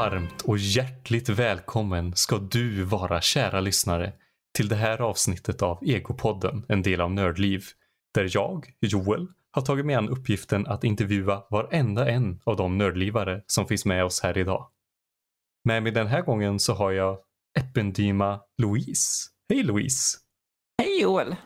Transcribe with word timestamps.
Varmt 0.00 0.42
och 0.42 0.58
hjärtligt 0.58 1.28
välkommen 1.28 2.16
ska 2.16 2.38
du 2.38 2.84
vara 2.84 3.20
kära 3.20 3.60
lyssnare 3.60 4.12
till 4.54 4.68
det 4.68 4.76
här 4.76 5.00
avsnittet 5.00 5.62
av 5.62 5.78
Egopodden, 5.82 6.66
en 6.68 6.82
del 6.82 7.00
av 7.00 7.10
Nördliv. 7.10 7.64
Där 8.14 8.30
jag, 8.34 8.72
Joel, 8.80 9.26
har 9.50 9.62
tagit 9.62 9.86
mig 9.86 9.94
an 9.94 10.08
uppgiften 10.08 10.66
att 10.66 10.84
intervjua 10.84 11.42
varenda 11.50 12.10
en 12.10 12.40
av 12.44 12.56
de 12.56 12.78
nördlivare 12.78 13.42
som 13.46 13.66
finns 13.66 13.84
med 13.84 14.04
oss 14.04 14.22
här 14.22 14.38
idag. 14.38 14.70
Med 15.64 15.82
mig 15.82 15.92
den 15.92 16.06
här 16.06 16.22
gången 16.22 16.58
så 16.58 16.74
har 16.74 16.90
jag 16.90 17.18
Eppendyma 17.58 18.40
Louise. 18.62 19.28
Hej 19.48 19.62
Louise! 19.62 20.18
Hej 20.82 21.02
Joel! 21.02 21.36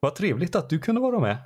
Vad 0.00 0.14
trevligt 0.14 0.56
att 0.56 0.70
du 0.70 0.78
kunde 0.78 1.00
vara 1.00 1.20
med. 1.20 1.36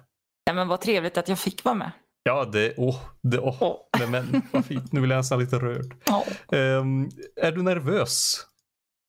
Ja, 0.45 0.53
men 0.53 0.69
vad 0.69 0.81
trevligt 0.81 1.19
att 1.19 1.29
jag 1.29 1.39
fick 1.39 1.65
vara 1.65 1.75
med. 1.75 1.93
Ja, 2.29 2.45
det, 2.45 2.75
åh, 2.77 2.97
det, 3.23 3.39
åh. 3.39 3.57
Åh. 3.61 3.77
Nej, 3.99 4.09
men 4.09 4.43
vad 4.53 4.65
fint. 4.65 4.93
Nu 4.93 5.01
blir 5.01 5.11
jag 5.11 5.19
nästan 5.19 5.39
lite 5.39 5.57
rörd. 5.57 5.95
Ja. 6.05 6.25
Ehm, 6.59 7.09
är 7.43 7.53
du 7.53 7.63
nervös? 7.63 8.37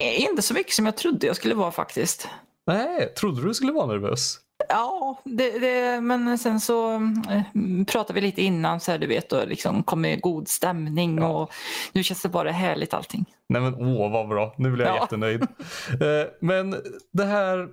Inte 0.04 0.42
så 0.42 0.54
mycket 0.54 0.73
som 0.73 0.86
jag 0.86 0.98
trodde 0.98 1.28
jag 1.28 1.36
skulle 1.36 1.55
vara 1.55 1.72
faktiskt. 1.72 2.28
Nej, 2.68 3.14
trodde 3.14 3.42
du 3.48 3.54
skulle 3.54 3.72
vara 3.72 3.86
nervös? 3.86 4.38
Ja, 4.70 5.22
det, 5.26 5.59
det, 5.59 6.02
men 6.02 6.38
sen 6.38 6.59
så 6.59 6.94
eh, 6.95 7.42
pratade 7.88 8.14
vi 8.14 8.22
lite 8.28 8.42
innan 8.42 8.80
så 8.80 8.92
här, 8.92 9.00
du 9.00 9.08
vet 9.08 9.31
och 9.34 9.48
liksom 9.48 9.84
kom 9.84 10.02
med 10.02 10.22
god 10.22 10.48
stämning 10.48 11.17
Ja. 11.17 11.28
och 11.28 11.52
nu 11.92 12.04
känns 12.04 12.22
det 12.22 12.30
bara 12.30 12.52
härligt 12.52 12.94
allting. 12.94 13.26
Nej 13.50 13.61
men 13.61 13.76
åh 13.76 14.11
vad 14.11 14.28
bra, 14.28 14.54
nu 14.58 14.72
blir 14.72 14.86
jag 14.86 14.95
Ja. 14.95 15.02
jättenöjd. 15.02 15.42
Eh, 15.89 16.28
men 16.42 16.76
det 17.14 17.26
här, 17.26 17.67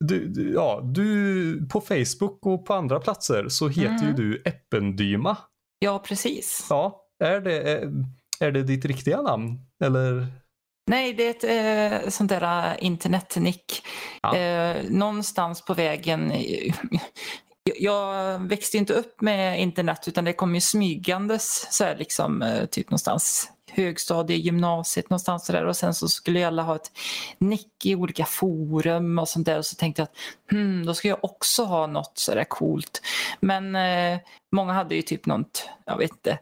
du, 0.00 0.28
du, 0.28 0.52
ja, 0.54 0.80
du 0.94 1.68
på 1.68 1.80
Facebook 1.80 2.46
och 2.46 2.66
på 2.66 2.74
andra 2.74 3.00
platser 3.00 3.48
så 3.48 3.68
heter 3.68 3.92
ju 3.92 4.10
Mm. 4.10 4.16
du 4.16 4.42
Eppendyma. 4.44 5.36
Ja, 5.78 5.98
precis. 5.98 6.66
Ja, 6.70 7.04
är 7.24 7.40
det, 7.40 7.82
är, 8.40 8.50
det 8.52 8.62
ditt 8.62 8.84
riktiga 8.84 9.22
namn? 9.22 9.58
Eller? 9.84 10.26
Nej, 10.90 11.12
det 11.14 11.44
är 11.44 11.90
ett 11.98 12.02
eh, 12.04 12.10
sånt 12.10 12.28
där 12.28 12.68
eh, 12.70 12.84
internetnick. 12.84 13.82
Ja. 14.22 14.36
Eh, 14.36 14.82
någonstans 14.90 15.64
på 15.64 15.74
vägen. 15.74 16.32
jag- 16.34 16.74
Jag 17.78 18.38
växte 18.48 18.76
inte 18.78 18.92
upp 18.94 19.20
med 19.20 19.60
internet 19.60 20.08
utan 20.08 20.24
det 20.24 20.32
kom 20.32 20.54
ju 20.54 20.60
smygandes 20.60 21.66
så 21.70 21.84
här 21.84 21.96
liksom 21.96 22.42
eh, 22.42 22.64
typ 22.66 22.90
någonstans 22.90 23.48
högstadie, 23.74 24.36
gymnasiet 24.36 25.10
någonstans 25.10 25.46
där 25.46 25.64
och 25.64 25.76
sen 25.76 25.94
så 25.94 26.08
skulle 26.08 26.46
alla 26.46 26.62
ha 26.62 26.76
ett 26.76 26.90
nick 27.38 27.86
i 27.86 27.94
olika 27.94 28.24
forum 28.24 29.18
och 29.18 29.28
sånt 29.28 29.46
där 29.46 29.58
och 29.58 29.66
så 29.66 29.76
tänkte 29.76 30.02
jag 30.02 30.06
att 30.06 30.16
hmm, 30.50 30.86
då 30.86 30.94
ska 30.94 31.08
jag 31.08 31.24
också 31.24 31.64
ha 31.64 31.86
något 31.86 32.18
sådär 32.18 32.44
coolt. 32.44 33.02
Men 33.40 33.76
eh, 33.76 34.18
många 34.52 34.72
hade 34.72 34.94
ju 34.94 35.02
typ 35.02 35.26
något, 35.26 35.68
jag 35.86 35.98
vet 35.98 36.10
inte, 36.10 36.38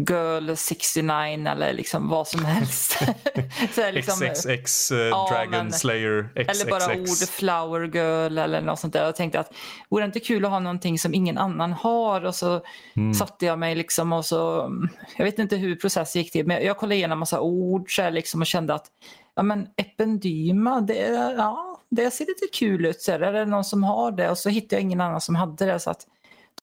Girl 0.00 0.54
69 0.56 1.48
eller 1.48 1.72
liksom 1.72 2.08
vad 2.08 2.28
som 2.28 2.44
helst. 2.44 2.98
så 3.74 3.90
liksom, 3.90 4.28
XXX 4.34 4.90
eh, 4.90 4.98
ja, 4.98 5.28
Dragon 5.32 5.50
men- 5.50 5.72
Slayer 5.72 6.28
XXX. 6.34 6.60
eller 6.62 6.70
bara 6.70 7.00
ord 7.00 7.28
flower 7.28 7.80
girl 7.80 8.38
eller 8.38 8.60
något 8.60 8.78
sånt 8.80 8.92
där. 8.92 9.04
Jag 9.04 9.16
tänkte 9.16 9.40
att 9.40 9.52
vore 9.88 10.02
det 10.02 10.06
inte 10.06 10.20
kul 10.20 10.44
att 10.44 10.50
ha 10.50 10.58
någonting 10.58 10.98
som 10.98 11.14
ingen 11.14 11.38
annan 11.38 11.72
har 11.72 12.24
och 12.24 12.34
så 12.34 12.60
Mm. 12.96 13.14
satte 13.14 13.46
jag 13.46 13.58
mig 13.58 13.74
liksom 13.74 14.12
och 14.12 14.24
så, 14.24 14.70
jag 15.16 15.24
vet 15.24 15.38
inte 15.38 15.56
hur 15.56 15.76
processen 15.76 16.22
gick 16.22 16.32
till 16.32 16.46
men 16.46 16.64
jag 16.64 16.76
kollade 16.76 16.94
igenom 16.94 17.18
massa 17.18 17.40
ord 17.40 17.96
så 17.96 18.10
liksom 18.10 18.40
och 18.40 18.46
kände 18.46 18.74
att 18.74 18.86
ja 19.34 19.42
men 19.42 19.66
ependyma, 19.76 20.80
det, 20.80 21.34
ja, 21.36 21.80
det 21.90 22.10
ser 22.10 22.24
lite 22.26 22.46
kul 22.58 22.86
ut. 22.86 23.00
Så 23.02 23.12
här, 23.12 23.20
är 23.20 23.32
det 23.32 23.44
någon 23.46 23.64
som 23.64 23.84
har 23.84 24.10
det? 24.12 24.30
Och 24.30 24.38
så 24.38 24.48
hittade 24.48 24.74
jag 24.76 24.82
ingen 24.82 25.00
annan 25.00 25.20
som 25.20 25.34
hade 25.34 25.66
det 25.66 25.78
så 25.80 25.90
att 25.90 26.00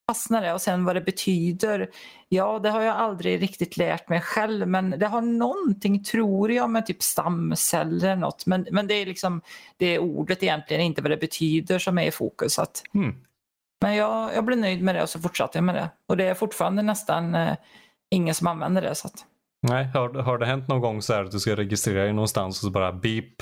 fastnade 0.09 0.47
det. 0.47 0.53
och 0.53 0.61
sen 0.61 0.85
vad 0.85 0.95
det 0.95 1.01
betyder, 1.01 1.89
ja 2.29 2.59
det 2.59 2.69
har 2.69 2.81
jag 2.81 2.95
aldrig 2.95 3.41
riktigt 3.41 3.77
lärt 3.77 4.09
mig 4.09 4.21
själv 4.21 4.67
men 4.67 4.89
det 4.89 5.07
har 5.07 5.21
någonting 5.21 6.03
tror 6.03 6.51
jag 6.51 6.69
med 6.69 6.85
typ 6.85 7.03
stamceller 7.03 8.07
eller 8.07 8.15
något 8.15 8.45
men, 8.45 8.67
men 8.71 8.87
det 8.87 8.93
är 8.93 9.05
liksom 9.05 9.41
det 9.77 9.85
är 9.85 9.99
ordet 9.99 10.43
egentligen, 10.43 10.81
inte 10.81 11.01
vad 11.01 11.11
det 11.11 11.17
betyder 11.17 11.79
som 11.79 11.97
är 11.97 12.03
i 12.07 12.11
fokus. 12.11 12.59
Att, 12.59 12.83
Mm. 12.93 13.15
men 13.81 13.95
jag, 13.95 14.35
jag 14.35 14.45
blev 14.45 14.57
nöjd 14.59 14.81
med 14.81 14.95
det 14.95 15.03
och 15.03 15.09
så 15.09 15.19
fortsatte 15.19 15.57
jag 15.57 15.63
med 15.63 15.75
det. 15.75 15.89
Och 16.07 16.17
det 16.17 16.25
är 16.25 16.33
fortfarande 16.33 16.81
nästan 16.81 17.35
eh, 17.35 17.55
ingen 18.11 18.35
som 18.35 18.47
använder 18.47 18.81
det. 18.81 18.95
Så 18.95 19.07
att, 19.07 19.25
Nej, 19.67 19.85
har, 19.93 20.09
har 20.13 20.37
det 20.37 20.45
hänt 20.45 20.67
någon 20.67 20.81
gång 20.81 21.01
så 21.01 21.13
här 21.13 21.23
att 21.23 21.31
du 21.31 21.39
ska 21.39 21.55
registrera 21.55 22.03
dig 22.03 22.13
någonstans 22.13 22.57
och 22.59 22.63
så 22.65 22.69
bara 22.71 22.93
beep, 22.93 23.33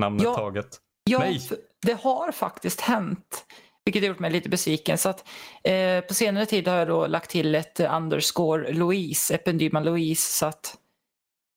namnet 0.00 0.22
Ja. 0.22 0.34
taget? 0.34 0.66
ja, 1.10 1.18
Nej. 1.18 1.40
det 1.86 2.00
har 2.02 2.32
faktiskt 2.32 2.80
hänt. 2.80 3.44
Vilket 3.84 4.02
har 4.02 4.08
gjort 4.08 4.18
mig 4.18 4.30
lite 4.30 4.48
besviken. 4.48 4.98
Så 4.98 5.08
att, 5.08 5.24
eh, 5.64 6.00
på 6.00 6.14
senare 6.14 6.46
tid 6.46 6.68
har 6.68 6.76
jag 6.76 6.88
då 6.88 7.06
lagt 7.06 7.30
till 7.30 7.54
ett 7.54 7.80
underscore 7.80 8.72
Louise, 8.72 9.34
Ependyma 9.34 9.80
Louise. 9.80 10.38
Så 10.38 10.46
att 10.46 10.76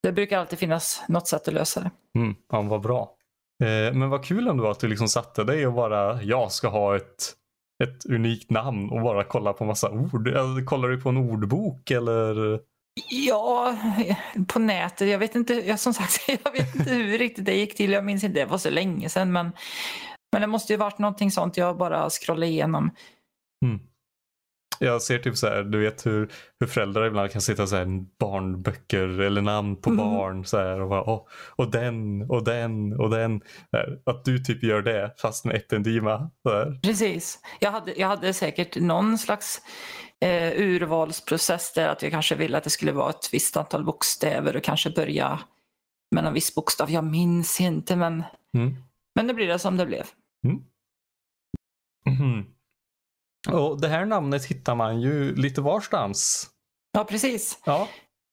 det 0.04 0.12
brukar 0.12 0.40
alltid 0.40 0.60
finnas 0.60 1.04
något 1.08 1.28
sätt 1.28 1.48
att 1.48 1.54
lösa 1.54 1.80
det. 1.80 2.20
Mm, 2.20 2.36
ja, 2.52 2.62
vad 2.62 2.82
bra. 2.82 3.14
Eh, 3.64 3.94
men 3.94 4.10
vad 4.10 4.26
kul 4.26 4.48
ändå 4.48 4.70
att 4.70 4.80
du 4.80 4.88
liksom 4.88 5.08
satte 5.08 5.44
dig 5.44 5.68
och 5.68 5.74
bara, 5.74 6.24
jag 6.24 6.52
ska 6.52 6.68
ha 6.68 6.96
ett, 6.96 7.34
ett 7.84 8.06
unikt 8.06 8.52
namn 8.52 8.90
och 8.90 9.02
bara 9.02 9.24
kolla 9.24 9.54
på 9.54 9.66
massa 9.66 9.90
ord. 9.90 10.28
Eller, 10.28 10.66
kollar 10.66 10.90
du 10.90 11.02
på 11.02 11.10
en 11.10 11.18
ordbok 11.18 11.92
eller? 11.92 12.60
Ja, 13.10 13.78
på 14.48 14.60
nätet. 14.60 15.10
Jag 15.10 15.20
vet 15.20 15.36
inte, 15.36 15.54
jag, 15.54 15.80
som 15.80 15.94
sagt, 15.94 16.20
jag 16.44 16.52
vet 16.52 16.76
inte 16.76 16.94
hur 16.94 17.18
riktigt 17.18 17.46
det 17.46 17.56
gick 17.56 17.78
till. 17.78 17.92
Jag 17.92 18.06
minns 18.06 18.24
inte, 18.24 18.40
det 18.40 18.46
var 18.46 18.58
så 18.58 18.70
länge 18.70 19.10
sedan. 19.10 19.32
Men, 19.32 19.52
men 20.38 20.42
det 20.42 20.48
måste 20.48 20.74
ju 20.74 20.78
varit 20.78 21.00
någonting 21.00 21.32
sånt 21.32 21.58
jag 21.58 21.78
bara 21.78 22.10
scrollade 22.10 22.48
igenom. 22.48 22.92
Mm. 23.66 23.80
Jag 24.80 25.02
ser 25.02 25.20
typ 25.20 25.38
så 25.38 25.48
här, 25.48 25.64
du 25.64 25.80
vet 25.80 26.06
hur, 26.06 26.32
hur 26.60 26.68
föräldrar 26.68 27.06
ibland 27.06 27.32
kan 27.32 27.42
sitta 27.42 27.68
så 27.68 27.76
här 27.76 27.86
barnböcker 28.20 29.20
eller 29.20 29.42
namn 29.42 29.76
på 29.76 29.90
Mm. 29.90 30.06
barn 30.06 30.46
så 30.46 30.58
här 30.58 30.82
och 30.82 30.90
bara, 30.90 31.02
och, 31.02 31.28
och 31.56 31.72
den 31.72 32.22
och 32.30 32.44
den 32.44 32.94
och 33.00 33.10
den. 33.10 33.42
Att 34.06 34.26
du 34.26 34.40
typ 34.40 34.64
gör 34.64 34.82
det 34.82 35.14
fast 35.18 35.46
med 35.46 35.56
här. 35.56 36.80
Precis. 36.84 37.40
Jag 37.60 37.72
hade, 37.72 37.94
jag 38.00 38.08
hade 38.08 38.34
säkert 38.34 38.76
någon 38.76 39.18
slags 39.18 39.62
eh, 40.26 40.52
urvalsprocess 40.62 41.74
där 41.74 41.88
att 41.90 42.02
jag 42.02 42.12
kanske 42.12 42.36
ville 42.36 42.58
att 42.58 42.64
det 42.64 42.70
skulle 42.70 42.92
vara 42.92 43.10
ett 43.10 43.30
visst 43.34 43.58
antal 43.58 43.84
bokstäver 43.86 44.56
och 44.56 44.64
kanske 44.64 44.90
börja 44.90 45.40
med 46.16 46.26
en 46.26 46.34
viss 46.34 46.56
bokstav. 46.56 46.92
Jag 46.92 47.04
minns 47.04 47.62
inte 47.62 47.96
men, 47.96 48.24
Mm. 48.58 48.76
men 49.16 49.28
det 49.28 49.34
blir 49.34 49.48
det 49.48 49.60
som 49.60 49.78
det 49.78 49.86
blev. 49.86 50.06
Mhm. 52.06 52.46
Och 53.50 53.82
det 53.82 53.88
här 53.88 54.06
namnet 54.06 54.46
hittar 54.46 54.76
man 54.76 55.02
ju 55.02 55.36
lite 55.36 55.62
varstans. 55.62 56.50
Ja, 56.92 57.04
precis. 57.04 57.62
Ja. 57.66 57.88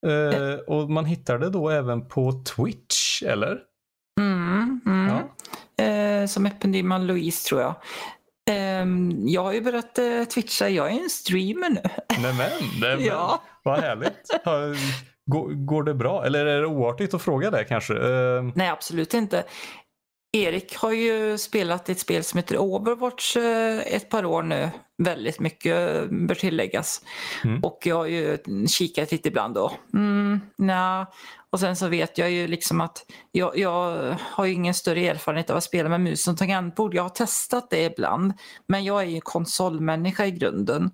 Eh, 0.07 0.59
och 0.67 0.91
man 0.91 1.05
hittar 1.05 1.39
det 1.39 1.51
då 1.51 1.69
även 1.71 2.09
på 2.09 2.33
Twitch, 2.33 3.23
eller? 3.23 3.59
Mm, 4.21 4.81
mm. 4.87 5.09
Ja. 5.77 5.85
Eh, 5.85 6.27
som 6.27 6.47
Ependyma 6.47 6.99
Louise 6.99 7.49
tror 7.49 7.61
jag. 7.61 7.75
Ehm, 8.51 9.29
jag 9.29 9.43
har 9.43 9.53
ju 9.53 9.61
börjat 9.61 9.99
eh, 9.99 10.25
twitcha, 10.25 10.69
jag 10.69 10.87
är 10.87 11.03
en 11.03 11.11
streamer 11.11 11.71
nu. 11.71 11.83
Nämen, 12.23 12.51
nämen. 12.81 13.05
Ja. 13.05 13.43
vad 13.63 13.81
härligt. 13.81 14.31
Går, 15.27 15.67
går 15.67 15.83
det 15.83 15.95
bra? 15.95 16.27
Eller 16.27 16.47
är 16.47 16.61
det 16.61 16.67
oartigt 16.67 17.15
att 17.15 17.23
fråga 17.23 17.51
det 17.51 17.65
kanske? 17.65 17.95
Eh, 17.95 18.43
Nej, 18.55 18.69
absolut 18.69 19.15
inte. 19.15 19.45
Erik 20.35 20.77
har 20.77 20.93
ju 20.93 21.39
spelat 21.39 21.89
ett 21.89 21.99
spel 21.99 22.25
som 22.25 22.39
heter 22.39 22.59
Overwatch 22.59 23.37
eh, 23.37 23.79
ett 23.79 24.09
par 24.09 24.25
år 24.25 24.43
nu. 24.43 24.71
Väldigt 25.03 25.41
mycket 25.41 26.11
bör 26.11 26.35
tilläggas. 26.35 27.01
Mm. 27.45 27.65
Och 27.65 27.79
jag 27.85 27.97
har 27.97 28.07
ju 28.07 28.39
kikat 28.69 29.13
lite 29.13 29.29
ibland 29.29 29.55
då. 29.55 29.73
Mm, 29.95 30.41
nja. 30.59 31.07
Och 31.51 31.61
sen 31.61 31.77
så 31.77 31.89
vet 31.89 32.19
jag 32.19 32.31
ju 32.31 32.47
liksom 32.47 32.81
att 32.81 33.07
jag, 33.33 33.59
jag 33.59 34.17
har 34.21 34.47
ingen 34.47 34.75
större 34.75 35.07
erfarenhet 35.07 35.51
av 35.51 35.57
att 35.57 35.65
spela 35.65 35.89
med 35.89 36.01
mus 36.01 36.25
som 36.25 36.37
tangentbord. 36.37 36.95
Jag 36.95 37.03
har 37.03 37.11
testat 37.11 37.71
det 37.71 37.85
ibland. 37.85 38.33
Men 38.67 38.85
jag 38.85 39.03
är 39.03 39.07
ju 39.07 39.21
konsolmänniska 39.21 40.27
i 40.27 40.31
grunden. 40.31 40.91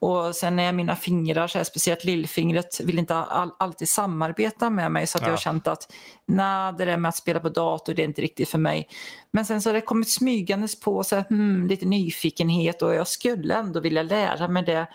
Och 0.00 0.36
sen 0.36 0.58
är 0.58 0.72
mina 0.72 0.96
fingrar, 0.96 1.46
så 1.46 1.58
här, 1.58 1.64
speciellt 1.64 2.04
lillfingret, 2.04 2.80
vill 2.80 2.98
inte 2.98 3.14
all, 3.14 3.50
alltid 3.58 3.88
samarbeta 3.88 4.70
med 4.70 4.92
mig 4.92 5.06
så 5.06 5.18
att 5.18 5.22
jag 5.22 5.28
Ja. 5.28 5.32
har 5.32 5.38
känt 5.40 5.66
att 5.66 5.92
nej, 6.26 6.72
det 6.78 6.84
där 6.84 6.96
med 6.96 7.08
att 7.08 7.16
spela 7.16 7.40
på 7.40 7.48
dator 7.48 7.94
det 7.94 8.02
är 8.02 8.04
inte 8.04 8.22
riktigt 8.22 8.48
för 8.48 8.58
mig. 8.58 8.88
Men 9.32 9.44
sen 9.46 9.62
så 9.62 9.68
har 9.68 9.74
det 9.74 9.80
kommit 9.80 10.10
smygandes 10.10 10.80
på 10.80 11.04
så 11.04 11.16
här, 11.16 11.24
hmm, 11.28 11.66
lite 11.66 11.86
nyfikenhet 11.86 12.82
och 12.82 12.94
jag 12.94 13.08
skulle 13.08 13.54
ändå 13.54 13.80
vilja 13.80 14.02
lära 14.02 14.48
mig 14.48 14.62
det. 14.62 14.86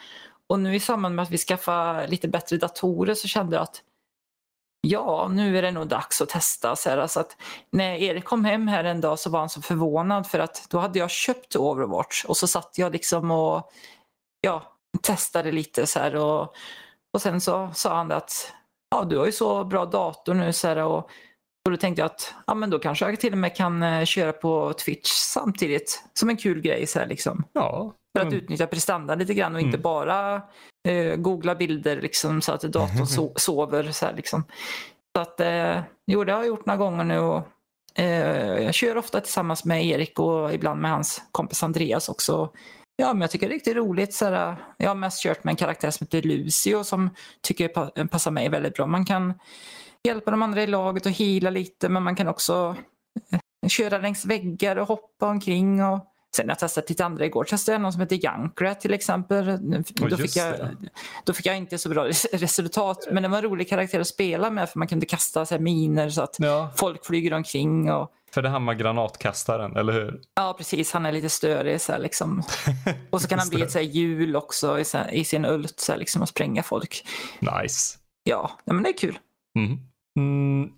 Och 0.50 0.60
nu 0.60 0.76
i 0.76 0.80
samband 0.80 1.16
med 1.16 1.24
att 1.24 1.32
vi 1.32 1.38
skaffar 1.38 2.08
lite 2.08 2.28
bättre 2.28 2.58
datorer 2.58 3.14
så 3.14 3.28
kände 3.28 3.56
jag 3.56 3.64
att 3.64 3.82
ja, 4.82 5.28
nu 5.32 5.58
är 5.58 5.62
det 5.62 5.72
nog 5.72 5.88
dags 5.88 6.22
att 6.22 6.30
testa. 6.30 6.76
Så, 6.76 6.90
här, 6.90 7.08
så 7.08 7.20
att 7.20 7.38
när 7.72 7.96
Erik 7.96 8.26
kom 8.26 8.46
hem 8.46 8.68
här 8.68 8.84
en 8.84 9.02
dag 9.02 9.20
så 9.20 9.30
var 9.30 9.40
han 9.40 9.50
så 9.50 9.62
förvånad 9.62 10.28
för 10.28 10.40
att 10.40 10.68
då 10.70 10.80
hade 10.80 11.00
jag 11.00 11.10
köpt 11.12 11.56
Overwatch 11.56 12.26
och 12.26 12.38
så 12.38 12.48
satt 12.48 12.78
jag 12.78 12.92
liksom 12.92 13.32
och 13.32 13.72
ja, 14.42 14.75
testade 14.98 15.52
lite 15.52 15.88
så 15.88 16.00
här 16.00 16.16
och, 16.16 16.42
och 17.14 17.22
sen 17.22 17.42
så 17.42 17.72
sa 17.74 17.96
han 17.96 18.12
att 18.12 18.54
ja, 18.96 19.04
du 19.04 19.18
har 19.18 19.26
ju 19.26 19.32
så 19.32 19.64
bra 19.64 19.86
dator 19.86 20.34
nu 20.34 20.54
så 20.54 20.68
här, 20.68 20.78
och, 20.78 20.98
och 21.66 21.72
då 21.72 21.78
tänkte 21.78 22.02
jag 22.02 22.06
att 22.06 22.34
ja, 22.48 22.54
men 22.54 22.70
då 22.70 22.80
kanske 22.80 23.06
jag 23.06 23.20
till 23.20 23.32
och 23.34 23.38
med 23.38 23.56
kan 23.56 23.84
eh, 23.84 24.06
köra 24.06 24.32
på 24.34 24.74
Twitch 24.74 25.10
samtidigt 25.12 26.04
som 26.14 26.30
en 26.30 26.38
kul 26.38 26.62
grej 26.62 26.88
så 26.88 27.00
här 27.00 27.08
liksom. 27.08 27.44
ja, 27.54 27.94
För 28.18 28.22
att 28.26 28.32
Mm. 28.32 28.38
utnyttja 28.44 28.68
prestanda 28.68 29.16
lite 29.16 29.34
grann 29.34 29.56
och 29.56 29.62
inte 29.62 29.78
Mm. 29.78 29.82
bara 29.82 30.42
eh, 30.88 31.16
googla 31.16 31.56
bilder 31.56 32.02
liksom, 32.02 32.42
så 32.42 32.52
att 32.52 32.62
datorn 32.62 33.08
so 33.08 33.34
sover. 33.36 33.92
Så, 33.92 34.06
här, 34.06 34.14
liksom. 34.14 34.44
så 35.16 35.22
att, 35.22 35.40
eh, 35.40 35.80
jo, 36.12 36.24
det 36.24 36.32
har 36.32 36.40
jag 36.40 36.48
gjort 36.48 36.66
några 36.66 36.78
gånger 36.78 37.04
nu. 37.04 37.20
Och, 37.20 37.42
eh, 38.00 38.64
jag 38.64 38.74
kör 38.74 38.98
ofta 38.98 39.22
tillsammans 39.22 39.66
med 39.66 39.86
Erik 39.86 40.20
och 40.20 40.54
ibland 40.54 40.82
med 40.82 40.92
hans 40.92 41.22
kompis 41.32 41.64
Andreas 41.64 42.10
också. 42.10 42.50
Ja, 42.98 43.14
men 43.14 43.22
jag 43.22 43.32
tycker 43.32 43.48
det 43.48 43.52
är 43.52 43.56
riktigt 43.56 43.76
roligt. 43.76 44.14
Så 44.14 44.26
här, 44.26 44.56
jag 44.78 44.90
har 44.90 44.96
mest 44.96 45.24
kört 45.24 45.44
med 45.44 45.52
en 45.52 45.56
karaktär 45.56 45.92
som 45.92 46.06
heter 46.06 46.22
Lucio 46.22 46.84
som 46.84 47.10
tycker 47.42 47.68
pa 47.68 47.92
passar 48.12 48.32
mig 48.32 48.50
väldigt 48.50 48.76
bra. 48.76 48.86
Man 48.88 49.06
kan 49.06 49.34
hjälpa 50.04 50.32
de 50.32 50.42
andra 50.42 50.64
i 50.64 50.68
laget 50.68 51.06
och 51.06 51.12
hila 51.12 51.50
lite 51.50 51.90
men 51.90 52.04
man 52.04 52.16
kan 52.16 52.28
också 52.28 52.76
eh, 53.32 53.70
köra 53.70 53.98
längs 53.98 54.26
väggar 54.26 54.76
och 54.76 54.88
hoppa 54.88 55.28
omkring. 55.28 55.84
Och... 55.84 56.12
Sen 56.36 56.46
har 56.46 56.52
jag 56.52 56.60
testat 56.60 56.90
lite 56.90 57.06
andra 57.06 57.26
igår. 57.26 57.44
Testade 57.44 57.74
jag 57.74 57.82
någon 57.82 57.92
som 57.94 58.02
heter 58.02 58.16
Junkrat 58.16 58.82
till 58.82 58.94
exempel. 58.94 59.46
Då 60.10 60.18
fick, 60.18 60.36
jag, 60.36 60.60
det. 60.60 60.78
då 61.26 61.34
fick 61.34 61.46
jag 61.46 61.58
inte 61.58 61.78
så 61.78 61.90
bra 61.90 62.06
res- 62.06 62.28
resultat 62.34 63.08
men 63.12 63.24
det 63.24 63.30
var 63.30 63.38
en 63.38 63.44
rolig 63.44 63.70
karaktär 63.70 64.00
att 64.00 64.08
spela 64.08 64.50
med 64.50 64.70
för 64.70 64.80
man 64.80 64.88
kunde 64.88 65.06
kasta 65.06 65.46
så 65.46 65.56
här, 65.56 65.62
miner 65.62 66.10
så 66.10 66.22
att 66.22 66.36
Ja, 66.40 66.72
folk 66.76 67.06
flyger 67.06 67.34
omkring. 67.34 67.92
Och... 67.92 68.12
för 68.36 68.42
det 68.42 68.50
här 68.50 68.60
med 68.60 68.78
granatkastaren, 68.78 69.76
eller 69.76 69.94
hur? 69.94 70.22
Ja 70.36 70.56
precis, 70.58 70.92
han 70.92 71.06
är 71.06 71.12
lite 71.12 71.30
störig. 71.30 71.82
Så 71.82 71.92
här, 71.92 72.00
liksom. 72.00 72.44
Och 73.10 73.22
så 73.22 73.28
kan 73.28 73.40
han 73.40 73.50
bli 73.50 73.62
ett 73.62 73.72
så 73.72 73.78
här, 73.78 73.86
hjul 73.86 74.36
också 74.36 74.80
i, 74.80 74.86
så 74.86 74.98
här, 74.98 75.12
i 75.14 75.26
sin 75.26 75.46
ult 75.46 75.80
så 75.80 75.92
här, 75.92 76.00
liksom, 76.00 76.22
och 76.22 76.30
spränga 76.30 76.64
folk. 76.64 77.06
Nice. 77.40 77.98
Ja, 78.24 78.52
ja 78.66 78.74
men 78.74 78.84
det 78.84 78.90
är 78.90 78.98
kul. 78.98 79.20
Mm. 79.60 79.80
Mm. 80.20 80.70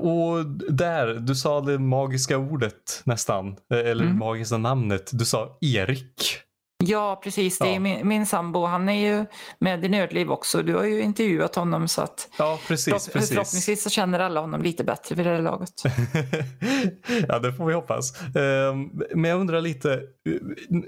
Och 0.00 0.46
där, 0.72 1.14
du 1.14 1.34
sa 1.34 1.60
det 1.60 1.78
magiska 1.78 2.38
ordet 2.38 3.02
nästan, 3.04 3.48
eh, 3.48 3.78
eller 3.78 4.04
Mm. 4.04 4.18
magiska 4.18 4.56
namnet. 4.58 5.10
Du 5.12 5.24
sa 5.24 5.58
Erik. 5.60 6.38
Ja, 6.82 7.20
precis. 7.24 7.58
Det 7.58 7.68
är 7.68 7.72
Ja. 7.74 7.80
min, 7.80 8.08
min 8.08 8.26
sambo. 8.26 8.64
Han 8.64 8.88
är 8.88 9.08
ju 9.10 9.26
med 9.58 9.84
i 9.84 9.88
Nördliv 9.88 10.30
också. 10.30 10.62
Du 10.62 10.74
har 10.74 10.84
ju 10.84 11.02
intervjuat 11.02 11.54
honom 11.56 11.88
så 11.88 12.02
att 12.02 12.28
Ja, 12.38 12.58
precis. 12.68 12.94
förhopp- 12.94 13.12
förhoppningsvis 13.28 13.82
så 13.82 13.90
känner 13.90 14.20
alla 14.20 14.40
honom 14.40 14.62
lite 14.62 14.84
bättre 14.84 15.14
vid 15.14 15.26
det 15.26 15.30
här 15.34 15.42
laget. 15.42 15.70
ja, 17.28 17.38
det 17.38 17.52
får 17.52 17.66
vi 17.66 17.74
hoppas. 17.74 18.20
Ehm, 18.36 18.90
Men 19.14 19.30
jag 19.30 19.40
undrar 19.40 19.60
lite, 19.60 20.00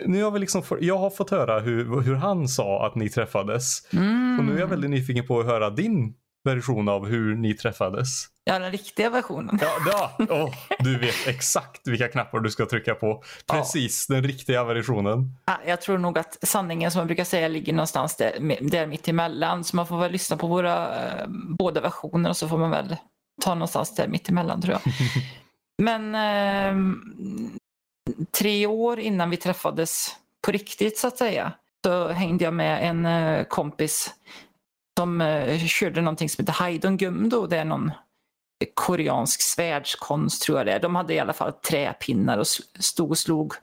nu 0.06 0.22
har 0.22 0.30
vi 0.30 0.38
liksom, 0.38 0.62
jag 0.80 0.98
har 0.98 1.10
fått 1.10 1.30
höra 1.30 1.60
hur, 1.60 2.00
hur 2.00 2.14
han 2.14 2.48
sa 2.48 2.86
att 2.86 2.94
ni 2.94 3.08
träffades. 3.08 3.92
Mm. 3.92 4.38
Och 4.38 4.44
nu 4.44 4.56
är 4.56 4.60
jag 4.60 4.66
väldigt 4.66 4.90
nyfiken 4.90 5.26
på 5.26 5.40
att 5.40 5.46
höra 5.46 5.70
din 5.70 6.14
version 6.44 6.88
av 6.88 7.06
hur 7.06 7.34
ni 7.34 7.54
träffades. 7.54 8.26
Ja, 8.44 8.58
den 8.58 8.72
riktiga 8.72 9.10
versionen. 9.10 9.58
Ja, 9.62 9.70
ja. 9.86 10.26
Åh, 10.30 10.54
du 10.78 10.98
vet 10.98 11.26
exakt 11.26 11.88
vilka 11.88 12.08
knappar 12.08 12.40
du 12.40 12.50
ska 12.50 12.66
trycka 12.66 12.94
på. 12.94 13.22
Precis, 13.46 14.06
den 14.06 14.22
riktiga 14.22 14.64
versionen. 14.64 15.36
Ja, 15.46 15.60
Jag 15.66 15.80
tror 15.80 15.98
nog 15.98 16.18
att 16.18 16.38
sanningen 16.42 16.90
som 16.90 16.98
man 17.00 17.06
brukar 17.06 17.24
säga 17.24 17.48
ligger 17.48 17.72
någonstans 17.72 18.16
där, 18.16 18.58
där 18.60 18.86
mitt 18.86 19.08
emellan. 19.08 19.64
Så 19.64 19.76
man 19.76 19.86
får 19.86 19.98
väl 19.98 20.12
lyssna 20.12 20.36
på 20.36 20.46
våra 20.46 21.04
eh, 21.04 21.26
båda 21.58 21.80
versioner 21.80 22.30
och 22.30 22.36
så 22.36 22.48
får 22.48 22.58
man 22.58 22.70
väl 22.70 22.96
ta 23.42 23.54
någonstans 23.54 23.94
där 23.94 24.08
mitt 24.08 24.28
emellan 24.28 24.62
tror 24.62 24.72
jag. 24.72 24.92
Men 25.82 26.14
eh, 26.14 26.94
tre 28.38 28.66
år 28.66 29.00
innan 29.00 29.30
vi 29.30 29.36
träffades 29.36 30.16
på 30.46 30.52
riktigt 30.52 30.98
så 30.98 31.08
att 31.08 31.18
säga 31.18 31.52
så 31.84 32.08
hängde 32.08 32.44
jag 32.44 32.54
med 32.54 32.88
en 32.88 33.06
eh, 33.06 33.44
kompis 33.44 34.14
som 35.02 35.20
eh, 35.20 35.58
körde 35.66 36.00
någonting 36.00 36.28
som 36.28 36.42
heter 36.42 36.52
Haidon 36.52 36.96
Gumdo. 36.96 37.46
Det 37.46 37.56
är 37.58 37.64
någon 37.64 37.90
koreansk 38.74 39.42
svärdskonst 39.42 40.42
tror 40.42 40.58
jag 40.58 40.66
det 40.66 40.72
är. 40.72 40.80
De 40.80 40.94
hade 40.96 41.14
i 41.14 41.18
alla 41.18 41.32
fall 41.32 41.52
träpinnar 41.52 42.38
och 42.38 42.46
stod 42.78 43.10
och 43.10 43.18
slog 43.18 43.54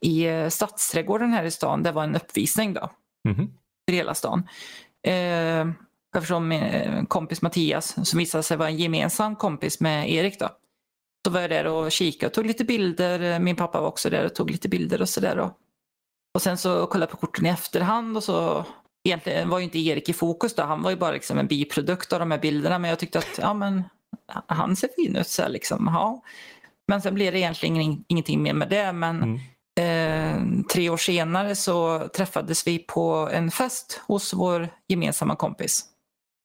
i 0.00 0.24
eh, 0.26 0.48
Stadsträdgården 0.48 1.32
här 1.32 1.44
i 1.44 1.50
stan. 1.50 1.82
Det 1.82 1.92
var 1.92 2.04
en 2.04 2.16
uppvisning 2.16 2.74
då, 2.74 2.90
Mhm. 3.28 3.50
för 3.88 3.96
hela 3.96 4.14
stan. 4.14 4.48
Eh, 5.06 5.66
eftersom 6.16 6.48
min 6.48 6.62
eh, 6.62 7.04
kompis 7.04 7.42
Mattias, 7.42 8.08
som 8.08 8.18
visade 8.18 8.42
sig 8.42 8.56
vara 8.56 8.68
en 8.68 8.76
gemensam 8.76 9.36
kompis 9.36 9.80
med 9.80 10.10
Erik 10.10 10.38
då, 10.40 10.48
så 11.26 11.32
var 11.32 11.40
jag 11.40 11.50
där 11.50 11.66
och 11.66 11.92
kikade 11.92 12.26
och 12.26 12.34
tog 12.34 12.46
lite 12.46 12.64
bilder. 12.64 13.20
Eh, 13.32 13.38
Min 13.38 13.56
pappa 13.56 13.80
var 13.80 13.88
också 13.88 14.10
där 14.10 14.24
och 14.24 14.34
tog 14.34 14.50
lite 14.50 14.68
bilder 14.68 15.00
och 15.02 15.08
sådär. 15.08 15.50
Och 16.34 16.42
sen 16.42 16.58
så 16.58 16.86
kollade 16.86 17.10
jag 17.12 17.20
på 17.20 17.26
korten 17.26 17.46
i 17.46 17.48
efterhand 17.48 18.16
och 18.16 18.24
så 18.24 18.64
Egentligen 19.04 19.48
var 19.48 19.58
ju 19.58 19.64
inte 19.64 19.78
Erik 19.78 20.08
i 20.08 20.12
fokus 20.12 20.54
då, 20.54 20.62
han 20.62 20.82
var 20.82 20.90
ju 20.90 20.96
bara 20.96 21.12
liksom 21.12 21.38
en 21.38 21.46
biprodukt 21.46 22.12
av 22.12 22.18
de 22.20 22.30
här 22.30 22.38
bilderna 22.38 22.78
men 22.78 22.88
jag 22.90 22.98
tyckte 22.98 23.18
att 23.18 23.38
ja 23.38 23.54
men 23.54 23.82
han 24.46 24.76
ser 24.76 24.88
fin 24.96 25.16
ut 25.16 25.28
så 25.28 25.42
här 25.42 25.48
liksom. 25.48 25.90
Ja. 25.94 26.22
Men 26.88 27.02
sen 27.02 27.14
blev 27.14 27.32
det 27.32 27.38
egentligen 27.38 27.76
ing- 27.76 28.04
ingenting 28.08 28.42
mer 28.42 28.54
med 28.54 28.68
det 28.70 28.92
men 28.92 29.22
Mm. 29.22 29.40
eh, 30.60 30.64
tre 30.72 30.90
år 30.90 30.96
senare 30.96 31.54
så 31.54 32.08
träffades 32.16 32.66
vi 32.66 32.78
på 32.78 33.28
en 33.32 33.50
fest 33.50 34.00
hos 34.06 34.34
vår 34.34 34.68
gemensamma 34.88 35.36
kompis. 35.36 35.84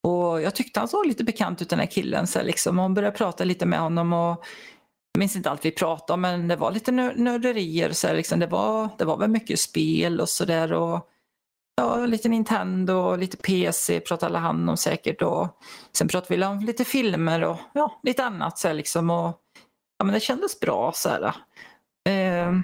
Och 0.08 0.42
jag 0.42 0.56
tyckte 0.56 0.80
han 0.80 0.88
såg 0.90 1.06
lite 1.06 1.24
bekant 1.24 1.62
ut 1.62 1.70
den 1.70 1.80
här 1.80 1.86
killen. 1.86 2.28
Så 2.28 2.42
liksom, 2.44 2.80
och 2.80 2.92
började 2.92 3.18
prata 3.18 3.44
lite 3.44 3.66
med 3.66 3.80
honom. 3.80 4.14
Och, 4.14 4.44
jag 5.14 5.20
minns 5.20 5.36
inte 5.36 5.50
allt 5.50 5.66
vi 5.66 5.72
pratade 5.72 6.14
om 6.14 6.22
men 6.22 6.48
det 6.48 6.56
var 6.56 6.72
lite 6.72 6.92
nör- 6.92 7.14
nörderier. 7.16 7.92
Så 7.92 8.14
liksom, 8.14 8.40
det, 8.40 8.48
var, 8.48 8.90
det 8.98 9.06
var 9.06 9.18
väl 9.18 9.30
mycket 9.30 9.60
spel 9.60 10.22
och 10.22 10.30
sådär. 10.30 10.74
Ja, 11.80 12.06
lite 12.06 12.30
Nintendo 12.30 12.94
och 12.94 13.18
lite 13.18 13.38
PC 13.38 14.00
pratade 14.00 14.30
alla 14.30 14.40
han 14.40 14.70
om 14.70 14.78
säkert. 14.78 15.22
Och 15.22 15.48
sen 15.92 16.08
pratade 16.08 16.38
vi 16.38 16.46
om 16.46 16.60
lite 16.60 16.86
filmer 16.86 17.44
och 17.44 17.58
ja, 17.74 18.00
lite 18.04 18.26
annat. 18.26 18.58
Så 18.58 18.68
här, 18.68 18.76
liksom, 18.76 19.10
och, 19.10 19.38
ja, 19.98 20.06
men 20.06 20.14
det 20.14 20.20
kändes 20.20 20.60
bra. 20.60 20.92
Så 20.96 21.10
här. 21.10 21.36
Eh, 22.10 22.60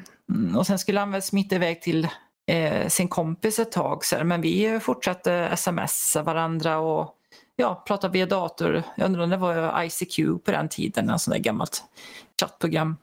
och 0.57 0.67
sen 0.67 0.79
skulle 0.79 0.99
han 0.99 1.11
väl 1.11 1.21
smita 1.21 1.55
iväg 1.55 1.81
till 1.81 2.07
eh, 2.51 2.87
sin 2.87 3.07
kompis 3.07 3.59
ett 3.59 3.71
tag. 3.71 4.05
Så 4.05 4.15
här, 4.15 4.23
men 4.23 4.41
vi 4.41 4.79
fortsatte 4.79 5.57
smsa 5.57 6.23
varandra 6.23 6.77
och 6.77 7.15
ja, 7.55 7.83
prata 7.87 8.07
via 8.07 8.25
dator. 8.25 8.83
Jag 8.97 9.05
undrar 9.05 9.23
om 9.23 9.29
det 9.29 9.37
var 9.37 9.83
ICQ 9.83 10.45
på 10.45 10.51
den 10.51 10.69
tiden, 10.69 11.09
en 11.09 11.19
sån 11.19 11.31
där 11.31 11.39
gammalt 11.39 11.83
chattprogram. 12.41 12.97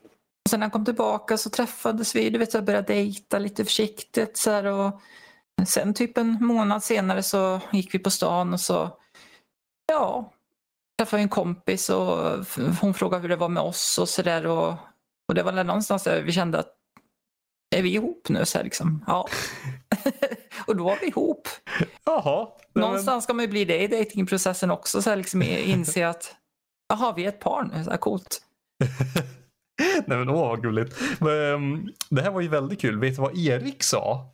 Och 0.44 0.50
sen 0.50 0.60
när 0.60 0.64
han 0.64 0.70
kom 0.70 0.84
tillbaka 0.84 1.36
så 1.36 1.50
träffades 1.50 2.16
vi, 2.16 2.30
du 2.30 2.38
vet, 2.38 2.54
jag 2.54 2.64
började 2.64 2.92
dejta 2.92 3.38
lite 3.38 3.64
försiktigt. 3.64 4.36
Så 4.36 4.50
här, 4.50 4.64
och 4.64 5.00
sen 5.66 5.94
typ 5.94 6.19
en 6.19 6.38
månad 6.40 6.82
senare 6.84 7.22
så 7.22 7.60
gick 7.72 7.94
vi 7.94 7.98
på 7.98 8.10
stan 8.10 8.53
och 8.53 8.60
så, 8.60 8.91
ja, 9.93 10.32
träffade 10.98 11.22
en 11.22 11.29
kompis 11.29 11.91
och 11.91 12.19
hon 12.81 12.94
frågade 12.94 13.22
hur 13.22 13.29
det 13.29 13.36
var 13.36 13.48
med 13.48 13.62
oss 13.62 13.98
och 13.98 14.08
sådär. 14.08 14.46
Och, 14.46 14.69
och 15.29 15.34
det 15.34 15.43
var 15.43 15.53
väl 15.53 15.67
någonstans 15.67 16.03
där 16.03 16.22
vi 16.22 16.32
kände 16.32 16.58
att 16.58 16.74
är 17.76 17.82
vi 17.82 17.94
ihop 17.94 18.29
nu? 18.29 18.44
Så 18.44 18.58
här, 18.58 18.65
liksom. 18.65 19.05
Ja. 19.06 19.29
och 20.67 20.76
då 20.76 20.84
var 20.84 20.98
vi 21.00 21.06
ihop. 21.06 21.48
Jaha. 22.05 22.48
Men- 22.72 22.81
Någonstans 22.82 23.24
ska 23.24 23.34
man 23.34 23.44
ju 23.44 23.50
bli 23.50 23.65
det 23.65 23.82
i 23.82 23.86
datingprocessen 23.86 24.70
också. 24.70 25.03
Så 25.03 25.10
här, 25.10 25.17
liksom, 25.17 25.43
inse 25.43 26.08
att 26.08 26.34
jaha, 26.88 27.12
vi 27.17 27.24
är 27.24 27.29
ett 27.29 27.41
par 27.41 27.62
nu. 27.65 27.84
Så 27.84 27.91
här, 27.91 27.96
coolt. 27.96 28.43
Nej 30.06 30.19
men 30.19 30.29
åh 30.29 30.48
vad 30.48 30.62
gulligt. 30.62 31.00
Men, 31.20 31.55
ehm, 31.55 31.88
det 32.10 32.22
här 32.22 32.31
var 32.31 32.41
ju 32.41 32.48
väldigt 32.48 32.81
kul. 32.81 32.98
Vet 33.00 33.17
du 33.17 33.22
vad 33.22 33.38
Erik 33.38 33.82
sa? 33.82 34.26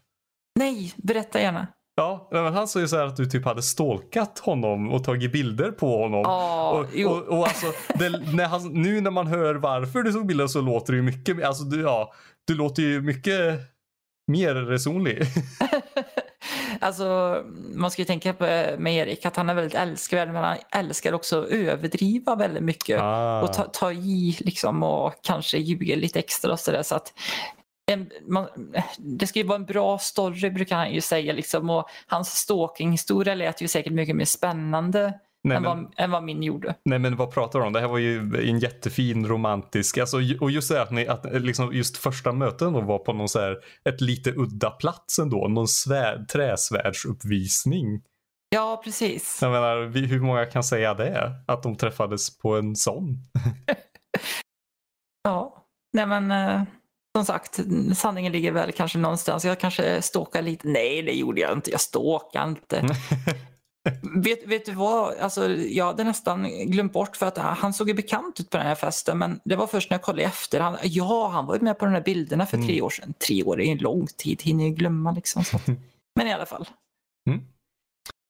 Nej, 0.58 0.94
berätta 0.96 1.40
gärna. 1.40 1.66
Ja, 1.96 2.28
men 2.32 2.54
han 2.54 2.68
sa 2.68 2.80
ju 2.80 2.88
så 2.88 2.96
här 2.96 3.06
att 3.06 3.16
du 3.16 3.26
typ 3.26 3.44
hade 3.44 3.62
stalkat 3.62 4.38
honom 4.38 4.92
och 4.92 5.04
tagit 5.04 5.32
bilder 5.32 5.70
på 5.70 6.02
honom. 6.02 6.20
Ja, 6.24 6.70
och, 6.70 6.86
jo. 6.94 7.10
och, 7.10 7.38
och 7.38 7.46
alltså, 7.46 7.66
det, 7.98 8.08
när 8.34 8.46
han, 8.46 8.72
nu 8.72 9.00
när 9.00 9.10
man 9.10 9.26
hör 9.26 9.54
varför 9.54 10.02
du 10.02 10.12
tog 10.12 10.26
bilder 10.26 10.46
så 10.46 10.60
låter 10.60 10.92
ju 10.92 11.02
mycket, 11.02 11.44
alltså 11.44 11.64
du, 11.64 11.80
ja, 11.80 12.12
du 12.46 12.54
låter 12.54 12.82
ju 12.82 13.00
mycket 13.00 13.60
mer 14.26 14.54
resonlig. 14.54 15.22
Alltså, 16.80 17.42
man 17.74 17.90
ska 17.90 18.02
ju 18.02 18.06
tänka 18.06 18.32
på 18.32 18.46
eh, 18.46 18.78
med 18.78 18.94
Erik 18.94 19.26
att 19.26 19.36
han 19.36 19.50
är 19.50 19.54
väldigt 19.54 19.74
älskvärd 19.74 20.28
men 20.28 20.44
han 20.44 20.56
älskar 20.70 21.12
också 21.12 21.42
att 21.42 21.48
överdriva 21.48 22.34
väldigt 22.34 22.62
mycket. 22.62 23.00
Ah. 23.00 23.42
Och 23.42 23.52
ta, 23.52 23.62
ta 23.62 23.92
i 23.92 24.36
liksom 24.40 24.82
och 24.82 25.14
kanske 25.22 25.58
ljuga 25.58 25.96
lite 25.96 26.18
extra 26.18 26.52
och 26.52 26.60
sådär. 26.60 26.82
Så 26.82 26.94
att 26.94 27.12
en, 27.88 28.10
man, 28.26 28.48
det 28.98 29.26
ska 29.26 29.38
ju 29.38 29.46
vara 29.46 29.58
en 29.58 29.64
bra 29.64 29.98
story 29.98 30.50
brukar 30.50 30.76
han 30.76 30.92
ju 30.92 31.00
säga. 31.00 31.32
Liksom, 31.32 31.70
och 31.70 31.88
hans 32.06 32.28
stalking-historia 32.28 33.34
lät 33.34 33.62
ju 33.62 33.68
säkert 33.68 33.92
mycket 33.92 34.16
mer 34.16 34.24
spännande 34.24 35.14
nej, 35.44 35.56
än, 35.56 35.62
men, 35.62 35.82
vad, 35.84 35.94
än 35.96 36.10
vad 36.10 36.22
min 36.22 36.42
gjorde. 36.42 36.74
nej 36.84 36.98
men 36.98 37.16
vad 37.16 37.34
pratar 37.34 37.58
du 37.58 37.66
om? 37.66 37.72
Det 37.72 37.80
här 37.80 37.88
var 37.88 37.98
ju 37.98 38.18
en 38.48 38.58
jättefin 38.58 39.26
romantisk, 39.26 39.98
alltså, 39.98 40.16
och 40.40 40.50
just 40.50 40.68
det 40.68 40.82
att, 40.82 40.90
ni, 40.90 41.06
att 41.06 41.42
liksom 41.42 41.72
just 41.72 41.96
första 41.96 42.32
möten 42.32 42.72
då 42.72 42.80
var 42.80 42.98
på 42.98 43.12
någon 43.12 43.28
så 43.28 43.40
här, 43.40 43.56
ett 43.84 44.00
lite 44.00 44.32
udda 44.36 44.70
plats 44.70 45.18
ändå, 45.18 45.48
någon 45.48 45.68
svärd, 45.68 46.28
träsvärdsuppvisning. 46.28 48.02
Ja, 48.50 48.80
precis. 48.84 49.38
Jag 49.42 49.52
menar, 49.52 50.06
hur 50.06 50.20
många 50.20 50.46
kan 50.46 50.64
säga 50.64 50.94
det? 50.94 51.32
Att 51.46 51.62
de 51.62 51.76
träffades 51.76 52.38
på 52.38 52.56
en 52.56 52.76
sån? 52.76 53.16
Ja, 55.22 55.66
nej 55.92 56.06
men 56.06 56.30
eh, 56.30 56.62
som 57.18 57.34
sagt, 57.34 57.60
sanningen 57.96 58.32
ligger 58.32 58.52
väl 58.52 58.72
kanske 58.72 58.98
någonstans. 58.98 59.44
Jag 59.44 59.60
kanske 59.60 60.02
stalkar 60.02 60.42
lite. 60.42 60.68
Nej, 60.68 61.02
det 61.02 61.12
gjorde 61.12 61.40
jag 61.40 61.52
inte. 61.52 61.70
Jag 61.70 61.80
stalkar 61.80 62.48
inte. 62.48 62.84
vet, 64.16 64.46
vet 64.46 64.66
du 64.66 64.72
vad? 64.72 65.18
Alltså, 65.18 65.50
jag 65.50 65.84
hade 65.84 66.04
nästan 66.04 66.48
glömt 66.70 66.92
bort 66.92 67.16
för 67.16 67.26
att 67.26 67.38
han 67.38 67.72
såg 67.72 67.88
ju 67.88 67.94
bekant 67.94 68.40
ut 68.40 68.50
på 68.50 68.56
den 68.56 68.66
här 68.66 68.74
festen 68.74 69.18
men 69.18 69.40
det 69.44 69.56
var 69.56 69.66
först 69.66 69.90
när 69.90 69.94
jag 69.94 70.02
kollade 70.02 70.22
efter. 70.22 70.60
Han, 70.60 70.76
ja, 70.82 71.28
han 71.28 71.46
var 71.46 71.54
ju 71.54 71.60
med 71.60 71.78
på 71.78 71.84
de 71.84 71.94
här 71.94 72.02
bilderna 72.02 72.46
för 72.46 72.56
tre 72.56 72.72
Mm. 72.72 72.84
år 72.84 72.90
sedan. 72.90 73.14
Tre 73.26 73.42
år 73.44 73.60
är 73.60 73.64
ju 73.64 73.72
en 73.72 73.78
lång 73.78 74.06
tid, 74.06 74.42
hinner 74.42 74.64
ju 74.64 74.70
glömma 74.70 75.12
liksom. 75.12 75.42
Att, 75.42 75.66
men 76.16 76.26
i 76.26 76.32
alla 76.32 76.46
fall. 76.46 76.68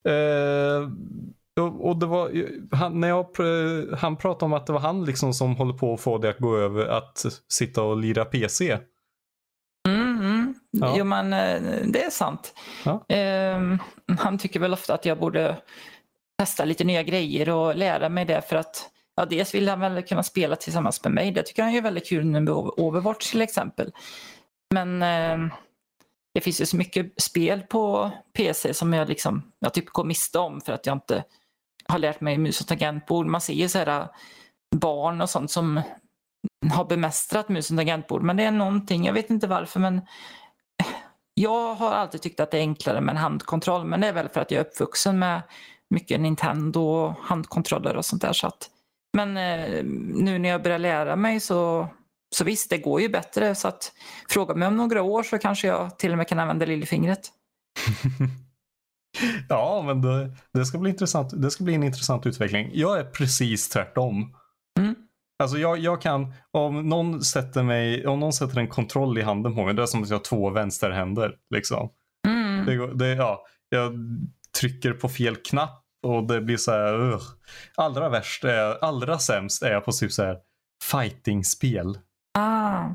Eh, 0.07 0.89
och, 0.89 1.38
och 1.63 1.97
det 1.97 2.05
var, 2.05 2.31
han, 2.75 2.99
när 2.99 3.07
jag, 3.07 3.27
han 3.97 4.15
pratade 4.17 4.45
om 4.45 4.53
att 4.53 4.67
det 4.67 4.73
var 4.73 4.79
han 4.79 5.05
liksom 5.05 5.33
som 5.33 5.55
håller 5.55 5.73
på 5.73 5.93
att 5.93 6.01
få 6.01 6.17
det 6.17 6.29
att 6.29 6.39
gå 6.39 6.57
över 6.57 6.85
att 6.85 7.25
sitta 7.53 7.83
och 7.83 7.97
lira 7.97 8.25
PC. 8.25 8.77
Mm, 9.87 10.19
mm. 10.19 10.55
Ja. 10.71 10.93
Jo, 10.97 11.05
men 11.05 11.33
eh, 11.33 11.61
det 11.85 12.03
är 12.03 12.09
sant. 12.09 12.53
Ja. 12.85 13.05
Ehm, 13.09 13.77
han 14.19 14.37
tycker 14.37 14.59
väl 14.59 14.73
ofta 14.73 14.93
att 14.93 15.05
jag 15.05 15.19
borde 15.19 15.57
testa 16.39 16.65
lite 16.65 16.83
nya 16.83 17.03
grejer 17.03 17.49
och 17.49 17.75
lära 17.75 18.09
mig 18.09 18.25
det 18.25 18.41
för 18.41 18.55
att 18.55 18.89
ja, 19.15 19.25
dels 19.25 19.55
vill 19.55 19.69
han 19.69 19.79
väl 19.79 20.03
kunna 20.03 20.23
spela 20.23 20.55
tillsammans 20.55 21.03
med 21.03 21.13
mig. 21.13 21.31
Det 21.31 21.43
tycker 21.43 21.63
han 21.63 21.75
är 21.75 21.81
väldigt 21.81 22.09
kul 22.09 22.25
nu 22.25 22.39
med 22.39 22.53
Over- 22.53 22.79
Overwatch 22.79 23.31
till 23.31 23.41
exempel. 23.41 23.91
Men 24.73 25.01
ehm, 25.03 25.49
det 26.33 26.41
finns 26.41 26.61
ju 26.61 26.65
så 26.65 26.77
mycket 26.77 27.21
spel 27.21 27.61
på 27.61 28.11
PC 28.33 28.73
som 28.73 28.93
jag 28.93 29.09
liksom, 29.09 29.51
jag 29.59 29.73
typ 29.73 29.89
går 29.89 30.03
miste 30.03 30.39
om 30.39 30.61
för 30.61 30.73
att 30.73 30.85
jag 30.85 30.95
inte 30.95 31.23
har 31.89 31.99
lärt 31.99 32.21
mig 32.21 32.37
mus 32.37 32.61
och 32.61 32.67
tangentbord. 32.67 33.25
Man 33.25 33.41
ser 33.41 33.53
ju 33.53 33.69
så 33.69 33.77
här 33.77 34.01
äh, 34.01 34.07
barn 34.75 35.21
och 35.21 35.29
sånt 35.29 35.51
som 35.51 35.81
har 36.71 36.85
bemästrat 36.85 37.49
mus 37.49 37.71
och 37.71 37.77
tangentbord. 37.77 38.23
Men 38.23 38.37
det 38.37 38.43
är 38.43 38.51
någonting, 38.51 39.05
jag 39.05 39.13
vet 39.13 39.29
inte 39.29 39.47
varför 39.47 39.79
men 39.79 39.97
äh, 39.97 40.87
jag 41.33 41.75
har 41.75 41.91
alltid 41.91 42.21
tyckt 42.21 42.39
att 42.39 42.51
det 42.51 42.57
är 42.57 42.61
enklare 42.61 43.01
med 43.01 43.11
en 43.11 43.17
handkontroll 43.17 43.85
men 43.85 44.01
det 44.01 44.07
är 44.07 44.13
väl 44.13 44.29
för 44.29 44.41
att 44.41 44.51
jag 44.51 44.59
är 44.59 44.65
uppvuxen 44.65 45.19
med 45.19 45.41
mycket 45.89 46.19
Nintendo 46.19 46.81
och 46.81 47.13
handkontroller 47.21 47.95
och 47.95 48.05
sånt 48.05 48.21
där. 48.21 48.33
Så 48.33 48.47
att, 48.47 48.69
men 49.13 49.37
eh, 49.37 49.83
nu 50.13 50.39
när 50.39 50.49
jag 50.49 50.63
börjar 50.63 50.79
lära 50.79 51.15
mig 51.15 51.39
så, 51.39 51.87
så 52.35 52.43
visst, 52.43 52.69
det 52.69 52.77
går 52.77 53.01
ju 53.01 53.09
bättre. 53.09 53.55
Så 53.55 53.67
att 53.67 53.91
fråga 54.29 54.55
mig 54.55 54.67
om 54.67 54.77
några 54.77 55.01
år 55.01 55.23
så 55.23 55.37
kanske 55.37 55.67
jag 55.67 55.99
till 55.99 56.11
och 56.11 56.17
med 56.17 56.27
kan 56.27 56.39
använda 56.39 56.65
lillfingret. 56.65 57.31
ja, 59.49 59.83
men 59.85 60.01
det, 60.01 60.31
det, 60.53 60.65
ska 60.65 60.77
bli 60.77 60.89
intressant. 60.89 61.41
det 61.41 61.51
ska 61.51 61.63
bli 61.63 61.75
en 61.75 61.83
intressant 61.83 62.25
utveckling. 62.25 62.71
Jag 62.73 62.99
är 62.99 63.03
precis 63.03 63.69
tvärtom. 63.69 64.35
Mm. 64.79 64.95
Alltså 65.43 65.57
jag, 65.57 65.77
jag 65.79 66.01
kan, 66.01 66.33
om 66.51 66.89
någon 66.89 67.21
sätter 67.21 67.63
mig, 67.63 68.07
om 68.07 68.19
någon 68.19 68.33
sätter 68.33 68.59
en 68.59 68.67
kontroll 68.67 69.17
i 69.17 69.21
handen 69.21 69.55
på 69.55 69.65
mig, 69.65 69.73
det 69.73 69.81
är 69.81 69.85
som 69.85 70.03
att 70.03 70.09
jag 70.09 70.17
har 70.17 70.23
två 70.23 70.49
vänsterhänder. 70.49 71.35
Liksom. 71.55 71.89
Mm. 72.27 72.65
Det, 72.65 72.93
det, 72.93 73.15
ja, 73.15 73.45
jag 73.69 73.93
trycker 74.59 74.93
på 74.93 75.09
fel 75.09 75.35
knapp 75.35 75.83
och 76.07 76.27
det 76.27 76.41
blir 76.41 76.57
så 76.57 76.71
här. 76.71 76.93
ugh. 76.93 77.23
Allra 77.75 78.09
värst, 78.09 78.43
är, 78.43 78.83
allra 78.83 79.19
sämst 79.19 79.63
är 79.63 79.71
jag 79.71 79.85
på 79.85 79.91
typ 79.91 80.11
så 80.11 80.23
här 80.23 80.37
fighting-spel. 80.91 81.97
Ah. 82.37 82.85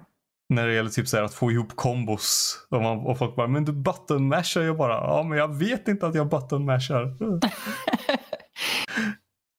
När 0.49 0.67
det 0.67 0.75
gäller 0.75 0.91
typ 0.91 1.09
så 1.09 1.25
att 1.25 1.35
få 1.35 1.51
ihop 1.51 1.77
kombos. 1.77 2.59
Och, 2.71 2.83
man, 2.83 2.99
och 2.99 3.19
folk 3.19 3.37
bara, 3.37 3.49
men 3.49 3.65
du 3.65 3.73
button 3.73 4.29
mashar 4.29 4.63
ju 4.63 4.75
bara. 4.75 4.93
Ja, 4.95 5.23
men 5.23 5.39
jag 5.39 5.59
vet 5.59 5.89
inte 5.89 6.07
att 6.07 6.15
jag 6.15 6.29
button 6.29 6.65
mashar. 6.65 7.17
Ugh. 7.23 7.51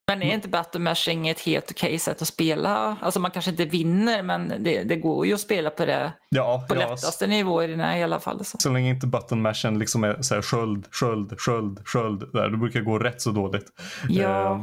Men 0.07 0.23
är 0.23 0.33
inte 0.33 0.47
battle 0.47 0.79
mashing 0.81 1.27
ett 1.27 1.39
helt 1.39 1.71
okej 1.71 1.99
sätt 1.99 2.21
att 2.21 2.27
spela? 2.27 2.97
Alltså 3.01 3.19
man 3.19 3.31
kanske 3.31 3.51
inte 3.51 3.65
vinner 3.65 4.23
men 4.23 4.63
det, 4.63 4.83
det 4.83 4.95
går 4.95 5.25
ju 5.25 5.33
att 5.33 5.39
spela 5.39 5.69
på 5.69 5.85
det 5.85 6.13
Ja, 6.29 6.65
på 6.69 6.75
ja 6.75 6.79
lättaste 6.79 7.27
nivåerna 7.27 7.99
i 7.99 8.03
alla 8.03 8.19
fall. 8.19 8.45
Så. 8.45 8.57
så 8.59 8.69
länge 8.69 8.89
inte 8.89 9.07
button 9.07 9.41
mashen 9.41 9.79
liksom 9.79 10.03
är 10.03 10.21
så 10.21 10.35
här 10.35 10.41
sköld, 10.41 10.87
sköld, 10.91 11.39
sköld, 11.39 11.81
sköld. 11.85 12.33
Där, 12.33 12.49
det 12.49 12.57
brukar 12.57 12.81
gå 12.81 12.99
rätt 12.99 13.21
så 13.21 13.31
dåligt. 13.31 13.65
Ja. 14.09 14.51
Eh, 14.51 14.61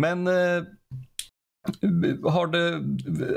Men 0.00 0.26
eh, 0.26 0.62
har 2.24 2.46
det, 2.46 2.68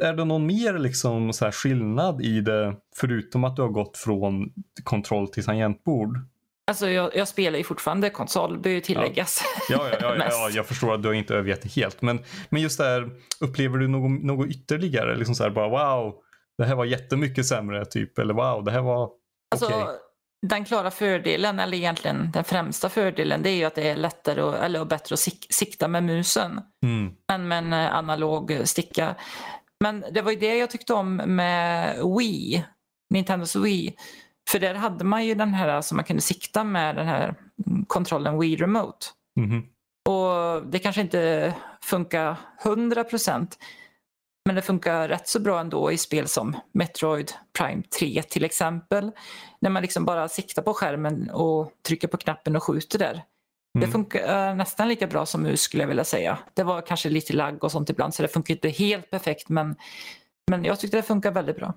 är 0.08 0.13
det 0.13 0.25
någon 0.25 0.46
mer 0.46 0.77
liksom 0.77 1.34
så 1.34 1.51
skillnad 1.51 2.22
i 2.22 2.41
det 2.41 2.75
förutom 2.96 3.44
att 3.44 3.55
du 3.55 3.62
har 3.62 3.70
gått 3.70 3.98
från 3.98 4.53
kontroll 4.84 5.27
till 5.27 5.46
tangentbord? 5.46 6.20
Alltså 6.67 6.89
jag, 6.89 7.15
jag 7.15 7.27
spelar 7.27 7.58
ju 7.58 7.63
fortfarande 7.63 8.10
konsol, 8.10 8.60
bör 8.60 8.70
ju 8.70 8.82
tilläggas. 8.82 9.44
Ja, 9.70 9.89
ja, 9.91 9.98
ja, 10.01 10.15
ja, 10.17 10.25
ja, 10.29 10.50
jag 10.53 10.65
förstår 10.65 10.94
att 10.94 11.03
du 11.03 11.15
inte 11.15 11.36
övergett 11.36 11.62
det 11.62 11.72
helt. 11.72 12.01
Men, 12.01 12.20
men 12.50 12.62
just 12.62 12.77
där, 12.77 13.10
upplever 13.39 13.77
du 13.77 13.88
något, 13.88 14.24
något 14.24 14.48
ytterligare? 14.48 15.15
Liksom 15.15 15.36
så 15.36 15.44
här 15.44 15.50
bara 15.50 15.70
wow, 15.70 16.15
det 16.58 16.65
här 16.65 16.75
var 16.75 16.86
jättemycket 16.86 17.46
sämre 17.46 17.86
typ. 17.86 18.20
Eller 18.20 18.34
wow, 18.34 18.63
det 18.63 18.72
här 18.72 18.82
var 18.82 19.10
Alltså, 19.51 19.65
okej. 19.65 19.84
Den 20.48 20.66
klara 20.66 20.92
fördelen, 20.92 21.60
eller 21.60 21.78
egentligen 21.78 22.32
den 22.32 22.44
främsta 22.44 22.90
fördelen, 22.90 23.44
det 23.44 23.50
är 23.50 23.56
ju 23.56 23.64
att 23.64 23.75
det 23.75 23.90
är 23.90 23.96
lättare 23.96 24.42
och, 24.42 24.58
eller 24.58 24.86
bättre 24.86 25.14
att 25.14 25.20
sik- 25.20 25.48
sikta 25.50 25.88
med 25.88 26.04
musen 26.04 26.62
Mm. 26.84 27.14
än 27.32 27.48
med 27.48 27.58
en 27.58 27.74
eh, 27.74 27.96
analog 27.98 28.62
sticka. 28.64 29.16
Men 29.84 30.06
det 30.12 30.22
var 30.22 30.32
ju 30.32 30.38
det 30.38 30.58
jag 30.58 30.70
tyckte 30.70 30.94
om 30.94 31.16
med 31.16 31.96
Wii, 32.20 32.66
Nintendos 33.10 33.56
Wii. 33.56 33.96
För 34.50 34.60
där 34.60 34.74
hade 34.74 35.04
man 35.04 35.25
ju 35.25 35.36
den 35.36 35.54
här 35.54 35.82
som 35.82 35.96
man 35.96 36.06
kunde 36.06 36.22
sikta 36.22 36.64
med 36.64 36.96
den 36.96 37.08
här 37.08 37.36
mm, 37.68 37.86
kontrollen 37.86 38.40
Wii 38.40 38.56
Remote. 38.56 39.08
Mhm. 39.40 39.64
Och 40.10 40.66
det 40.72 40.80
kanske 40.80 41.02
inte 41.02 41.54
funkar 41.84 42.36
100% 42.64 43.48
men 44.46 44.56
det 44.56 44.62
funkar 44.62 45.08
rätt 45.08 45.28
så 45.28 45.40
bra 45.40 45.60
ändå 45.60 45.92
i 45.92 45.98
spel 45.98 46.28
som 46.28 46.56
Metroid 46.72 47.32
Prime 47.58 47.84
3 48.00 48.22
till 48.24 48.44
exempel. 48.46 49.12
När 49.62 49.70
man 49.70 49.82
liksom 49.82 50.06
bara 50.06 50.28
siktar 50.28 50.62
på 50.62 50.74
skärmen 50.74 51.30
och 51.30 51.72
trycker 51.88 52.08
på 52.08 52.18
knappen 52.18 52.56
och 52.56 52.64
skjuter 52.64 53.00
där. 53.00 53.24
Det 53.74 53.80
Mm. 53.80 53.92
funkar 53.92 54.50
eh, 54.50 54.56
nästan 54.56 54.88
lika 54.88 55.08
bra 55.08 55.25
som 55.25 55.42
mus 55.44 55.62
skulle 55.62 55.84
jag 55.84 55.88
vilja 55.88 56.04
säga. 56.04 56.38
Det 56.54 56.64
var 56.64 56.82
kanske 56.82 57.10
lite 57.10 57.34
lagg 57.34 57.64
och 57.64 57.72
sånt 57.72 57.90
ibland 57.90 58.14
så 58.14 58.22
det 58.22 58.28
funkar 58.28 58.54
inte 58.54 58.70
helt 58.70 59.10
perfekt 59.12 59.50
men, 59.50 59.75
men 60.52 60.64
jag 60.64 60.80
tyckte 60.80 60.98
det 60.98 61.04
funkar 61.04 61.32
väldigt 61.32 61.56
bra. 61.56 61.74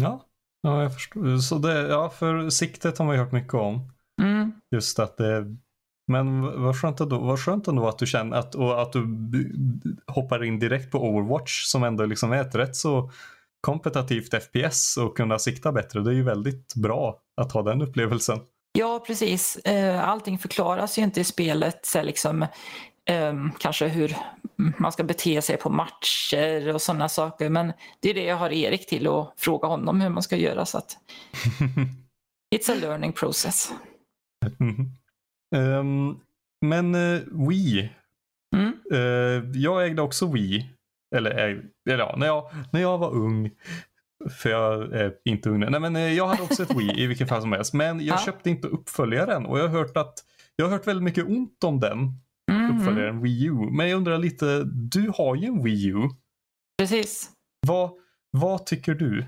Ja, 0.00 0.24
ja, 0.62 0.82
jag 0.82 0.94
förstår. 0.94 1.38
Så 1.38 1.58
det, 1.58 1.88
ja, 1.88 2.10
för 2.10 2.50
siktet 2.50 2.98
har 2.98 3.06
man 3.06 3.14
ju 3.14 3.20
hört 3.22 3.32
mycket 3.32 3.54
om. 3.54 3.92
Mm. 4.22 4.52
Just 4.70 4.98
att 4.98 5.16
det 5.16 5.56
men 6.06 6.42
vad 6.62 6.80
skönt 6.80 7.00
ändå, 7.00 7.18
vad 7.18 7.40
skönt 7.40 7.68
ändå 7.68 7.88
att 7.88 7.98
du 7.98 8.06
känner 8.06 8.36
att, 8.36 8.54
och 8.54 8.82
att 8.82 8.92
du 8.92 9.54
hoppar 10.06 10.44
in 10.44 10.58
direkt 10.58 10.90
på 10.90 10.98
Overwatch 11.08 11.64
som 11.64 11.84
ändå 11.84 12.06
liksom 12.06 12.32
är 12.32 12.40
ett 12.40 12.54
rätt 12.54 12.76
så 12.76 13.10
kompetitivt 13.60 14.34
FPS 14.44 14.96
och 14.96 15.16
kunna 15.16 15.38
sikta 15.38 15.72
bättre. 15.72 16.00
Det 16.00 16.10
är 16.10 16.14
ju 16.14 16.22
väldigt 16.22 16.74
bra 16.74 17.18
att 17.36 17.52
ha 17.52 17.62
den 17.62 17.82
upplevelsen. 17.82 18.38
Ja, 18.78 19.04
precis. 19.06 19.56
Eh, 19.56 20.08
Allting 20.08 20.38
förklaras 20.38 20.98
ju 20.98 21.02
inte 21.02 21.20
i 21.20 21.24
spelet. 21.24 21.86
Så 21.86 22.02
liksom, 22.02 22.46
ehm, 23.06 23.50
kanske 23.58 23.88
hur 23.88 24.16
man 24.56 24.92
ska 24.92 25.04
bete 25.04 25.42
sig 25.42 25.56
på 25.56 25.70
matcher 25.70 26.74
och 26.74 26.82
sådana 26.82 27.08
saker. 27.08 27.48
Men 27.48 27.72
det 28.00 28.10
är 28.10 28.14
det 28.14 28.24
jag 28.24 28.36
har 28.36 28.50
Erik 28.50 28.86
till 28.86 29.08
och 29.08 29.32
fråga 29.36 29.68
honom 29.68 30.00
hur 30.00 30.08
man 30.08 30.22
ska 30.22 30.36
göra. 30.36 30.66
Så 30.66 30.78
att 30.78 30.96
it's 32.54 32.72
a 32.72 32.74
learning 32.80 33.12
process. 33.12 33.72
Mhm. 34.58 35.01
Ehm, 35.54 36.16
men 36.60 36.94
uh, 36.94 37.48
Wii. 37.48 37.92
Mm. 38.56 38.72
Eh, 38.92 39.60
jag 39.60 39.86
ägde 39.86 40.02
också 40.02 40.32
Wii. 40.32 40.70
Eller, 41.16 41.30
äg- 41.30 41.62
eller 41.90 41.98
ja, 41.98 42.14
när 42.18 42.26
jag, 42.26 42.50
när 42.72 42.80
jag 42.80 42.98
var 42.98 43.10
ung. 43.10 43.50
För 44.40 44.50
jag 44.50 44.92
är 44.92 45.14
inte 45.24 45.50
ung. 45.50 45.60
Nej, 45.60 45.80
men 45.80 45.96
eh, 45.96 46.12
jag 46.12 46.26
hade 46.26 46.42
också 46.42 46.62
ett 46.62 46.76
Wii 46.76 47.02
i 47.02 47.06
vilket 47.06 47.28
fall 47.28 47.40
som 47.40 47.52
helst. 47.52 47.74
Men 47.74 48.00
jag 48.04 48.14
Ja. 48.14 48.22
köpte 48.24 48.50
inte 48.50 48.68
uppföljaren 48.68 49.46
och 49.46 49.58
jag 49.58 49.68
har 49.68 49.78
hört 49.78 49.96
att 49.96 50.14
jag 50.56 50.64
har 50.66 50.72
hört 50.72 50.86
väldigt 50.86 51.04
mycket 51.04 51.24
ont 51.28 51.64
om 51.64 51.80
den 51.80 51.98
Mhm. 52.52 52.78
uppföljaren 52.78 53.22
Wii 53.22 53.44
U. 53.46 53.52
Men 53.70 53.88
jag 53.88 53.96
undrar 53.96 54.18
lite, 54.18 54.62
du 54.64 55.12
har 55.16 55.34
ju 55.36 55.46
en 55.46 55.62
Wii 55.64 55.86
U. 55.88 55.96
Precis. 56.78 57.30
Vad, 57.66 57.90
vad 58.30 58.66
tycker 58.66 58.94
du? 58.94 59.26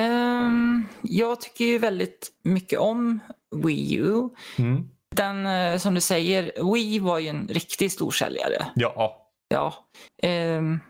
Ehm, 0.00 0.84
jag 1.02 1.40
tycker 1.40 1.64
ju 1.64 1.78
väldigt 1.78 2.28
mycket 2.42 2.78
om 2.78 3.18
Wii 3.64 3.94
U. 3.96 4.28
Mm. 4.58 4.88
Den, 5.16 5.46
eh, 5.46 5.78
som 5.78 5.94
du 5.94 6.00
säger, 6.00 6.72
Wii 6.72 6.98
var 6.98 7.18
ju 7.18 7.28
en 7.28 7.48
riktig 7.48 7.92
storsäljare. 7.92 8.66
Ja. 8.74 9.22
Ja. 9.48 9.74
Ehm, 10.22 10.80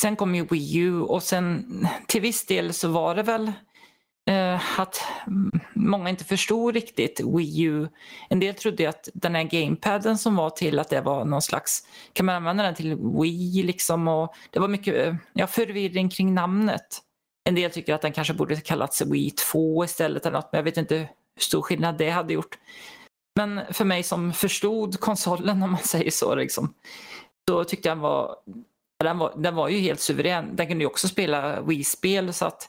sen 0.00 0.16
kom 0.16 0.34
ju 0.34 0.46
Wii 0.50 0.76
U 0.76 1.00
och 1.00 1.22
sen 1.22 1.66
till 2.06 2.20
viss 2.20 2.46
del 2.46 2.72
så 2.72 2.88
var 2.88 3.14
det 3.14 3.22
väl 3.22 3.52
eh, 4.30 4.80
att 4.80 5.02
många 5.74 6.10
inte 6.10 6.24
förstod 6.24 6.74
riktigt 6.74 7.20
Wii 7.20 7.62
U. 7.62 7.88
En 8.28 8.40
del 8.40 8.54
trodde 8.54 8.88
att 8.88 9.08
den 9.14 9.34
här 9.34 9.42
gamepaden 9.42 10.18
som 10.18 10.36
var 10.36 10.50
till 10.50 10.78
att 10.78 10.88
det 10.88 11.00
var 11.00 11.24
någon 11.24 11.42
slags, 11.42 11.86
kan 12.12 12.26
man 12.26 12.34
använda 12.34 12.62
den 12.62 12.74
till 12.74 12.96
Wii 13.20 13.62
liksom 13.62 14.08
och 14.08 14.34
det 14.50 14.60
var 14.60 14.68
mycket 14.68 15.06
eh, 15.06 15.14
ja, 15.32 15.46
förvirring 15.46 16.08
kring 16.08 16.34
namnet. 16.34 16.98
En 17.44 17.54
del 17.54 17.70
tycker 17.70 17.94
att 17.94 18.02
den 18.02 18.12
kanske 18.12 18.34
borde 18.34 18.56
kallats 18.56 19.02
Wii 19.02 19.30
2 19.30 19.84
istället 19.84 20.26
eller 20.26 20.38
något 20.38 20.48
men 20.52 20.58
jag 20.58 20.64
vet 20.64 20.76
inte 20.76 20.96
hur 20.96 21.08
stor 21.38 21.62
skillnad 21.62 21.98
det 21.98 22.10
hade 22.10 22.32
gjort. 22.32 22.58
Men 23.40 23.74
för 23.74 23.84
mig 23.84 24.02
som 24.02 24.32
förstod 24.32 25.00
konsolen 25.00 25.62
om 25.62 25.70
man 25.70 25.80
säger 25.80 26.10
så 26.10 26.34
liksom, 26.34 26.74
så 27.48 27.64
tyckte 27.64 27.88
jag 27.88 27.96
den 27.96 28.02
var, 28.02 28.36
den 29.04 29.18
var, 29.18 29.34
den 29.36 29.54
var 29.54 29.68
ju 29.68 29.78
helt 29.78 30.00
suverän. 30.00 30.56
Den 30.56 30.66
kunde 30.66 30.84
ju 30.84 30.86
också 30.86 31.08
spela 31.08 31.60
Wii-spel 31.60 32.32
så 32.32 32.46
att 32.46 32.68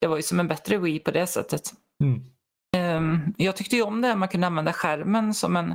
det 0.00 0.06
var 0.06 0.16
ju 0.16 0.22
som 0.22 0.40
en 0.40 0.48
bättre 0.48 0.78
Wii 0.78 0.98
på 0.98 1.10
det 1.10 1.26
sättet. 1.26 1.62
Mm. 2.04 2.24
Ehm, 2.76 3.34
jag 3.36 3.56
tyckte 3.56 3.76
ju 3.76 3.82
om 3.82 4.00
det 4.00 4.08
här 4.08 4.16
man 4.16 4.28
kunde 4.28 4.46
använda 4.46 4.72
skärmen 4.72 5.34
som 5.34 5.56
en 5.56 5.74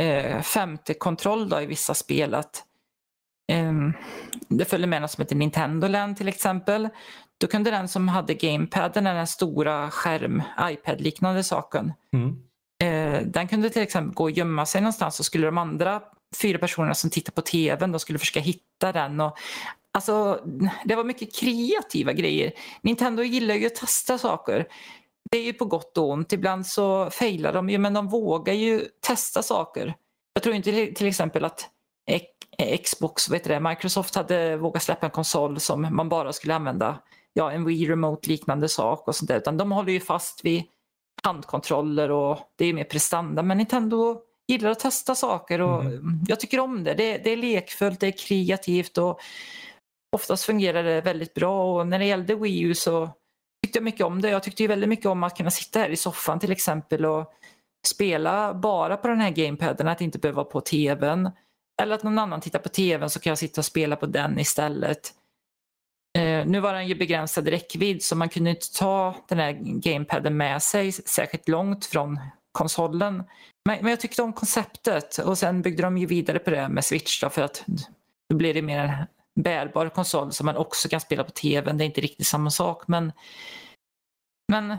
eh, 0.00 0.42
femte 0.42 0.94
kontroll 0.94 1.48
då 1.48 1.60
i 1.60 1.66
vissa 1.66 1.94
spel. 1.94 2.34
Att, 2.34 2.64
eh, 3.52 3.72
det 4.48 4.64
följde 4.64 4.86
med 4.86 5.02
något 5.02 5.10
som 5.10 5.22
heter 5.22 5.36
Nintendo 5.36 5.88
Land 5.88 6.16
till 6.16 6.28
exempel. 6.28 6.88
Då 7.40 7.46
kunde 7.46 7.70
den 7.70 7.88
som 7.88 8.08
hade 8.08 8.34
gamepaden, 8.34 9.04
den 9.04 9.16
här 9.16 9.26
stora 9.26 9.90
skärm, 9.90 10.42
iPad-liknande 10.60 11.44
saken, 11.44 11.92
Mm 12.12 12.36
eh, 12.84 13.22
den 13.22 13.48
kunde 13.48 13.70
till 13.70 13.82
exempel 13.82 14.14
gå 14.14 14.22
och 14.24 14.30
gömma 14.30 14.66
sig 14.66 14.80
någonstans 14.80 15.20
och 15.20 15.26
skulle 15.26 15.46
de 15.46 15.58
andra 15.58 16.02
fyra 16.42 16.58
personerna 16.58 16.94
som 16.94 17.10
tittar 17.10 17.32
på 17.32 17.42
tvn, 17.42 17.92
de 17.92 17.98
skulle 17.98 18.18
försöka 18.18 18.40
hitta 18.40 18.92
den. 18.92 19.20
Och, 19.20 19.38
alltså, 19.92 20.40
det 20.84 20.94
var 20.94 21.04
mycket 21.04 21.34
kreativa 21.34 22.12
grejer. 22.12 22.52
Nintendo 22.82 23.22
gillar 23.22 23.54
ju 23.54 23.66
att 23.66 23.74
testa 23.74 24.18
saker. 24.18 24.66
Det 25.30 25.38
är 25.38 25.42
ju 25.42 25.52
på 25.52 25.64
gott 25.64 25.98
och 25.98 26.10
ont. 26.10 26.32
Ibland 26.32 26.66
så 26.66 27.10
failar 27.10 27.52
de 27.52 27.70
ju, 27.70 27.78
men 27.78 27.94
de 27.94 28.08
vågar 28.08 28.54
ju 28.54 28.84
testa 29.00 29.42
saker. 29.42 29.94
Jag 30.34 30.42
tror 30.42 30.54
inte 30.54 30.86
till- 30.94 31.06
exempel 31.06 31.44
att 31.44 31.68
eh, 32.58 32.78
Xbox, 32.78 33.30
vet 33.30 33.44
det, 33.44 33.60
Microsoft 33.60 34.14
hade 34.14 34.56
vågat 34.56 34.82
släppa 34.82 35.06
en 35.06 35.10
konsol 35.12 35.60
som 35.60 35.88
man 35.96 36.08
bara 36.08 36.32
skulle 36.32 36.54
använda 36.54 36.98
ja, 37.32 37.52
en 37.52 37.64
Wii 37.64 37.88
Remote 37.88 38.28
liknande 38.28 38.68
sak 38.68 39.08
och 39.08 39.16
sånt 39.16 39.28
där. 39.28 39.36
Utan 39.36 39.56
de 39.56 39.72
håller 39.72 39.92
ju 39.92 40.00
fast 40.00 40.44
vid 40.44 40.64
handkontroller 41.22 42.10
och 42.10 42.38
det 42.56 42.64
är 42.64 42.72
mer 42.72 42.84
prestanda. 42.84 43.42
Men 43.42 43.58
Nintendo 43.58 44.20
gillar 44.48 44.70
att 44.70 44.80
testa 44.80 45.14
saker 45.14 45.60
och 45.60 45.84
jag 46.28 46.40
tycker 46.40 46.60
om 46.60 46.84
det. 46.84 46.94
det. 46.94 47.18
Det 47.18 47.30
är 47.30 47.36
lekfullt, 47.36 48.00
det 48.00 48.06
är 48.06 48.26
kreativt 48.26 48.98
och 48.98 49.20
oftast 50.16 50.44
fungerar 50.44 50.82
det 50.82 51.00
väldigt 51.00 51.34
bra. 51.34 51.78
Och 51.78 51.86
när 51.86 51.98
det 51.98 52.04
gällde 52.04 52.34
Wii 52.34 52.60
U 52.60 52.74
så 52.74 53.10
tyckte 53.62 53.78
jag 53.78 53.84
mycket 53.84 54.06
om 54.06 54.20
det. 54.20 54.30
Jag 54.30 54.42
tyckte 54.42 54.62
ju 54.62 54.68
väldigt 54.68 54.88
mycket 54.88 55.06
om 55.06 55.22
att 55.22 55.36
kunna 55.36 55.50
sitta 55.50 55.78
här 55.78 55.88
i 55.88 55.96
soffan 55.96 56.40
till 56.40 56.52
exempel 56.52 57.06
och 57.06 57.32
spela 57.86 58.54
bara 58.54 58.96
på 58.96 59.08
den 59.08 59.20
här 59.20 59.30
gamepaden, 59.30 59.88
att 59.88 60.00
inte 60.00 60.18
behöva 60.18 60.36
vara 60.36 60.52
på 60.52 60.60
tvn. 60.60 61.30
Eller 61.82 61.94
att 61.94 62.02
någon 62.02 62.18
annan 62.18 62.40
tittar 62.40 62.58
på 62.58 62.68
tvn 62.68 63.10
så 63.10 63.20
kan 63.20 63.30
jag 63.30 63.38
sitta 63.38 63.60
och 63.60 63.64
spela 63.64 63.96
på 63.96 64.06
den 64.06 64.38
istället. 64.38 65.12
Eh, 66.44 66.50
nu 66.50 66.60
var 66.60 66.74
den 66.74 66.88
ju 66.88 66.94
begränsad 66.94 67.48
räckvidd 67.48 68.02
så 68.02 68.16
man 68.16 68.28
kunde 68.28 68.50
inte 68.50 68.72
ta 68.72 69.14
den 69.28 69.38
här 69.38 69.52
gamepaden 69.62 70.36
med 70.36 70.62
sig 70.62 70.92
särskilt 70.92 71.48
långt 71.48 71.86
från 71.86 72.20
konsolen. 72.52 73.24
Men, 73.68 73.78
men 73.80 73.90
jag 73.90 74.00
tyckte 74.00 74.22
om 74.22 74.32
konceptet 74.32 75.18
och 75.18 75.38
sen 75.38 75.62
byggde 75.62 75.82
de 75.82 75.98
ju 75.98 76.06
vidare 76.06 76.38
på 76.38 76.50
det 76.50 76.68
med 76.68 76.84
Switch 76.84 77.20
då, 77.20 77.30
för 77.30 77.42
att 77.42 77.64
då 78.30 78.36
blir 78.36 78.54
det 78.54 78.62
mer 78.62 78.78
en 78.78 79.06
bärbar 79.42 79.88
konsol 79.88 80.32
som 80.32 80.46
man 80.46 80.56
också 80.56 80.88
kan 80.88 81.00
spela 81.00 81.24
på 81.24 81.30
tvn. 81.30 81.78
Det 81.78 81.84
är 81.84 81.86
inte 81.86 82.00
riktigt 82.00 82.26
samma 82.26 82.50
sak 82.50 82.88
men 82.88 83.12
men 84.52 84.68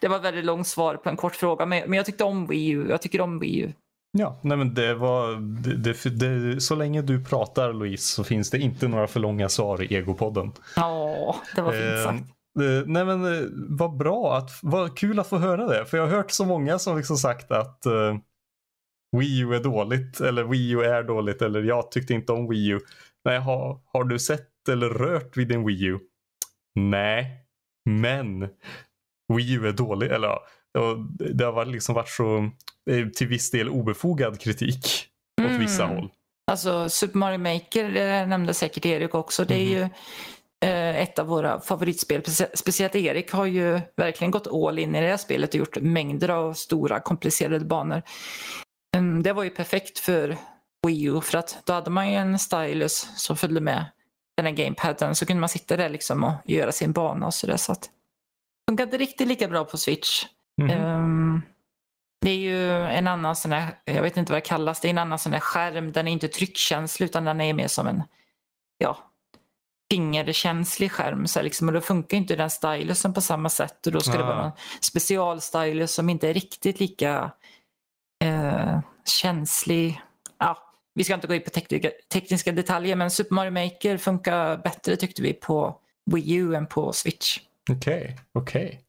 det 0.00 0.08
var 0.08 0.16
ett 0.16 0.24
väldigt 0.24 0.44
långt 0.44 0.66
svar 0.66 0.96
på 0.96 1.08
en 1.08 1.16
kort 1.16 1.36
fråga. 1.36 1.66
Men, 1.66 1.90
men 1.90 1.96
jag 1.96 2.06
tyckte 2.06 2.24
om 2.24 2.46
Wii 2.46 2.68
U. 2.68 2.86
Jag 2.88 3.02
tycker 3.02 3.20
om 3.20 3.38
Wii 3.38 3.60
U. 3.60 3.72
Ja, 4.18 4.40
nej 4.42 4.56
men 4.56 4.74
det 4.74 4.94
var, 4.94 5.34
det, 5.62 5.74
det, 5.76 6.10
det, 6.10 6.60
så 6.60 6.74
länge 6.74 7.02
du 7.02 7.24
pratar 7.24 7.72
Louise 7.72 8.14
så 8.14 8.24
finns 8.24 8.50
det 8.50 8.58
inte 8.58 8.88
några 8.88 9.06
för 9.06 9.20
långa 9.20 9.48
svar 9.48 9.82
i 9.82 9.94
egopodden. 9.94 10.52
Ja, 10.76 11.36
det 11.54 11.62
var 11.62 11.72
fint 11.72 11.84
Eh, 11.84 12.04
sagt. 12.04 12.20
eh, 12.60 12.86
nej 12.86 13.04
men 13.04 13.24
eh, 13.34 13.42
vad 13.68 13.96
bra, 13.96 14.36
att, 14.36 14.50
vad 14.62 14.98
kul 14.98 15.18
att 15.18 15.26
få 15.28 15.38
höra 15.38 15.66
det. 15.66 15.84
För 15.86 15.96
jag 15.98 16.06
har 16.06 16.16
hört 16.16 16.30
så 16.30 16.44
många 16.44 16.78
som 16.78 16.96
liksom 16.96 17.16
sagt 17.16 17.50
att 17.50 17.86
eh, 17.86 18.16
Wii 19.16 19.40
U 19.40 19.54
är 19.54 19.60
dåligt 19.62 20.20
eller 20.20 20.44
Wii 20.44 20.70
U 20.70 20.82
är 20.82 21.02
dåligt 21.02 21.42
eller 21.42 21.62
jag 21.62 21.90
tyckte 21.90 22.14
inte 22.14 22.32
om 22.32 22.48
Wii 22.48 22.68
U. 22.68 22.80
Nej, 23.24 23.38
har, 23.38 23.80
har 23.92 24.04
du 24.04 24.18
sett 24.18 24.68
eller 24.68 24.88
rört 24.88 25.36
vid 25.36 25.48
din 25.48 25.66
Wii 25.66 25.84
U? 25.84 25.98
Nej, 26.74 27.26
men 27.90 28.40
Wii 29.34 29.52
U 29.54 29.68
är 29.68 29.72
dålig. 29.72 30.10
Eller 30.10 30.28
ja, 30.28 30.40
det 31.18 31.44
har 31.44 31.64
liksom 31.64 31.94
varit 31.94 32.08
så 32.08 32.50
eh, 32.90 33.06
till 33.08 33.26
viss 33.26 33.50
del 33.50 33.68
obefogad 33.68 34.40
kritik 34.40 35.06
åt 35.44 35.60
vissa 35.60 35.84
Mm. 35.84 35.96
håll. 35.96 36.10
Alltså 36.50 36.88
Super 36.88 37.18
Mario 37.18 37.38
Maker 37.38 37.90
det 37.90 38.26
nämnde 38.26 38.54
säkert 38.54 38.86
Erik 38.86 39.14
också. 39.14 39.44
Det 39.44 39.54
är 39.54 39.64
Mhm. 39.64 39.72
ju 39.72 39.88
eh, 40.60 40.96
ett 41.02 41.18
av 41.18 41.26
våra 41.26 41.60
favoritspel. 41.60 42.20
Specie- 42.22 42.50
Speciellt 42.54 42.94
Erik 42.96 43.30
har 43.32 43.46
ju 43.46 43.80
verkligen 43.96 44.30
gått 44.30 44.46
all 44.46 44.78
in 44.78 44.94
i 44.94 45.00
det 45.00 45.06
här 45.08 45.16
spelet 45.16 45.50
och 45.50 45.54
gjort 45.54 45.76
mängder 45.80 46.28
av 46.28 46.54
stora 46.54 47.00
komplicerade 47.00 47.64
banor. 47.64 48.02
Mm, 48.96 49.22
det 49.22 49.32
var 49.32 49.44
ju 49.44 49.50
perfekt 49.50 49.98
för 49.98 50.36
Wii 50.86 51.04
U 51.04 51.20
för 51.20 51.38
att 51.38 51.58
då 51.64 51.72
hade 51.72 51.90
man 51.90 52.10
ju 52.10 52.16
en 52.16 52.38
stylus 52.38 53.08
som 53.16 53.36
följde 53.36 53.60
med 53.60 53.84
den 54.36 54.46
här 54.46 54.52
gamepaden 54.52 55.14
så 55.14 55.26
kunde 55.26 55.40
man 55.40 55.48
sitta 55.48 55.76
där 55.76 55.88
liksom 55.88 56.24
och 56.24 56.32
göra 56.44 56.72
sin 56.72 56.92
bana 56.92 57.26
och 57.26 57.34
sådär. 57.34 57.56
Så 57.56 57.72
att 57.72 57.82
det 57.82 58.70
funkade 58.70 58.96
riktigt 58.98 59.28
lika 59.28 59.48
bra 59.48 59.64
på 59.64 59.76
Switch. 59.78 60.24
Mhm. 60.62 60.70
Ehm, 60.70 61.42
det 62.20 62.30
är 62.30 62.36
ju 62.36 62.72
en 62.86 63.06
annan 63.06 63.36
sån 63.36 63.52
här, 63.52 63.78
jag 63.84 64.02
vet 64.02 64.16
inte 64.16 64.32
vad 64.32 64.42
det 64.42 64.46
kallas, 64.46 64.80
det 64.80 64.88
är 64.88 64.90
en 64.90 64.98
annan 64.98 65.18
sån 65.18 65.32
här 65.32 65.40
skärm. 65.40 65.92
Den 65.92 66.08
är 66.08 66.12
inte 66.12 66.28
tryckkänslig 66.28 67.06
utan 67.06 67.24
den 67.24 67.40
är 67.40 67.52
mer 67.54 67.68
som 67.68 67.86
en 67.86 68.02
ja, 68.78 68.98
fingerkänslig 69.92 70.92
skärm. 70.92 71.26
Så 71.26 71.42
liksom, 71.42 71.68
och 71.68 71.74
då 71.74 71.80
funkar 71.80 72.16
inte 72.16 72.36
den 72.36 72.50
stylusen 72.50 73.14
på 73.14 73.20
samma 73.20 73.48
sätt 73.48 73.86
och 73.86 73.92
då 73.92 74.00
ska 74.00 74.12
det 74.18 74.24
Ah. 74.24 74.26
vara 74.26 74.42
någon 74.42 74.52
specialstylus 74.80 75.94
som 75.94 76.08
inte 76.08 76.28
är 76.28 76.34
riktigt 76.34 76.80
lika 76.80 77.32
eh, 78.24 78.80
känslig. 79.20 80.00
Ja, 80.38 80.58
vi 80.94 81.04
ska 81.04 81.14
inte 81.14 81.26
gå 81.26 81.34
in 81.34 81.42
på 81.42 81.50
tekniska, 81.50 81.90
tekniska 82.12 82.52
detaljer 82.52 82.96
men 82.96 83.10
Super 83.10 83.34
Mario 83.34 83.50
Maker 83.50 83.96
funkar 83.96 84.56
bättre 84.56 84.96
tyckte 84.96 85.22
vi 85.22 85.32
på 85.32 85.80
Wii 86.10 86.34
U 86.34 86.54
än 86.54 86.66
på 86.66 86.92
Switch. 86.92 87.40
Okej, 87.70 88.16
okej. 88.32 88.82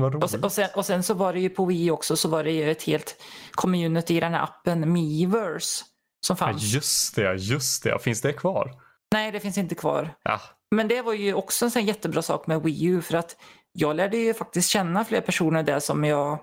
Vad 0.00 0.14
Och 0.14 0.20
roligt. 0.20 0.30
sen, 0.30 0.44
och, 0.44 0.52
sen, 0.52 0.68
och 0.74 0.86
sen 0.86 1.02
så 1.02 1.14
var 1.14 1.32
det 1.32 1.40
ju 1.40 1.48
på 1.48 1.64
Wii 1.64 1.90
också 1.90 2.16
så 2.16 2.28
var 2.28 2.44
det 2.44 2.50
ju 2.50 2.70
ett 2.70 2.82
helt 2.82 3.16
community 3.52 4.16
i 4.16 4.20
den 4.20 4.34
här 4.34 4.42
appen 4.42 4.92
Miiverse 4.92 5.84
som 6.26 6.36
Ja, 6.40 6.46
fanns. 6.46 6.62
just 6.62 7.16
det, 7.16 7.34
just 7.34 7.82
det. 7.84 7.98
Finns 7.98 8.20
det 8.20 8.32
kvar? 8.32 8.70
Nej, 9.12 9.32
det 9.32 9.40
finns 9.40 9.58
inte 9.58 9.74
kvar. 9.74 10.14
Ja. 10.22 10.40
Men 10.70 10.88
det 10.88 11.02
var 11.02 11.12
ju 11.12 11.34
också 11.34 11.64
en 11.64 11.70
sån 11.70 11.84
jättebra 11.86 12.22
sak 12.22 12.46
med 12.46 12.62
Wii 12.62 12.84
U 12.84 13.02
för 13.02 13.16
att 13.16 13.36
jag 13.72 13.96
lärde 13.96 14.16
ju 14.16 14.34
faktiskt 14.34 14.68
känna 14.70 15.04
fler 15.04 15.20
personer 15.20 15.62
där 15.62 15.80
som 15.80 16.04
jag 16.04 16.38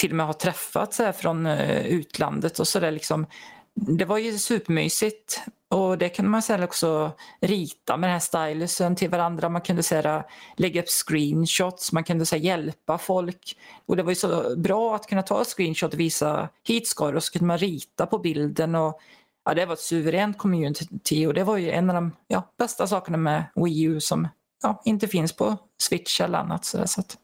till 0.00 0.10
och 0.10 0.16
med 0.16 0.26
har 0.26 0.32
träffat 0.32 0.94
så 0.94 1.02
här 1.04 1.12
från 1.12 1.46
eh, 1.46 1.86
utlandet 1.86 2.58
och 2.58 2.68
sådär 2.68 2.90
liksom. 2.90 3.26
Det 3.74 4.04
var 4.04 4.18
ju 4.18 4.38
supermysigt 4.38 5.42
och 5.72 5.98
det 5.98 6.08
kunde 6.08 6.30
man 6.30 6.42
sen 6.42 6.62
också 6.62 7.12
rita 7.40 7.96
med 7.96 8.08
den 8.08 8.12
här 8.12 8.20
stylusen 8.20 8.96
till 8.96 9.10
varandra. 9.10 9.48
Man 9.48 9.60
kunde 9.60 9.82
här, 9.90 10.24
lägga 10.56 10.82
upp 10.82 10.88
screenshots, 10.88 11.92
man 11.92 12.04
kunde 12.04 12.24
här, 12.32 12.38
hjälpa 12.38 12.98
folk. 12.98 13.56
Och 13.86 13.96
det 13.96 14.02
var 14.02 14.10
ju 14.10 14.16
så 14.16 14.56
bra 14.56 14.94
att 14.94 15.06
kunna 15.06 15.22
ta 15.22 15.42
ett 15.42 15.48
screenshot 15.48 15.94
och 15.94 16.00
visa 16.00 16.48
hit 16.64 16.88
ska 16.88 17.10
du 17.10 17.16
och 17.16 17.24
så 17.24 17.32
kunde 17.32 17.46
man 17.46 17.58
rita 17.58 18.06
på 18.06 18.18
bilden. 18.18 18.74
Och, 18.74 19.00
ja, 19.44 19.54
det 19.54 19.66
var 19.66 19.72
ett 19.72 19.80
suveränt 19.80 20.38
community 20.38 21.26
och 21.26 21.34
det 21.34 21.44
var 21.44 21.56
ju 21.56 21.70
en 21.70 21.90
av 21.90 21.94
de 21.94 22.12
ja, 22.28 22.52
bästa 22.58 22.86
sakerna 22.86 23.18
med 23.18 23.44
Wii 23.54 23.82
U 23.82 24.00
som 24.00 24.28
ja, 24.62 24.82
inte 24.84 25.08
finns 25.08 25.32
på 25.32 25.56
Switch 25.82 26.20
eller 26.20 26.38
annat. 26.38 26.64
Så, 26.64 26.76
där, 26.76 26.86
så 26.86 27.00
att, 27.00 27.16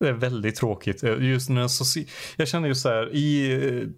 det 0.00 0.08
är 0.08 0.12
väldigt 0.12 0.56
tråkigt. 0.56 1.02
Eh, 1.02 1.22
Just 1.30 1.48
när 1.50 1.68
soci... 1.68 2.08
Jag 2.36 2.48
känner 2.48 2.68
ju 2.68 2.74
så 2.74 2.88
här, 2.88 3.14
i, 3.14 3.52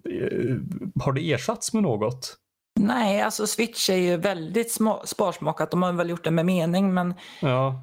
eh, 0.05 1.03
har 1.05 1.13
det 1.13 1.33
ersatts 1.33 1.73
med 1.73 1.83
något? 1.83 2.37
nej, 2.81 3.21
alltså 3.23 3.47
Switch 3.47 3.91
är 3.91 3.97
ju 3.97 4.17
väldigt 4.17 4.79
sma- 4.81 5.07
sparsmakat. 5.07 5.71
De 5.71 5.83
har 5.83 5.93
väl 5.93 6.11
gjort 6.11 6.25
det 6.25 6.31
med 6.31 6.47
mening 6.47 6.95
men 6.95 7.15
Ja. 7.43 7.83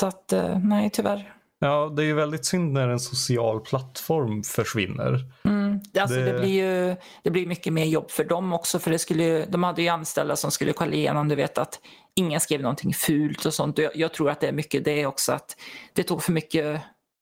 så 0.00 0.06
att 0.06 0.32
eh, 0.32 0.58
nej 0.58 0.90
tyvärr. 0.90 1.34
ja, 1.60 1.92
det 1.96 2.02
är 2.02 2.06
ju 2.06 2.14
väldigt 2.14 2.44
synd 2.46 2.72
när 2.72 2.88
en 2.88 3.00
social 3.00 3.60
plattform 3.60 4.42
försvinner. 4.42 5.24
Mm. 5.44 5.80
Alltså 5.98 6.16
det... 6.16 6.32
Det- 6.32 6.38
blir 6.40 6.64
ju 6.88 6.96
det 7.22 7.30
blir 7.30 7.46
mycket 7.46 7.72
mer 7.72 7.84
jobb 7.84 8.10
för 8.10 8.24
dem 8.24 8.52
också 8.52 8.78
för 8.78 8.90
det 8.90 8.98
skulle 8.98 9.24
ju, 9.24 9.44
de 9.48 9.62
hade 9.62 9.82
ju 9.82 9.88
anställda 9.88 10.36
som 10.36 10.50
skulle 10.50 10.72
kolla 10.72 10.92
igenom, 10.92 11.28
du 11.28 11.34
vet 11.34 11.58
att 11.58 11.80
ingen 12.14 12.40
skrev 12.40 12.60
någonting 12.60 12.94
fult 12.94 13.44
och 13.46 13.54
sånt. 13.54 13.78
Jag, 13.78 13.96
jag 13.96 14.14
tror 14.14 14.30
att 14.30 14.40
det 14.40 14.48
är 14.48 14.52
mycket 14.52 14.84
det 14.84 15.06
också 15.06 15.32
att 15.32 15.56
det 15.92 16.02
tog 16.02 16.22
för 16.22 16.32
mycket 16.32 16.80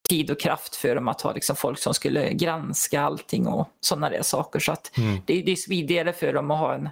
tid 0.09 0.31
och 0.31 0.40
kraft 0.40 0.77
för 0.77 0.95
dem 0.95 1.09
att 1.09 1.21
ha 1.21 1.33
liksom 1.33 1.57
folk 1.57 1.79
som 1.79 1.95
skulle 1.95 2.33
granska 2.33 3.01
allting 3.01 3.47
och 3.47 3.69
sådana 3.81 4.11
där 4.11 4.23
saker. 4.23 4.59
Så 4.61 4.73
att 4.73 4.99
Mm. 4.99 5.19
det, 5.27 5.42
det 5.42 5.53
är 5.53 5.57
smidigare 5.57 6.12
för 6.12 6.33
dem 6.33 6.51
att 6.51 6.59
ha 6.59 6.75
en 6.75 6.88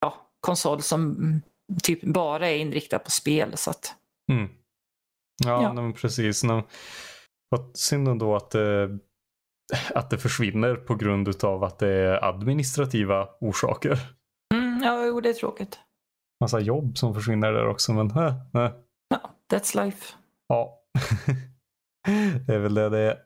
ja, 0.00 0.14
konsol 0.40 0.82
som 0.82 1.16
typ 1.82 2.02
bara 2.02 2.48
är 2.50 2.56
inriktad 2.56 2.98
på 2.98 3.10
spel. 3.10 3.56
Så 3.56 3.70
att, 3.70 3.94
Mm. 4.32 4.48
Ja, 5.44 5.62
Ja. 5.62 5.72
men 5.72 5.92
precis. 5.92 6.44
Vad 7.48 7.70
synd 7.76 8.08
ändå 8.08 8.36
att 8.36 8.50
det, 8.50 8.98
att 9.94 10.10
det 10.10 10.18
försvinner 10.18 10.74
på 10.76 10.94
grund 10.94 11.44
av 11.44 11.64
att 11.64 11.78
det 11.78 11.88
är 11.88 12.24
administrativa 12.24 13.28
orsaker. 13.40 13.98
mm, 14.54 14.82
ja, 14.82 15.04
jo, 15.06 15.20
det 15.20 15.28
är 15.28 15.32
tråkigt. 15.32 15.78
Massa 16.40 16.60
jobb 16.60 16.98
som 16.98 17.14
försvinner 17.14 17.52
där 17.52 17.66
också, 17.68 17.92
men 17.92 18.10
äh, 18.10 18.26
äh. 18.64 18.70
Ja, 19.08 19.30
that's 19.52 19.84
life. 19.84 20.14
Ja, 20.48 20.78
det 22.46 22.54
är 22.54 22.58
väl 22.58 22.74
det 22.74 22.88
det 22.88 22.98
är. 22.98 23.16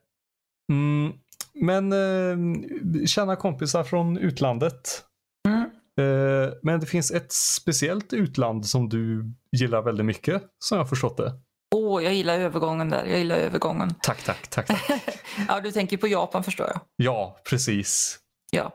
Mm. 0.73 1.13
Men 1.55 1.93
eh, 1.93 3.07
känna 3.07 3.37
kompisar 3.37 3.85
från 3.85 4.19
utlandet. 4.19 5.05
Mm. 5.49 5.61
Eh, 5.99 6.53
men 6.63 6.81
det 6.81 6.87
finns 6.87 7.11
ett 7.11 7.33
speciellt 7.33 8.13
utland 8.13 8.67
som 8.67 8.89
du 8.89 9.33
gillar 9.57 9.83
väldigt 9.83 10.07
mycket, 10.07 10.43
som 10.59 10.77
jag 10.77 10.85
har 10.85 10.89
förstått 10.89 11.17
det. 11.17 11.33
Åh, 11.75 12.05
jag 12.05 12.15
gillar 12.15 12.39
övergången 12.39 12.91
där. 12.91 13.05
Jag 13.05 13.19
gillar 13.19 13.37
övergången. 13.37 13.95
Tack, 14.03 14.25
tack, 14.25 14.49
tack. 14.49 14.67
tack. 14.67 15.03
ja, 15.49 15.61
du 15.61 15.73
tänker 15.73 15.97
på 15.97 16.09
Japan 16.09 16.45
förstår 16.45 16.67
jag. 16.67 16.81
ja, 16.97 17.41
precis. 17.51 18.19
Ja. 18.51 18.75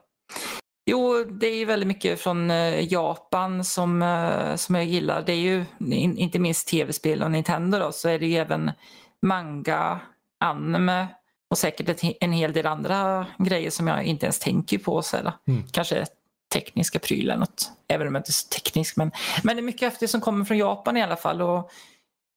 Jo, 0.85 1.23
det 1.23 1.47
är 1.47 1.55
ju 1.55 1.65
väldigt 1.65 1.87
mycket 1.87 2.19
från 2.19 2.51
eh, 2.51 2.93
Japan 2.93 3.63
som, 3.63 4.01
eh, 4.01 4.55
som 4.55 4.75
jag 4.75 4.85
gillar. 4.85 5.23
Det 5.25 5.33
är 5.33 5.37
ju 5.37 5.65
in, 5.79 6.17
inte 6.17 6.39
minst 6.39 6.67
tv-spel 6.67 7.23
och 7.23 7.31
Nintendo 7.31 7.79
då, 7.79 7.91
så 7.91 8.09
är 8.09 8.19
det 8.19 8.25
ju 8.25 8.37
även 8.37 8.71
manga, 9.23 9.99
anime 10.39 11.07
och 11.49 11.57
säkert 11.57 12.03
en 12.19 12.31
hel 12.31 12.53
del 12.53 12.67
andra 12.67 13.27
grejer 13.37 13.69
som 13.69 13.87
jag 13.87 14.03
inte 14.03 14.25
ens 14.25 14.39
tänker 14.39 14.77
på. 14.77 15.01
Så 15.01 15.17
här. 15.17 15.33
Mm. 15.47 15.63
Kanske 15.71 16.05
tekniska 16.53 16.99
prylar, 16.99 17.37
något, 17.37 17.71
även 17.87 18.07
om 18.07 18.15
jag 18.15 18.19
inte 18.19 18.29
är 18.29 18.33
så 18.33 18.47
teknisk. 18.47 18.97
Men, 18.97 19.11
men 19.43 19.55
det 19.55 19.59
är 19.59 19.63
mycket 19.63 19.81
häftigt 19.81 20.09
som 20.09 20.21
kommer 20.21 20.45
från 20.45 20.57
Japan 20.57 20.97
i 20.97 21.03
alla 21.03 21.15
fall. 21.15 21.41
Och 21.41 21.71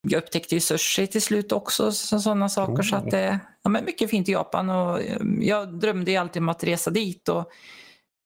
jag 0.08 0.22
upptäckte 0.22 0.54
ju 0.54 0.60
sushi 0.60 1.06
till 1.06 1.22
slut 1.22 1.52
också, 1.52 1.92
så, 1.92 2.20
sådana 2.20 2.48
saker. 2.48 2.82
Så 2.82 2.96
Oh. 2.96 3.02
att 3.02 3.10
det 3.10 3.38
ja, 3.62 3.70
men 3.70 3.84
mycket 3.84 4.10
fint 4.10 4.28
i 4.28 4.32
Japan 4.32 4.70
och 4.70 5.00
eh, 5.00 5.18
jag 5.40 5.80
drömde 5.80 6.10
ju 6.10 6.16
alltid 6.16 6.42
om 6.42 6.48
att 6.48 6.64
resa 6.64 6.90
dit. 6.90 7.28
Och 7.28 7.50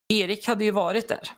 Erik 0.08 0.46
hade 0.46 0.64
ju 0.64 0.70
varit 0.70 1.08
där 1.08 1.30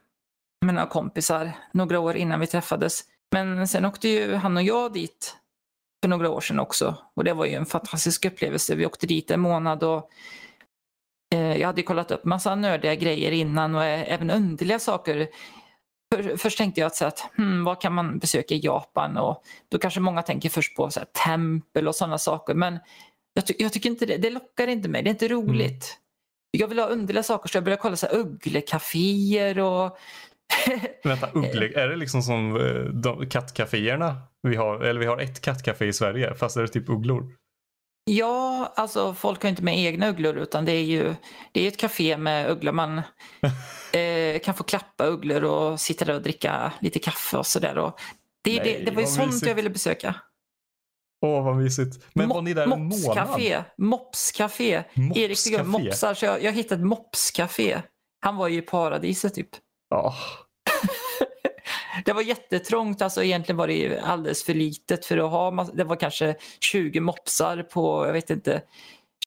med 0.65 0.75
några 0.75 0.89
kompisar 0.89 1.53
några 1.73 2.01
år 2.01 2.17
innan 2.17 2.41
vi 2.41 2.47
träffades. 2.47 3.01
Men 3.33 3.69
sen 3.69 3.85
åkte 3.85 4.09
ju 4.09 4.35
han 4.35 4.57
och 4.57 4.63
jag 4.63 4.93
dit 4.93 5.37
för 6.03 6.09
några 6.09 6.31
år 6.31 6.41
sedan 6.41 6.61
också. 6.61 6.97
Och 7.15 7.25
det 7.25 7.33
var 7.33 7.47
ju 7.47 7.55
en 7.55 7.67
fantastisk 7.67 8.25
upplevelse. 8.25 8.75
Vi 8.75 8.87
åkte 8.87 9.07
dit 9.07 9.31
en 9.31 9.41
månad 9.41 9.83
och 9.83 10.11
eh, 11.35 11.57
jag 11.57 11.67
hade 11.67 11.83
kollat 11.83 12.11
upp 12.11 12.25
massa 12.25 12.55
nördiga 12.55 12.95
grejer 12.95 13.33
innan 13.33 13.75
och 13.75 13.85
eh, 13.85 14.13
även 14.13 14.31
underliga 14.31 14.79
saker. 14.79 15.29
För, 16.15 16.37
först 16.37 16.59
tänkte 16.59 16.81
jag 16.81 16.87
att, 16.87 16.97
så 16.97 17.05
att 17.05 17.21
hmm, 17.37 17.65
vad 17.65 17.81
kan 17.81 17.93
man 17.95 18.19
besöka 18.19 18.55
i 18.55 18.59
Japan? 18.59 19.17
Och 19.17 19.43
då 19.69 19.79
kanske 19.79 20.01
många 20.01 20.23
tänker 20.23 20.49
först 20.49 20.77
på 20.77 20.91
så 20.91 21.01
här, 21.01 21.07
tempel 21.07 21.89
och 21.89 21.95
sådana 21.95 22.19
saker. 22.19 22.55
Men 22.55 22.79
jag, 23.35 23.47
ty- 23.47 23.55
jag 23.59 23.73
tycker 23.73 23.91
inte 23.91 24.07
det, 24.07 24.17
det 24.17 24.31
lockar 24.31 24.67
inte 24.67 24.89
mig. 24.89 25.03
Det 25.03 25.09
är 25.09 25.13
inte 25.13 25.29
roligt. 25.29 25.99
Jag 26.51 26.69
vill 26.69 26.79
ha 26.79 26.87
underliga 26.87 27.23
saker 27.23 27.49
så 27.49 27.57
jag 27.57 27.65
började 27.65 27.83
kolla 27.83 27.97
så 27.97 28.07
här 28.07 28.17
ugglekaféer 28.17 29.59
och 29.59 29.99
Vänta, 31.05 31.29
Uggle, 31.35 31.81
är 31.83 31.89
det 31.89 31.97
liksom 31.97 32.23
som 32.23 32.57
eh, 32.57 32.85
de 32.85 33.31
kattcaféerna 33.31 34.17
vi 34.43 34.57
har? 34.57 34.81
Eller 34.81 35.01
vi 35.01 35.07
har 35.07 35.19
ett 35.19 35.41
kattcafé 35.41 35.87
i 35.87 35.93
Sverige, 35.93 36.35
fast 36.35 36.57
är 36.57 36.63
det 36.63 36.69
typ 36.69 36.89
ugglor? 36.89 37.37
Ja, 38.05 38.73
alltså 38.77 39.15
folk 39.15 39.43
har 39.43 39.51
inte 39.51 39.63
med 39.63 39.79
egna 39.79 40.09
ugglor 40.09 40.37
utan 40.37 40.65
det 40.65 40.73
är 40.73 40.85
ju 40.85 41.15
det 41.53 41.65
är 41.65 41.69
ett 41.69 41.77
café 41.77 42.17
med 42.17 42.51
ugglor. 42.51 42.73
Man 42.73 42.99
eh, 43.93 44.41
kan 44.45 44.55
få 44.55 44.65
klappa 44.65 45.07
ugglor 45.07 45.45
och 45.45 45.81
sitta 45.81 46.05
där 46.05 46.15
och 46.15 46.23
dricka 46.23 46.73
lite 46.81 46.99
kaffe 46.99 47.37
och 47.37 47.47
sådär. 47.47 47.75
Det, 47.75 47.93
det, 48.45 48.63
Nej, 48.63 48.83
det 48.87 48.91
var 48.93 49.01
ju 49.01 49.07
sånt 49.07 49.27
mysigt. 49.27 49.47
jag 49.47 49.55
ville 49.55 49.71
besöka. 49.71 50.15
Åh, 51.27 51.45
vad 51.45 51.57
mysigt. 51.57 52.07
Men 52.15 52.29
var 52.29 52.37
Mo- 52.37 52.45
ni 52.45 52.55
där 52.55 52.63
en 52.63 52.69
månad? 52.69 52.89
Mopscafé. 52.89 53.65
Mopscafé. 53.79 54.85
Erik 55.15 55.45
tycker 55.45 55.61
om 55.61 55.71
mopsar 55.71 56.15
så 56.15 56.25
jag, 56.25 56.43
jag 56.43 56.53
hittade 56.53 56.81
ett 56.81 56.87
mopscafé. 56.87 57.83
Han 58.21 58.37
var 58.37 58.49
ju 58.49 58.59
i 58.59 58.63
paradiset 58.63 59.35
typ. 59.35 59.49
Ja. 59.89 60.15
Det 62.05 62.13
var 62.13 62.23
jättetrångt, 62.23 63.03
alltså 63.03 63.25
egentligen 63.25 63.57
var 63.57 63.67
det 63.67 64.01
alldeles 64.01 64.45
för 64.45 64.55
litet 64.55 65.07
för 65.07 65.19
att 65.19 65.31
ha, 65.31 65.65
det 65.75 65.85
var 65.85 65.97
kanske 65.97 66.37
20 66.61 67.01
mopsar 67.01 67.63
på, 67.63 68.07
jag 68.07 68.13
vet 68.13 68.31
inte, 68.31 68.63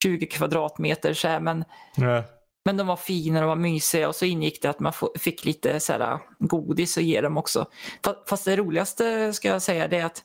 20 0.04 0.26
kvadratmeter 0.26 1.14
så 1.14 1.28
här, 1.28 1.40
men, 1.40 1.64
Nej. 1.98 2.24
men 2.66 2.78
de 2.78 2.88
var 2.88 2.96
fina 2.96 3.42
och 3.42 3.48
var 3.48 3.56
mysiga 3.56 4.08
och 4.08 4.16
så 4.16 4.26
ingick 4.26 4.62
det 4.62 4.70
att 4.70 4.80
man 4.80 4.94
fick 5.20 5.46
lite 5.46 5.80
så 5.80 5.94
här, 5.94 6.20
godis 6.40 6.98
och 6.98 7.04
ge 7.04 7.22
dem 7.22 7.38
också. 7.38 7.68
Fa- 8.04 8.16
Fast 8.30 8.46
det 8.46 8.56
roligaste 8.56 9.34
ska 9.34 9.48
jag 9.48 9.62
säga 9.62 9.88
det 9.88 9.98
är 9.98 10.06
att 10.06 10.24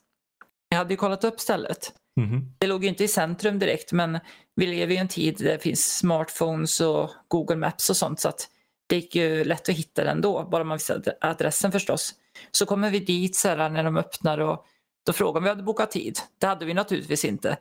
jag 0.68 0.78
hade 0.78 0.92
ju 0.92 0.96
kollat 0.96 1.24
upp 1.24 1.40
stället. 1.40 1.92
Mhm. 2.20 2.52
Det 2.58 2.66
låg 2.66 2.82
ju 2.82 2.88
inte 2.88 3.04
i 3.04 3.08
centrum 3.08 3.58
direkt 3.58 3.92
men 3.92 4.18
vi 4.56 4.66
lever 4.66 4.94
i 4.94 4.96
en 4.96 5.08
tid 5.08 5.36
där 5.38 5.44
det 5.44 5.58
finns 5.58 5.98
smartphones 5.98 6.80
och 6.80 7.10
Google 7.28 7.56
Maps 7.56 7.90
och 7.90 7.96
sånt 7.96 8.20
så 8.20 8.28
att 8.28 8.48
det 8.88 8.96
gick 8.96 9.14
ju 9.16 9.44
lätt 9.44 9.68
att 9.68 9.74
hitta 9.74 10.04
den 10.04 10.20
då, 10.20 10.48
bara 10.50 10.64
man 10.64 10.76
visste 10.76 11.16
adressen 11.20 11.72
förstås. 11.72 12.14
Så 12.50 12.66
kommer 12.66 12.90
vi 12.90 12.98
dit 12.98 13.42
här, 13.44 13.68
när 13.68 13.84
de 13.84 13.96
öppnar 13.96 14.38
och 14.38 14.66
då 15.06 15.12
frågade 15.12 15.38
om 15.38 15.44
vi 15.44 15.48
hade 15.48 15.62
bokat 15.62 15.90
tid. 15.90 16.18
Det 16.38 16.46
hade 16.46 16.64
vi 16.64 16.74
naturligtvis 16.74 17.24
inte. 17.24 17.56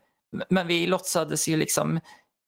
Men 0.49 0.67
vi 0.67 0.87
låtsades 0.87 1.47
ju 1.47 1.57
liksom 1.57 1.99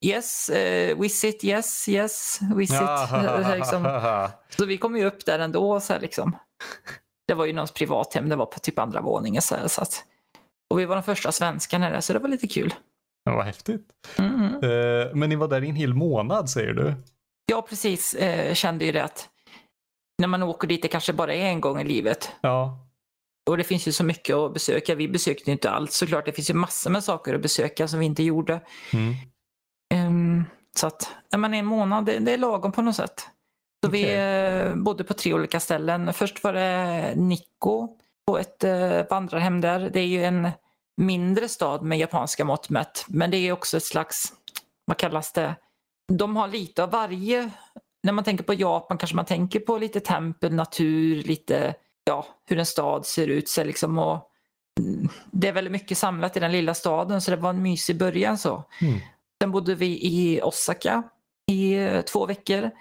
Yes, 0.06 0.50
uh, 0.50 1.00
visit, 1.02 1.44
yes, 1.44 1.90
yes, 1.90 2.40
visit. 2.56 2.76
Ja. 2.82 3.54
liksom. 3.56 4.30
Så 4.58 4.66
vi 4.66 4.78
kom 4.78 4.98
ju 4.98 5.06
upp 5.06 5.26
där 5.26 5.40
ändå. 5.40 5.80
Så 5.80 5.94
här, 5.94 6.00
liksom. 6.00 6.38
Det 7.28 7.34
var 7.34 7.46
ju 7.46 7.54
någons 7.54 7.72
privathem, 7.72 8.30
det 8.30 8.36
var 8.36 8.46
på 8.46 8.60
typ 8.60 8.80
andra 8.80 9.02
våningen. 9.02 9.42
Så 9.42 9.56
här, 9.56 9.68
så 9.68 9.82
att, 9.82 10.04
och 10.70 10.80
vi 10.80 10.86
var 10.86 10.96
de 10.96 11.04
första 11.04 11.32
svenskarna 11.32 11.90
där, 11.90 12.02
så 12.02 12.14
det 12.14 12.20
var 12.20 12.30
lite 12.30 12.48
kul. 12.48 12.74
Ja, 13.24 13.36
vad 13.36 13.46
häftigt. 13.46 13.88
Mm. 14.18 14.46
Eh, 14.46 15.14
men 15.14 15.30
ni 15.30 15.36
var 15.36 15.48
där 15.48 15.64
i 15.64 15.70
en 15.70 15.76
hel 15.76 15.94
månad 15.94 16.50
säger 16.50 16.74
du? 16.74 16.94
Jag 17.46 17.68
precis 17.68 18.14
eh, 18.14 18.54
kände 18.54 18.86
ju 18.86 18.92
det 18.92 19.04
att 19.04 19.30
när 20.22 20.28
man 20.28 20.44
åker 20.44 20.68
dit, 20.68 20.82
det 20.82 20.88
kanske 20.88 21.14
bara 21.14 21.34
är 21.34 21.46
en 21.46 21.62
gång 21.62 21.82
i 21.82 21.84
livet. 21.84 22.32
Ja. 22.42 22.88
Och 23.50 23.58
det 23.58 23.64
finns 23.64 23.88
ju 23.88 23.92
så 23.92 24.04
mycket 24.04 24.36
att 24.36 24.54
besöka. 24.54 24.96
Vi 24.96 25.08
besökte 25.08 25.52
inte 25.52 25.70
allt 25.70 25.92
såklart. 25.92 26.26
Det 26.26 26.32
finns 26.32 26.50
ju 26.50 26.54
massor 26.54 26.90
med 26.92 27.04
saker 27.04 27.36
att 27.36 27.42
besöka 27.42 27.88
som 27.88 28.00
vi 28.00 28.06
inte 28.06 28.24
gjorde. 28.24 28.62
Mm. 28.94 29.14
Ehm, 29.94 30.46
så 30.76 30.88
att 30.88 31.10
när 31.32 31.40
man 31.40 31.54
är 31.54 31.60
en 31.60 31.66
månad, 31.66 32.06
det, 32.06 32.20
det 32.20 32.34
är 32.34 32.38
lagom 32.38 32.72
på 32.72 32.82
något 32.82 32.96
sätt. 32.96 33.28
Så 33.86 33.92
vi 33.92 34.04
Okej. 34.04 34.16
eh, 34.16 34.76
bodde 34.76 35.04
på 35.04 35.14
tre 35.14 35.34
olika 35.34 35.60
ställen. 35.60 36.14
Först 36.14 36.44
var 36.44 36.54
det 36.54 37.14
Nikko 37.16 37.88
på 38.28 38.38
ett 38.38 38.64
eh, 38.64 39.02
vandrarhem 39.10 39.62
där. 39.62 39.90
Det 39.94 40.00
är 40.00 40.08
ju 40.08 40.24
en 40.24 40.50
mindre 40.98 41.50
stad 41.50 41.84
med 41.84 41.98
japanska 42.00 42.46
mått 42.46 42.70
mätt. 42.70 43.06
Men 43.08 43.32
det 43.32 43.38
är 43.38 43.52
också 43.52 43.78
ett 43.78 43.84
slags, 43.84 44.34
vad 44.86 44.98
kallas 44.98 45.34
det? 45.34 45.56
De 46.14 46.36
har 46.36 46.48
lite 46.48 46.84
av 46.84 46.92
varje. 46.92 47.52
När 48.04 48.14
man 48.14 48.24
tänker 48.24 48.44
på 48.44 48.54
Japan 48.54 48.98
kanske 48.98 49.16
man 49.16 49.26
tänker 49.26 49.60
på 49.60 49.78
lite 49.78 50.00
tempel, 50.00 50.54
natur, 50.54 51.24
lite 51.24 51.74
ja, 52.04 52.26
hur 52.46 52.60
en 52.60 52.66
stad 52.66 53.06
ser 53.06 53.28
ut. 53.28 53.50
Så 53.50 53.64
liksom, 53.64 53.98
och, 54.00 54.28
mm, 54.80 55.10
det 55.32 55.48
är 55.48 55.52
väldigt 55.54 55.72
mycket 55.72 55.98
samlat 55.98 56.38
i 56.38 56.40
den 56.40 56.52
lilla 56.52 56.74
staden 56.74 57.22
så 57.22 57.32
det 57.32 57.38
var 57.38 57.50
en 57.50 57.62
mysig 57.62 57.98
början. 57.98 58.38
så. 58.38 58.64
Mm. 58.82 59.00
Sen 59.42 59.52
bodde 59.52 59.76
vi 59.76 59.86
i 59.88 60.42
Osaka 60.44 61.04
i 61.52 61.74
eh, 61.74 62.02
två 62.02 62.26
veckor. 62.26 62.72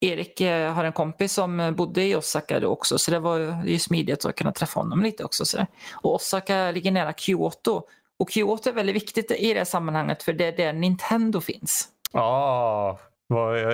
Erik 0.00 0.40
eh, 0.40 0.72
har 0.72 0.84
en 0.84 0.92
kompis 0.92 1.32
som 1.32 1.60
eh, 1.60 1.70
bodde 1.70 2.02
i 2.04 2.14
Osaka 2.16 2.60
då 2.60 2.68
också 2.68 2.98
så 2.98 3.10
det 3.10 3.18
var 3.18 3.64
ju- 3.66 3.78
smidigt 3.78 4.24
att 4.24 4.36
kunna 4.36 4.52
träffa 4.52 4.80
honom 4.80 5.02
lite 5.02 5.24
också. 5.24 5.44
Så. 5.44 5.66
Och 5.92 6.14
Osaka 6.14 6.70
ligger 6.70 6.90
nära 6.90 7.12
Kyoto. 7.12 7.82
Och 8.18 8.30
Kyoto 8.30 8.68
är 8.68 8.72
väldigt 8.74 8.96
viktigt 8.96 9.30
i 9.30 9.54
det 9.54 9.64
sammanhanget 9.64 10.22
för 10.22 10.32
det 10.32 10.44
är 10.44 10.56
där 10.56 10.72
Nintendo 10.72 11.40
finns. 11.40 11.88
Ah, 12.12 12.96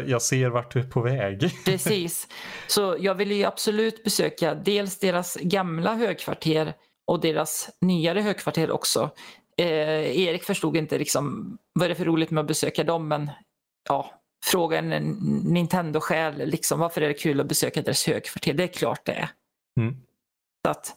jag, 0.07 0.23
ser 0.23 0.49
vart 0.49 0.73
du 0.73 0.81
är 0.81 0.85
på 0.85 1.01
väg. 1.01 1.51
Precis. 1.64 2.29
Så 2.67 2.97
jag 2.99 3.14
vill 3.14 3.33
ju 3.33 3.45
absolut 3.45 4.05
besöka 4.05 4.55
dels 4.55 4.99
deras 4.99 5.37
gamla 5.40 5.95
högkvarter 5.95 6.75
och 7.07 7.21
deras 7.21 7.71
nyare 7.81 8.21
högkvarter 8.21 8.71
också. 8.71 9.11
Eh, 9.57 10.21
Erik 10.21 10.45
förstod 10.45 10.77
inte 10.77 10.99
liksom, 10.99 11.57
vad 11.73 11.85
är 11.85 11.88
det 11.88 11.95
för 11.95 12.05
roligt 12.05 12.31
med 12.31 12.40
att 12.40 12.49
besöka 12.49 12.85
dem 12.85 13.09
men 13.09 13.31
ja, 13.88 14.11
fråga 14.45 14.79
en 14.79 14.90
Nintendo-själ, 15.45 16.49
liksom, 16.49 16.81
varför 16.81 17.01
är 17.01 17.09
det 17.09 17.14
kul 17.14 17.40
att 17.40 17.47
besöka 17.47 17.83
deras 17.83 18.07
högkvarter? 18.07 18.53
Det 18.53 18.62
är 18.62 18.69
klart 18.69 19.01
det 19.05 19.12
är. 19.12 19.29
Mm. 19.81 19.97
Så 20.64 20.71
att, 20.71 20.95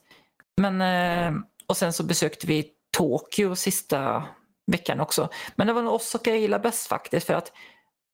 men, 0.61 0.81
eh, 0.81 1.41
och 1.67 1.77
sen 1.77 1.93
så 1.93 2.03
besökte 2.03 2.47
vi 2.47 2.71
Tokyo 2.97 3.55
sista 3.55 4.23
veckan 4.71 4.99
också. 4.99 5.29
Men 5.55 5.67
det 5.67 5.73
var 5.73 5.81
nog 5.81 5.93
Osaka 5.93 6.29
jag 6.29 6.39
gillar 6.39 6.59
bäst 6.59 6.87
faktiskt 6.87 7.27
för 7.27 7.33
att 7.33 7.51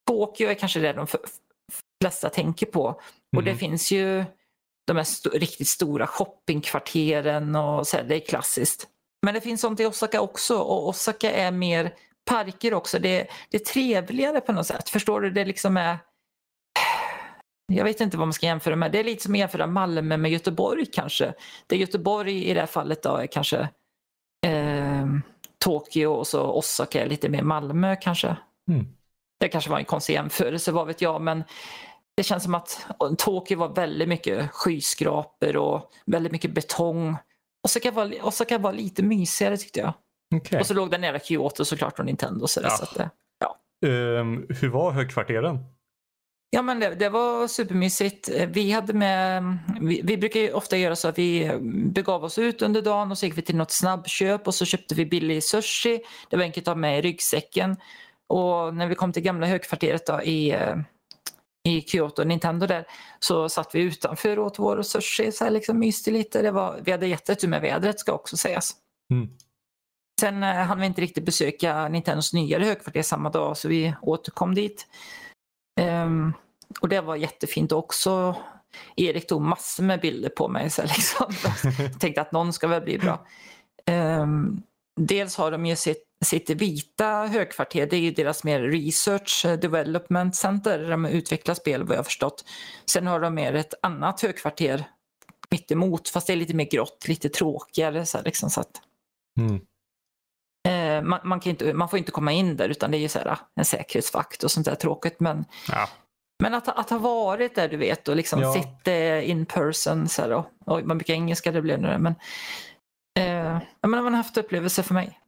Tokyo 0.08 0.50
är 0.50 0.54
kanske 0.54 0.80
det 0.80 0.94
de 0.94 1.08
flesta 2.04 2.30
tänker 2.30 2.66
på. 2.66 3.02
Och 3.38 3.44
det 3.44 3.52
Mhm. 3.52 3.58
finns 3.60 3.92
ju 3.92 4.24
de 4.88 4.98
här 4.98 5.04
sto- 5.04 5.40
riktigt 5.40 5.68
stora 5.68 6.08
shoppingkvarteren 6.08 7.56
och 7.56 7.88
så 7.88 7.98
här, 7.98 8.04
det 8.04 8.16
är 8.16 8.20
klassiskt. 8.28 8.88
Men 9.26 9.34
det 9.34 9.42
finns 9.42 9.62
sånt 9.62 9.80
i 9.80 9.86
Osaka 9.86 10.22
också 10.22 10.58
och 10.58 10.88
Osaka 10.88 11.32
är 11.32 11.52
mer 11.52 11.96
parker 12.30 12.74
också. 12.74 13.00
Det, 13.00 13.28
det 13.50 13.58
är 13.58 13.66
trevligare 13.66 14.42
på 14.42 14.52
något 14.52 14.68
sätt. 14.68 14.90
Förstår 14.90 15.22
du? 15.22 15.30
Det 15.30 15.46
liksom 15.46 15.78
är 15.78 15.98
jag 17.74 17.84
vet 17.84 18.02
inte 18.02 18.18
vad 18.18 18.28
man 18.28 18.34
ska 18.34 18.46
jämföra 18.46 18.76
med. 18.76 18.92
Det 18.92 19.00
är 19.00 19.04
lite 19.04 19.24
som 19.24 19.34
att 19.34 19.40
jämföra 19.40 19.68
Malmö 19.68 20.18
med 20.18 20.32
Göteborg 20.32 20.86
kanske. 20.86 21.34
Det 21.68 21.78
Göteborg 21.78 22.44
i 22.46 22.54
det 22.54 22.60
här 22.60 22.68
fallet 22.68 23.04
då 23.04 23.16
är 23.16 23.28
kanske 23.28 23.70
eh, 24.46 25.06
Tokyo 25.58 26.08
och 26.14 26.28
så 26.28 26.42
Osaka 26.52 27.02
är 27.04 27.08
lite 27.10 27.30
mer 27.30 27.42
Malmö 27.42 27.96
kanske. 27.96 28.36
Mm. 28.72 28.86
Det 29.44 29.50
kanske 29.50 29.70
var 29.70 29.80
en 29.80 29.86
konstig 29.86 30.14
jämförelse, 30.14 30.72
vad 30.72 30.88
vet 30.88 31.02
jag. 31.02 31.22
Men 31.22 31.44
det 32.18 32.24
känns 32.24 32.44
som 32.44 32.56
att 32.56 32.86
Tokyo 33.18 33.60
var 33.60 33.70
väldigt 33.70 34.08
mycket 34.10 34.52
skyskrapor 34.52 35.58
och 35.58 35.92
väldigt 36.06 36.32
mycket 36.32 36.52
betong. 36.52 37.18
Osaka 37.64 37.92
var, 37.92 38.26
Osaka 38.26 38.58
var 38.58 38.74
lite 38.74 39.04
mysigare 39.04 39.58
tyckte 39.58 39.80
jag. 39.80 39.94
Okej. 40.36 40.60
Och 40.60 40.66
så 40.66 40.74
låg 40.74 40.92
det 40.92 40.98
nära 40.98 41.20
Kyoto 41.20 41.66
såklart 41.66 42.00
och 42.00 42.06
Nintendo. 42.06 42.48
Så, 42.48 42.62
Ja. 42.64 42.70
så 42.70 42.84
att, 42.84 42.96
det- 42.96 43.10
Ehm, 43.86 44.46
hur 44.50 44.70
var 44.70 44.92
högkvarteren? 44.92 45.60
Ja, 46.50 46.62
men 46.62 46.80
det, 46.80 46.96
det, 46.96 47.10
var 47.10 47.48
supermysigt. 47.48 48.30
Vi, 48.48 48.72
hade 48.72 48.94
med, 48.94 49.58
vi, 49.82 50.02
vi, 50.04 50.18
brukar 50.18 50.54
ofta 50.56 50.78
göra 50.78 50.96
så 50.96 51.08
att 51.08 51.18
vi 51.18 51.52
begav 51.94 52.24
oss 52.24 52.38
ut 52.38 52.62
under 52.62 52.82
dagen 52.82 53.12
och 53.12 53.18
så 53.18 53.26
gick 53.26 53.38
vi 53.38 53.42
till 53.42 53.56
något 53.56 53.72
snabbköp 53.72 54.48
och 54.48 54.56
så 54.56 54.66
köpte 54.66 54.96
vi 54.96 55.06
billig 55.06 55.44
sushi. 55.44 56.02
Det 56.30 56.38
var 56.38 56.44
enkelt 56.44 56.68
att 56.68 56.72
ha 56.74 56.80
med 56.80 57.00
i 57.00 57.02
ryggsäcken. 57.02 57.78
Och 58.30 58.76
när 58.76 58.88
vi 58.88 58.96
kom 58.96 59.14
till 59.14 59.24
gamla 59.24 59.48
högkvarteret 59.48 60.06
då, 60.06 60.22
i, 60.22 60.58
i 61.68 61.82
Kyoto, 61.82 62.24
Nintendo 62.24 62.68
där, 62.68 62.88
så 63.20 63.50
satt 63.50 63.76
vi 63.76 63.82
utanför 63.82 64.40
och 64.40 64.46
åt 64.46 64.60
vår 64.60 64.82
sushi. 64.82 65.32
Så 65.32 65.44
här 65.44 65.52
liksom 65.52 65.80
myste 65.80 66.12
lite. 66.12 66.42
Det 66.42 66.52
var, 66.52 66.80
vi 66.84 66.92
hade 66.92 67.08
jättetur 67.08 67.48
med 67.48 67.62
vädret 67.62 68.00
ska 68.00 68.14
också 68.14 68.38
sägas. 68.38 68.76
Mm. 69.14 69.30
Sen 70.22 70.44
eh, 70.44 70.56
hann 70.56 70.80
vi 70.80 70.86
inte 70.86 71.02
riktigt 71.02 71.26
besöka 71.26 71.88
Nintendos 71.88 72.34
nyare 72.34 72.64
högkvarter 72.64 73.02
samma 73.02 73.30
dag 73.30 73.58
så 73.58 73.68
vi 73.68 73.96
återkom 74.02 74.56
dit. 74.56 74.88
Um, 75.82 76.34
och 76.80 76.90
det 76.90 77.02
var 77.02 77.16
jättefint 77.16 77.72
också. 77.72 78.36
Erik 78.96 79.28
tog 79.28 79.42
massor 79.42 79.84
med 79.84 80.02
bilder 80.02 80.30
på 80.30 80.48
mig. 80.48 80.70
Så 80.70 80.82
liksom. 80.82 81.34
Jag 81.80 82.00
tänkte 82.00 82.22
att 82.22 82.32
någon 82.32 82.54
ska 82.54 82.68
väl 82.68 82.82
bli 82.82 82.98
bra. 82.98 83.28
Um, 83.92 84.64
dels 85.02 85.38
har 85.38 85.52
de 85.52 85.66
ju 85.66 85.76
sitt, 85.76 86.04
sitt 86.24 86.50
vita 86.50 87.26
högkvarter, 87.26 87.88
det 87.88 87.96
är 87.96 88.00
ju 88.00 88.12
deras 88.12 88.44
mer 88.44 88.60
research 88.60 89.46
eh, 89.46 89.60
development 89.60 90.36
center 90.36 90.80
där 90.80 90.90
de 90.90 91.06
utvecklar 91.06 91.56
spel 91.56 91.84
vad 91.84 91.98
jag 91.98 92.06
förstått. 92.06 92.46
Sen 92.86 93.08
har 93.08 93.20
de 93.20 93.36
mer 93.36 93.54
ett 93.54 93.74
annat 93.82 94.22
högkvarter 94.22 94.86
mittemot 95.52 96.10
fast 96.10 96.28
det 96.28 96.34
är 96.34 96.38
lite 96.38 96.56
mer 96.56 96.70
grått, 96.70 97.08
lite 97.08 97.30
tråkigare. 97.30 98.06
Så 98.06 98.22
liksom, 98.22 98.50
så 98.50 98.62
att, 98.62 98.82
mm. 99.40 99.62
eh, 100.68 101.10
man, 101.10 101.20
man, 101.24 101.40
kan 101.40 101.50
inte, 101.50 101.74
man 101.74 101.90
får 101.90 102.00
inte 102.00 102.12
komma 102.12 102.32
in 102.32 102.58
där 102.58 102.70
utan 102.70 102.92
det 102.92 102.98
är 102.98 103.00
ju 103.00 103.10
så 103.10 103.20
här, 103.20 103.38
en 103.56 103.66
säkerhetsvakt 103.66 104.44
och 104.44 104.52
sånt 104.52 104.66
där 104.66 104.76
tråkigt. 104.76 105.20
Men 105.20 105.46
ja. 105.70 105.90
Men 106.44 106.54
att, 106.54 106.68
att 106.68 106.90
ha 106.90 106.98
varit 106.98 107.56
där 107.56 107.70
du 107.70 107.78
vet 107.78 108.08
och 108.08 108.16
liksom 108.16 108.42
ja. 108.42 108.54
sitta 108.54 109.22
in 109.22 109.46
person 109.46 110.08
så 110.08 110.22
här, 110.22 110.32
och, 110.32 110.46
och 110.66 110.82
vad 110.82 110.98
mycket 110.98 111.14
engelska 111.14 111.52
det 111.52 111.62
blev 111.62 111.82
nu 111.82 111.98
men 111.98 112.16
eh, 113.20 113.60
jag 113.82 113.90
menar, 113.90 114.04
man 114.04 114.14
har 114.14 114.24
haft 114.24 114.38
upplevelser 114.38 114.84
för 114.84 114.94
mig. 114.94 115.20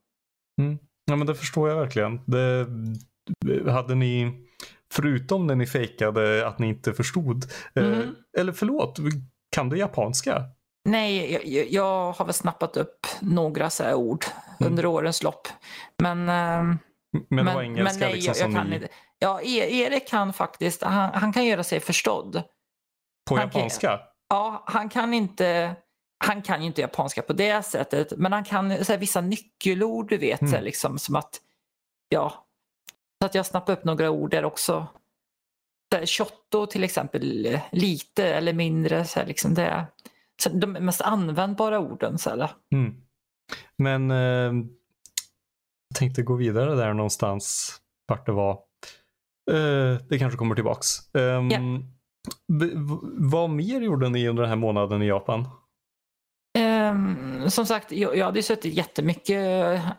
Mm. 0.61 0.77
Ja 1.05 1.15
men 1.15 1.27
det 1.27 1.35
förstår 1.35 1.69
jag 1.69 1.75
verkligen. 1.75 2.19
Det, 2.25 2.67
hade 3.71 3.95
ni, 3.95 4.31
förutom 4.93 5.47
när 5.47 5.55
ni 5.55 5.67
fejkade 5.67 6.47
att 6.47 6.59
ni 6.59 6.67
inte 6.67 6.93
förstod, 6.93 7.45
eh, 7.75 7.85
mm. 7.85 7.99
eh, 7.99 8.07
eller 8.37 8.51
förlåt, 8.51 8.99
kan 9.55 9.69
du 9.69 9.77
japanska? 9.77 10.43
Nej, 10.89 11.33
jag, 11.33 11.67
jag, 11.71 12.11
har 12.11 12.25
väl 12.25 12.33
snappat 12.33 12.77
upp 12.77 13.07
några 13.19 13.69
så 13.69 13.95
ord 13.95 14.25
mm. 14.59 14.71
under 14.71 14.85
årens 14.85 15.23
lopp. 15.23 15.47
Men, 16.01 16.19
eh, 16.19 16.75
men, 17.29 17.45
men, 17.45 17.47
engelska 17.47 17.99
men 17.99 17.99
nej, 17.99 18.13
liksom 18.13 18.33
jag, 18.37 18.49
jag 18.49 18.55
kan 18.55 18.67
ni... 18.67 18.75
inte. 18.75 18.87
Ja, 19.19 19.41
e- 19.41 19.81
Erik 19.81 20.07
kan 20.07 20.33
faktiskt, 20.33 20.83
han, 20.83 21.09
han 21.13 21.33
kan 21.33 21.45
göra 21.45 21.63
sig 21.63 21.79
förstådd. 21.79 22.43
På 23.29 23.35
han 23.35 23.47
japanska? 23.47 23.87
Kan, 23.87 23.99
ja, 24.29 24.63
han 24.67 24.89
kan 24.89 25.13
inte 25.13 25.75
han 26.17 26.41
kan 26.41 26.61
ju 26.61 26.67
inte 26.67 26.81
japanska 26.81 27.21
på 27.21 27.33
det 27.33 27.65
sättet, 27.65 28.13
men 28.17 28.33
han 28.33 28.43
kan 28.43 28.85
så 28.85 28.91
här, 28.91 28.99
vissa 28.99 29.21
nyckelord, 29.21 30.09
du 30.09 30.17
vet, 30.17 30.41
mm. 30.41 30.51
så 30.51 30.57
här, 30.57 30.63
liksom, 30.63 30.99
som 30.99 31.15
att, 31.15 31.41
ja, 32.09 32.45
så 33.21 33.25
att 33.25 33.35
jag 33.35 33.45
snappar 33.45 33.73
upp 33.73 33.83
några 33.83 34.09
ord 34.09 34.31
där 34.31 34.45
också. 34.45 34.87
Shotto 36.05 36.65
till 36.65 36.83
exempel, 36.83 37.59
lite 37.71 38.25
eller 38.25 38.53
mindre, 38.53 39.05
så 39.05 39.19
här, 39.19 39.27
liksom 39.27 39.53
det 39.53 39.87
så 40.43 40.49
de 40.49 40.71
mest 40.71 41.01
användbara 41.01 41.79
orden. 41.79 42.17
Så 42.17 42.29
här. 42.29 42.49
Mm. 42.73 42.95
Men 43.77 44.11
eh, 44.11 44.67
jag 45.89 45.95
tänkte 45.95 46.21
gå 46.21 46.35
vidare 46.35 46.75
där 46.75 46.93
någonstans, 46.93 47.75
vart 48.07 48.25
det 48.25 48.31
var. 48.31 48.59
Uh, 49.51 49.97
det 50.09 50.19
kanske 50.19 50.37
kommer 50.37 50.55
tillbaks. 50.55 50.87
Um, 51.13 51.21
ehm, 51.21 51.51
yeah. 51.51 51.81
Vad 53.17 53.49
mer 53.49 53.81
gjorde 53.81 54.09
ni 54.09 54.27
under 54.27 54.43
den 54.43 54.49
här 54.49 54.55
månaden 54.55 55.01
i 55.01 55.07
Japan? 55.07 55.47
Som 57.47 57.65
sagt, 57.65 57.91
jag, 57.91 58.17
jag 58.17 58.25
hade 58.25 58.43
suttit 58.43 58.73
jättemycket. 58.73 59.39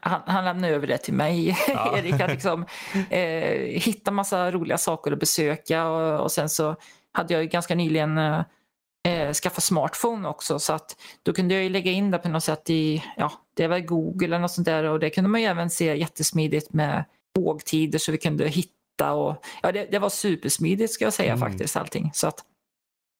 Han, 0.01 0.21
han 0.27 0.45
lämnade 0.45 0.75
över 0.75 0.87
det 0.87 0.99
till 0.99 1.15
mig, 1.15 1.57
ja. 1.69 1.99
Erik. 1.99 2.21
Att 2.21 2.31
liksom, 2.31 2.67
eh, 3.11 3.81
hitta 3.81 4.11
massa 4.11 4.51
roliga 4.51 4.79
saker 4.79 5.13
att 5.13 5.21
besöka 5.21 5.89
och, 5.89 6.21
och 6.21 6.33
sen 6.33 6.49
så 6.49 6.77
hade 7.13 7.35
jag 7.35 7.49
ganska 7.49 7.75
nyligen 7.75 8.19
eh, 8.19 9.33
skaffat 9.43 9.65
smartphone 9.65 10.29
också 10.29 10.59
så 10.59 10.73
att 10.73 10.97
då 11.23 11.33
kunde 11.33 11.63
jag 11.63 11.71
lägga 11.71 11.91
in 11.91 12.11
det 12.11 12.19
på 12.19 12.29
något 12.29 12.45
sätt 12.45 12.71
i, 12.71 13.05
ja, 13.17 13.33
det 13.55 13.67
var 13.67 13.79
Google 13.79 14.27
eller 14.27 14.39
något 14.39 14.51
sånt 14.51 14.65
där 14.65 14.85
och 14.85 15.01
det 15.01 15.11
kunde 15.11 15.31
man 15.31 15.41
ju 15.41 15.47
även 15.47 15.71
se 15.71 15.97
jättesmidigt 15.97 16.73
med 16.73 17.05
tågtider 17.35 17.99
så 17.99 18.13
vi 18.13 18.19
kunde 18.19 18.49
hitta 18.49 18.77
hitta 18.97 19.13
och 19.13 19.45
ja, 19.63 19.73
det, 19.73 19.87
det 19.91 19.99
var 19.99 20.11
supersmidigt 20.11 20.93
ska 20.93 21.05
jag 21.05 21.13
säga 21.13 21.33
mm. 21.33 21.51
faktiskt 21.51 21.77
allting. 21.77 22.11
Så 22.15 22.27
att, 22.27 22.45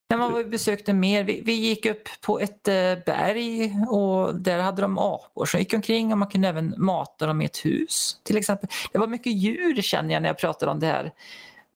när 0.09 0.17
man 0.17 0.49
besökte 0.49 0.93
mer, 0.93 1.23
vi, 1.23 1.41
vi 1.41 1.53
gick 1.53 1.85
upp 1.85 2.09
på 2.21 2.39
ett 2.39 2.67
eh, 2.67 2.95
berg 3.05 3.75
och 3.89 4.35
där 4.35 4.59
hade 4.59 4.81
de 4.81 4.97
apor 4.97 5.45
som 5.45 5.59
gick 5.59 5.73
omkring 5.73 6.11
och 6.11 6.17
man 6.17 6.29
kunde 6.29 6.47
även 6.47 6.73
mata 6.77 7.25
dem 7.25 7.41
i 7.41 7.45
ett 7.45 7.65
hus 7.65 8.19
till 8.23 8.37
exempel. 8.37 8.69
Det 8.91 8.97
var 8.97 9.07
mycket 9.07 9.33
djur 9.33 9.81
känner 9.81 10.13
jag 10.13 10.21
när 10.21 10.29
jag 10.29 10.37
pratade 10.37 10.71
om 10.71 10.79
det 10.79 10.87
här. 10.87 11.11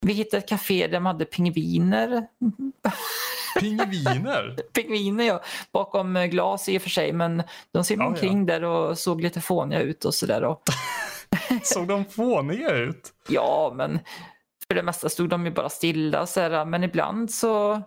Vi 0.02 0.14
hittade 0.14 0.38
ett 0.38 0.50
café 0.50 0.88
där 0.88 0.94
de 0.94 1.06
hade 1.06 1.26
pingviner. 1.26 2.28
Pingviner? 3.60 4.56
pingviner 4.74 5.24
ja, 5.24 5.42
bakom 5.72 6.14
glas 6.14 6.70
i 6.70 6.78
och 6.78 6.82
för 6.82 6.90
sig 6.90 7.14
men 7.14 7.44
de 7.72 7.84
simmade 7.84 8.10
ja, 8.10 8.14
omkring 8.14 8.40
ja. 8.40 8.46
där 8.46 8.64
och 8.64 8.98
såg 8.98 9.22
lite 9.22 9.42
fåniga 9.42 9.82
ut 9.82 10.06
och 10.06 10.14
sådär. 10.14 10.56
Såg 11.64 11.88
de 11.88 12.06
fåniga 12.06 12.72
ut? 12.72 13.14
Ja, 13.28 13.74
men 13.76 14.00
för 14.68 14.76
det 14.76 14.84
mesta 14.84 15.10
stod 15.10 15.30
de 15.30 15.46
ju 15.46 15.52
bara 15.52 15.70
stilla. 15.70 16.28
Så 16.28 16.42
här, 16.42 16.66
men 16.66 16.84
ibland 16.84 17.32
så... 17.32 17.82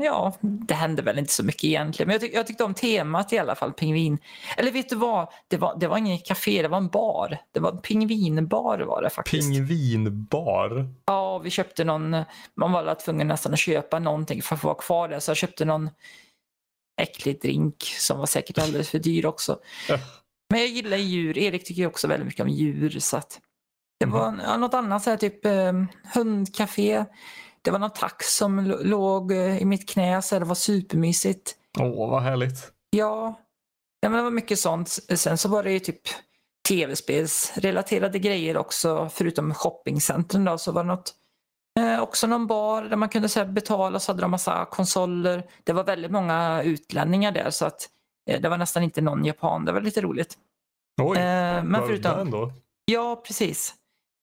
Ja, 0.00 0.34
det 0.42 0.74
hände 0.74 1.02
väl 1.02 1.18
inte 1.18 1.32
så 1.32 1.44
mycket 1.44 1.64
egentligen. 1.64 2.06
Men 2.06 2.14
jag, 2.14 2.20
tyck, 2.20 2.34
jag 2.34 2.46
tyckte 2.46 2.64
om 2.64 2.74
temat 2.74 3.32
i 3.32 3.38
alla 3.38 3.54
fall, 3.54 3.72
pingvin. 3.72 4.18
Eller 4.56 4.72
vet 4.72 4.88
du 4.88 4.96
vad? 4.96 5.28
Det 5.48 5.56
var, 5.56 5.78
det 5.78 5.88
var 5.88 5.98
ingen 5.98 6.18
café, 6.18 6.62
det 6.62 6.68
var 6.68 6.78
en 6.78 6.88
bar. 6.88 7.38
Det 7.52 7.60
var 7.60 7.72
en 7.72 7.80
pingvinbar 7.80 8.78
var 8.78 9.02
det 9.02 9.10
faktiskt. 9.10 9.48
Pingvinbar? 9.48 10.88
Ja, 11.04 11.38
vi 11.38 11.50
köpte 11.50 11.84
någon... 11.84 12.16
Man 12.56 12.72
var 12.72 12.94
tvungen 12.94 13.28
nästan 13.28 13.52
att 13.52 13.58
köpa 13.58 13.98
någonting 13.98 14.42
för 14.42 14.54
att 14.54 14.60
få 14.60 14.68
vara 14.68 14.78
kvar 14.78 15.08
där. 15.08 15.20
Så 15.20 15.30
jag 15.30 15.36
köpte 15.36 15.64
någon 15.64 15.90
äcklig 17.00 17.40
drink 17.40 17.82
som 17.82 18.18
var 18.18 18.26
säkert 18.26 18.58
alldeles 18.58 18.90
för 18.90 18.98
dyr 18.98 19.26
också. 19.26 19.58
Men 20.50 20.60
jag 20.60 20.68
gillar 20.68 20.96
djur. 20.96 21.38
Erik 21.38 21.64
tycker 21.64 21.86
också 21.86 22.08
väldigt 22.08 22.26
mycket 22.26 22.40
om 22.40 22.48
djur. 22.48 22.98
Så 23.00 23.16
att 23.16 23.40
det 24.00 24.04
mm. 24.04 24.18
var 24.18 24.40
ja, 24.44 24.56
något 24.56 24.74
annat, 24.74 25.02
så 25.02 25.10
här, 25.10 25.16
typ 25.16 25.46
eh, 25.46 25.72
hundcafé. 26.14 27.04
Det 27.68 27.72
var 27.72 27.78
någon 27.78 27.90
tax 27.90 28.36
som 28.36 28.60
låg 28.82 29.32
eh, 29.32 29.62
i 29.62 29.64
mitt 29.64 29.88
knä. 29.88 30.22
Så 30.22 30.38
det 30.38 30.44
var 30.44 30.54
supermysigt. 30.54 31.54
Åh, 31.78 32.10
vad 32.10 32.22
härligt. 32.22 32.72
Ja. 32.90 33.40
ja, 34.00 34.08
men 34.08 34.18
det 34.18 34.22
var 34.22 34.30
mycket 34.30 34.58
sånt. 34.58 34.88
Sen 35.14 35.38
så 35.38 35.48
var 35.48 35.62
det 35.62 35.72
ju 35.72 35.78
typ 35.78 36.00
tv-spelsrelaterade 36.68 38.18
grejer 38.18 38.56
också. 38.56 39.10
Förutom 39.12 39.54
shoppingcentren 39.54 40.44
då, 40.44 40.58
så 40.58 40.72
var 40.72 40.84
det 40.84 40.88
något 40.88 41.14
Eh, 41.78 42.02
också 42.02 42.26
någon 42.26 42.46
bar 42.46 42.82
där 42.82 42.96
man 42.96 43.08
kunde 43.08 43.28
så 43.28 43.44
betala 43.44 44.00
så 44.00 44.12
hade 44.12 44.22
de 44.22 44.30
massa 44.30 44.66
konsoler. 44.70 45.42
Det 45.64 45.72
var 45.72 45.84
väldigt 45.84 46.10
många 46.10 46.62
utlänningar 46.62 47.32
där 47.32 47.50
så 47.50 47.66
att 47.66 47.88
Eh, 48.28 48.40
det 48.40 48.48
var 48.48 48.58
nästan 48.58 48.82
inte 48.82 49.00
någon 49.00 49.24
japan. 49.24 49.64
Det 49.64 49.72
var 49.72 49.80
lite 49.80 50.00
roligt. 50.00 50.38
Oj, 51.02 51.18
eh, 51.18 51.64
men 51.64 51.82
förutom, 51.86 52.20
ändå. 52.20 52.52
Ja, 52.84 53.22
precis. 53.26 53.74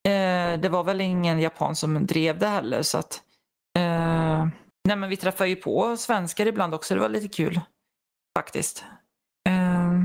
Eh, 0.07 0.59
det 0.59 0.69
var 0.69 0.83
väl 0.83 1.01
ingen 1.01 1.39
japan 1.39 1.75
som 1.75 2.05
drev 2.05 2.39
det 2.39 2.47
heller. 2.47 2.81
Så 2.81 2.97
att, 2.97 3.21
eh, 3.75 4.47
nej, 4.87 4.97
men 4.97 5.09
vi 5.09 5.17
träffar 5.17 5.45
ju 5.45 5.55
på 5.55 5.97
svenskar 5.97 6.45
ibland 6.45 6.73
också. 6.73 6.93
Det 6.93 6.99
var 6.99 7.09
lite 7.09 7.27
kul 7.27 7.61
faktiskt. 8.37 8.85
Eh, 9.49 10.03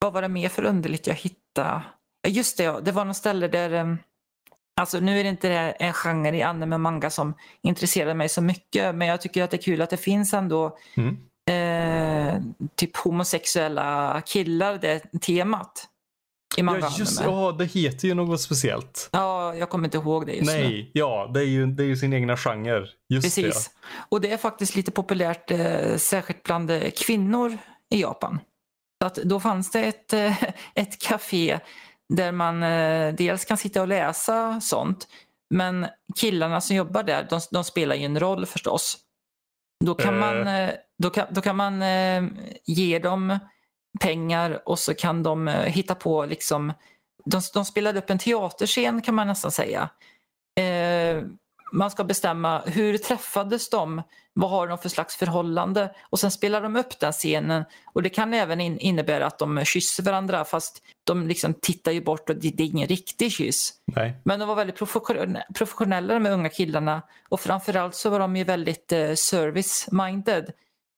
vad 0.00 0.12
var 0.12 0.22
det 0.22 0.28
mer 0.28 0.48
för 0.48 0.64
underligt 0.64 1.06
jag 1.06 1.14
hittade? 1.14 1.82
Just 2.28 2.56
det, 2.56 2.80
det 2.80 2.92
var 2.92 3.04
något 3.04 3.16
ställe 3.16 3.48
där 3.48 3.72
eh, 3.72 3.94
Alltså 4.80 5.00
nu 5.00 5.20
är 5.20 5.24
det 5.24 5.30
inte 5.30 5.50
en 5.52 5.92
genre 5.92 6.36
i 6.36 6.42
anime 6.42 6.74
och 6.76 6.80
manga 6.80 7.10
som 7.10 7.34
intresserar 7.62 8.14
mig 8.14 8.28
så 8.28 8.42
mycket 8.42 8.94
men 8.94 9.08
jag 9.08 9.20
tycker 9.20 9.42
att 9.42 9.50
det 9.50 9.56
är 9.56 9.62
kul 9.62 9.82
att 9.82 9.90
det 9.90 9.96
finns 9.96 10.34
ändå 10.34 10.78
mm 10.96 11.16
eh, 11.50 12.40
typ 12.74 12.96
homosexuella 12.96 14.22
killar, 14.26 14.78
det 14.78 15.20
temat. 15.20 15.88
I 16.56 16.62
ja, 16.62 16.90
just 16.98 17.20
ja, 17.20 17.52
det 17.58 17.64
heter 17.64 18.08
ju 18.08 18.14
något 18.14 18.40
speciellt. 18.40 19.08
Ja, 19.12 19.54
jag 19.54 19.70
kommer 19.70 19.84
inte 19.84 19.96
ihåg 19.96 20.26
det 20.26 20.32
just 20.32 20.46
Nej, 20.46 20.68
nu. 20.68 20.90
ja, 20.92 21.30
det 21.34 21.40
är 21.40 21.44
ju, 21.44 21.66
det 21.66 21.82
är 21.82 21.86
ju 21.86 21.96
sin 21.96 22.12
egna 22.12 22.36
genre. 22.36 22.86
Just 23.08 23.26
Precis. 23.26 23.64
Det. 23.64 23.72
Och 24.08 24.20
det 24.20 24.32
är 24.32 24.36
faktiskt 24.36 24.76
lite 24.76 24.90
populärt, 24.90 25.50
eh, 25.50 25.96
särskilt 25.96 26.42
bland 26.42 26.70
eh, 26.70 26.90
kvinnor 26.96 27.58
i 27.90 28.00
Japan. 28.00 28.38
Så 29.02 29.06
att 29.06 29.14
då 29.14 29.40
fanns 29.40 29.70
det 29.70 29.80
ett, 29.80 30.12
eh, 30.12 30.42
ett 30.74 31.00
café 31.00 31.60
där 32.08 32.32
man 32.32 32.62
eh, 32.62 33.14
dels 33.14 33.44
kan 33.44 33.56
sitta 33.56 33.80
och 33.80 33.88
läsa 33.88 34.60
sånt, 34.60 35.08
men 35.50 35.86
killarna 36.16 36.60
som 36.60 36.76
jobbar 36.76 37.02
där, 37.02 37.26
de, 37.30 37.40
de 37.50 37.64
spelar 37.64 37.96
ju 37.96 38.04
en 38.04 38.20
roll 38.20 38.46
förstås. 38.46 38.98
Då 39.84 39.94
kan 39.94 40.18
man, 40.18 40.46
eh. 40.46 40.68
eh. 40.68 40.74
då 40.98 41.10
kan, 41.10 41.26
då 41.30 41.40
kan 41.40 41.56
man 41.56 41.82
eh, 41.82 42.24
ge 42.64 42.98
dem 42.98 43.38
pengar 44.00 44.62
och 44.68 44.78
så 44.78 44.94
kan 44.94 45.22
de 45.22 45.48
hitta 45.48 45.94
på 45.94 46.24
liksom 46.24 46.72
de, 47.24 47.40
de 47.54 47.64
spelade 47.64 47.98
upp 47.98 48.10
en 48.10 48.18
teaterscen 48.18 49.02
kan 49.02 49.14
man 49.14 49.26
nästan 49.26 49.50
säga. 49.50 49.88
eh, 50.60 51.22
man 51.72 51.90
ska 51.90 52.04
bestämma 52.04 52.62
hur 52.66 52.98
träffades 52.98 53.70
de, 53.70 54.02
vad 54.32 54.50
har 54.50 54.68
de 54.68 54.78
för 54.78 54.88
slags 54.88 55.16
förhållande 55.16 55.94
och 56.10 56.20
sen 56.20 56.30
spelar 56.30 56.62
de 56.62 56.76
upp 56.76 57.00
den 57.00 57.12
scenen 57.12 57.64
och 57.84 58.02
det 58.02 58.08
kan 58.08 58.34
även 58.34 58.60
in, 58.60 58.78
innebära 58.78 59.26
att 59.26 59.38
de 59.38 59.64
kysser 59.64 60.02
varandra 60.02 60.44
fast 60.44 60.82
de 61.04 61.26
liksom 61.26 61.54
tittar 61.54 61.92
ju 61.92 62.00
bort 62.00 62.30
och 62.30 62.36
det, 62.36 62.50
det 62.50 62.62
är 62.62 62.66
ingen 62.66 62.88
riktig 62.88 63.32
kyss. 63.32 63.72
Nej. 63.84 64.20
Men 64.24 64.38
de 64.38 64.48
var 64.48 64.54
väldigt 64.54 64.78
professionella 65.54 66.14
de 66.14 66.26
unga 66.26 66.48
killarna 66.48 67.02
och 67.28 67.40
framförallt 67.40 67.94
så 67.94 68.10
var 68.10 68.18
de 68.18 68.36
ju 68.36 68.44
väldigt 68.44 68.92
eh, 68.92 68.98
service-minded. 68.98 70.50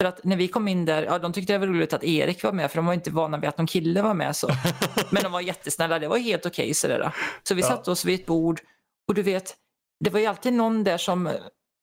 För 0.03 0.09
att 0.09 0.25
när 0.25 0.37
vi 0.37 0.49
kom 0.49 0.69
in 0.69 0.85
där, 0.85 1.03
ja 1.03 1.19
de 1.19 1.33
tyckte 1.33 1.53
det 1.53 1.59
var 1.59 1.67
roligt 1.67 1.93
att 1.93 2.05
Erik 2.05 2.43
var 2.43 2.53
med 2.53 2.71
för 2.71 2.79
de 2.79 2.87
var 2.87 2.95
inte 2.95 3.11
vana 3.11 3.39
vid 3.39 3.49
att 3.49 3.59
någon 3.59 3.67
kille 3.67 4.03
var 4.03 4.15
med. 4.15 4.37
så. 4.37 4.49
Men 5.11 5.23
de 5.23 5.33
var 5.33 5.41
jättesnälla, 5.41 5.99
det 5.99 6.09
var 6.09 6.19
helt 6.19 6.47
okej 6.47 6.65
okay, 6.65 6.75
sådär. 6.75 7.15
Så 7.43 7.55
vi 7.55 7.63
ja. 7.63 7.69
satte 7.69 7.91
oss 7.91 8.05
vid 8.05 8.21
ett 8.21 8.27
bord 8.27 8.61
och 9.09 9.15
du 9.15 9.23
vet, 9.23 9.57
det 10.05 10.11
var 10.11 10.21
ju 10.21 10.27
alltid 10.27 10.53
någon 10.53 10.85
där 10.85 10.99
som 10.99 11.31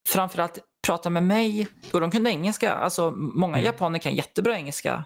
framförallt 0.10 0.60
pratade 0.86 1.14
med 1.14 1.24
mig 1.24 1.68
och 1.94 2.02
de 2.02 2.12
kunde 2.12 2.30
engelska. 2.30 2.74
Alltså 2.74 3.12
många 3.12 3.58
mm. 3.58 3.66
japaner 3.66 4.00
kan 4.00 4.16
jättebra 4.16 4.56
engelska. 4.56 5.06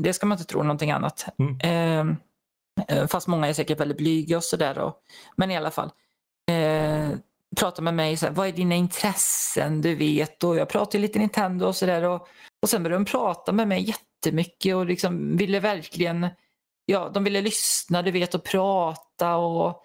Det 0.00 0.12
ska 0.12 0.26
man 0.26 0.38
inte 0.38 0.52
tro 0.52 0.62
någonting 0.62 0.90
annat. 0.90 1.26
Mm. 1.38 1.58
Ehm, 1.62 2.16
eh, 2.88 3.06
fast 3.06 3.26
många 3.26 3.48
är 3.48 3.52
säkert 3.52 3.80
väldigt 3.80 3.96
blyga 3.96 4.36
och 4.36 4.44
sådär. 4.44 4.92
Men 5.36 5.50
i 5.50 5.56
alla 5.56 5.70
fall. 5.70 5.90
Eh, 6.50 7.08
pratar 7.56 7.82
med 7.82 7.94
mig, 7.94 8.16
så 8.16 8.26
här, 8.26 8.32
vad 8.32 8.48
är 8.48 8.52
dina 8.52 8.74
intressen 8.74 9.80
du 9.82 9.94
vet? 9.94 10.44
Och 10.44 10.56
jag 10.56 10.68
pratar 10.68 10.98
lite 10.98 11.18
Nintendo 11.18 11.66
och 11.66 11.76
sådär. 11.76 12.02
Och, 12.02 12.28
och 12.62 12.68
sen 12.70 12.82
började 12.82 13.04
de 13.04 13.10
prata 13.10 13.52
med 13.52 13.68
mig 13.68 13.82
jättemycket 13.82 14.74
och 14.76 14.86
liksom 14.86 15.36
ville 15.36 15.60
verkligen, 15.60 16.28
ja 16.86 17.10
de 17.14 17.24
ville 17.24 17.40
lyssna 17.40 18.02
du 18.02 18.10
vet 18.10 18.34
och 18.34 18.44
prata 18.44 19.36
och 19.36 19.82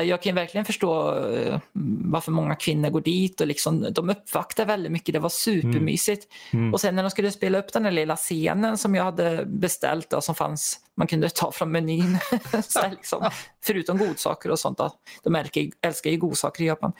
jag 0.00 0.22
kan 0.22 0.34
verkligen 0.34 0.64
förstå 0.64 1.18
eh, 1.28 1.60
varför 2.04 2.32
många 2.32 2.54
kvinnor 2.54 2.90
går 2.90 3.00
dit 3.00 3.40
och 3.40 3.46
liksom, 3.46 3.86
de 3.92 4.10
uppvaktar 4.10 4.66
väldigt 4.66 4.92
mycket. 4.92 5.12
Det 5.12 5.18
var 5.18 5.28
supermysigt. 5.28 6.32
Mm. 6.52 6.62
Mm. 6.62 6.74
Och 6.74 6.80
sen 6.80 6.96
när 6.96 7.02
de 7.02 7.10
skulle 7.10 7.30
spela 7.30 7.58
upp 7.58 7.72
den 7.72 7.82
där 7.82 7.90
lilla 7.90 8.16
scenen 8.16 8.78
som 8.78 8.94
jag 8.94 9.04
hade 9.04 9.44
beställt 9.46 10.12
och 10.12 10.24
som 10.24 10.34
fanns, 10.34 10.80
man 10.96 11.06
kunde 11.06 11.28
ta 11.30 11.52
från 11.52 11.72
menyn. 11.72 12.18
så 12.62 12.80
liksom, 12.90 13.30
förutom 13.64 13.98
godsaker 13.98 14.50
och 14.50 14.58
sånt. 14.58 14.78
Då. 14.78 14.90
De 15.22 15.36
älskar, 15.82 16.10
ju 16.10 16.16
godsaker 16.16 16.62
i 16.62 16.66
Japan. 16.66 16.92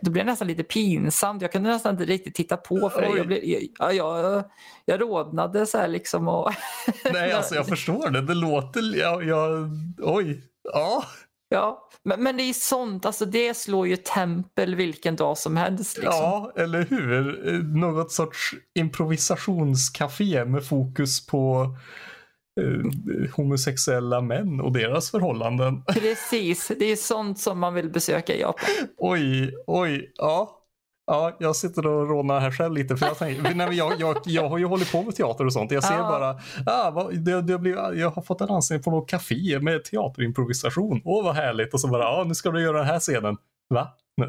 Då 0.00 0.10
blev 0.10 0.24
det 0.24 0.30
nästan 0.30 0.48
lite 0.48 0.62
pinsamt. 0.62 1.42
Jag 1.42 1.52
kunde 1.52 1.70
nästan 1.70 1.94
inte 1.94 2.04
riktigt 2.04 2.34
titta 2.34 2.56
på 2.56 2.90
för. 2.90 3.16
Jag, 3.16 3.26
blev, 3.26 3.44
jag, 3.44 3.94
jag, 3.94 4.44
jag 4.84 5.00
rodnade 5.00 5.66
så 5.66 5.78
här 5.78 5.88
liksom. 5.88 6.28
Och 6.28 6.52
Nej, 7.12 7.32
alltså 7.32 7.54
jag 7.54 7.66
förstår 7.66 8.10
det. 8.10 8.20
Det 8.20 8.34
låter... 8.34 8.96
Jag, 8.96 9.24
jag, 9.24 9.70
oj. 9.98 10.42
Ja. 10.72 11.04
Ja, 11.48 11.88
men, 12.02 12.22
men 12.22 12.36
det 12.36 12.42
är 12.42 12.52
sånt, 12.52 13.06
alltså 13.06 13.24
det 13.24 13.56
slår 13.56 13.88
ju 13.88 13.96
tempel 13.96 14.74
vilken 14.74 15.16
dag 15.16 15.38
som 15.38 15.56
helst. 15.56 15.96
Liksom. 15.96 16.14
Ja, 16.14 16.52
eller 16.56 16.84
hur? 16.84 17.62
Något 17.62 18.12
sorts 18.12 18.54
improvisationscafé 18.74 20.44
med 20.44 20.66
fokus 20.66 21.26
på 21.26 21.76
eh, 22.60 23.30
homosexuella 23.36 24.20
män 24.20 24.60
och 24.60 24.72
deras 24.72 25.10
förhållanden. 25.10 25.82
Precis, 25.84 26.72
det 26.78 26.84
är 26.84 26.96
sånt 26.96 27.38
som 27.38 27.58
man 27.58 27.74
vill 27.74 27.90
besöka 27.90 28.34
i 28.34 28.40
Japan. 28.40 28.68
Oj, 28.98 29.54
oj, 29.66 30.12
ja. 30.16 30.57
Ja, 31.10 31.36
jag 31.38 31.56
sitter 31.56 31.86
och 31.86 32.08
rånar 32.08 32.40
här 32.40 32.50
själv 32.50 32.74
lite. 32.74 32.96
För 32.96 33.06
jag, 33.06 33.18
tänker, 33.18 33.54
nej, 33.54 33.76
jag, 33.76 34.00
jag, 34.00 34.16
jag 34.24 34.48
har 34.48 34.58
ju 34.58 34.64
hållit 34.64 34.92
på 34.92 35.02
med 35.02 35.16
teater 35.16 35.46
och 35.46 35.52
sånt. 35.52 35.70
Jag 35.70 35.84
ser 35.84 35.94
ja. 35.94 36.02
bara, 36.02 36.40
ah, 36.66 36.90
vad, 36.90 37.18
det, 37.18 37.42
det 37.42 37.58
blir, 37.58 37.94
jag 37.94 38.10
har 38.10 38.22
fått 38.22 38.40
en 38.40 38.50
anställning 38.50 38.82
på 38.82 38.90
något 38.90 39.10
café 39.10 39.58
med 39.60 39.84
teaterimprovisation. 39.84 41.02
Åh 41.04 41.24
vad 41.24 41.34
härligt. 41.34 41.74
Och 41.74 41.80
så 41.80 41.88
bara, 41.88 42.08
ah, 42.08 42.24
nu 42.24 42.34
ska 42.34 42.50
du 42.50 42.62
göra 42.62 42.78
den 42.78 42.86
här 42.86 43.00
scenen. 43.00 43.36
Va? 43.74 43.88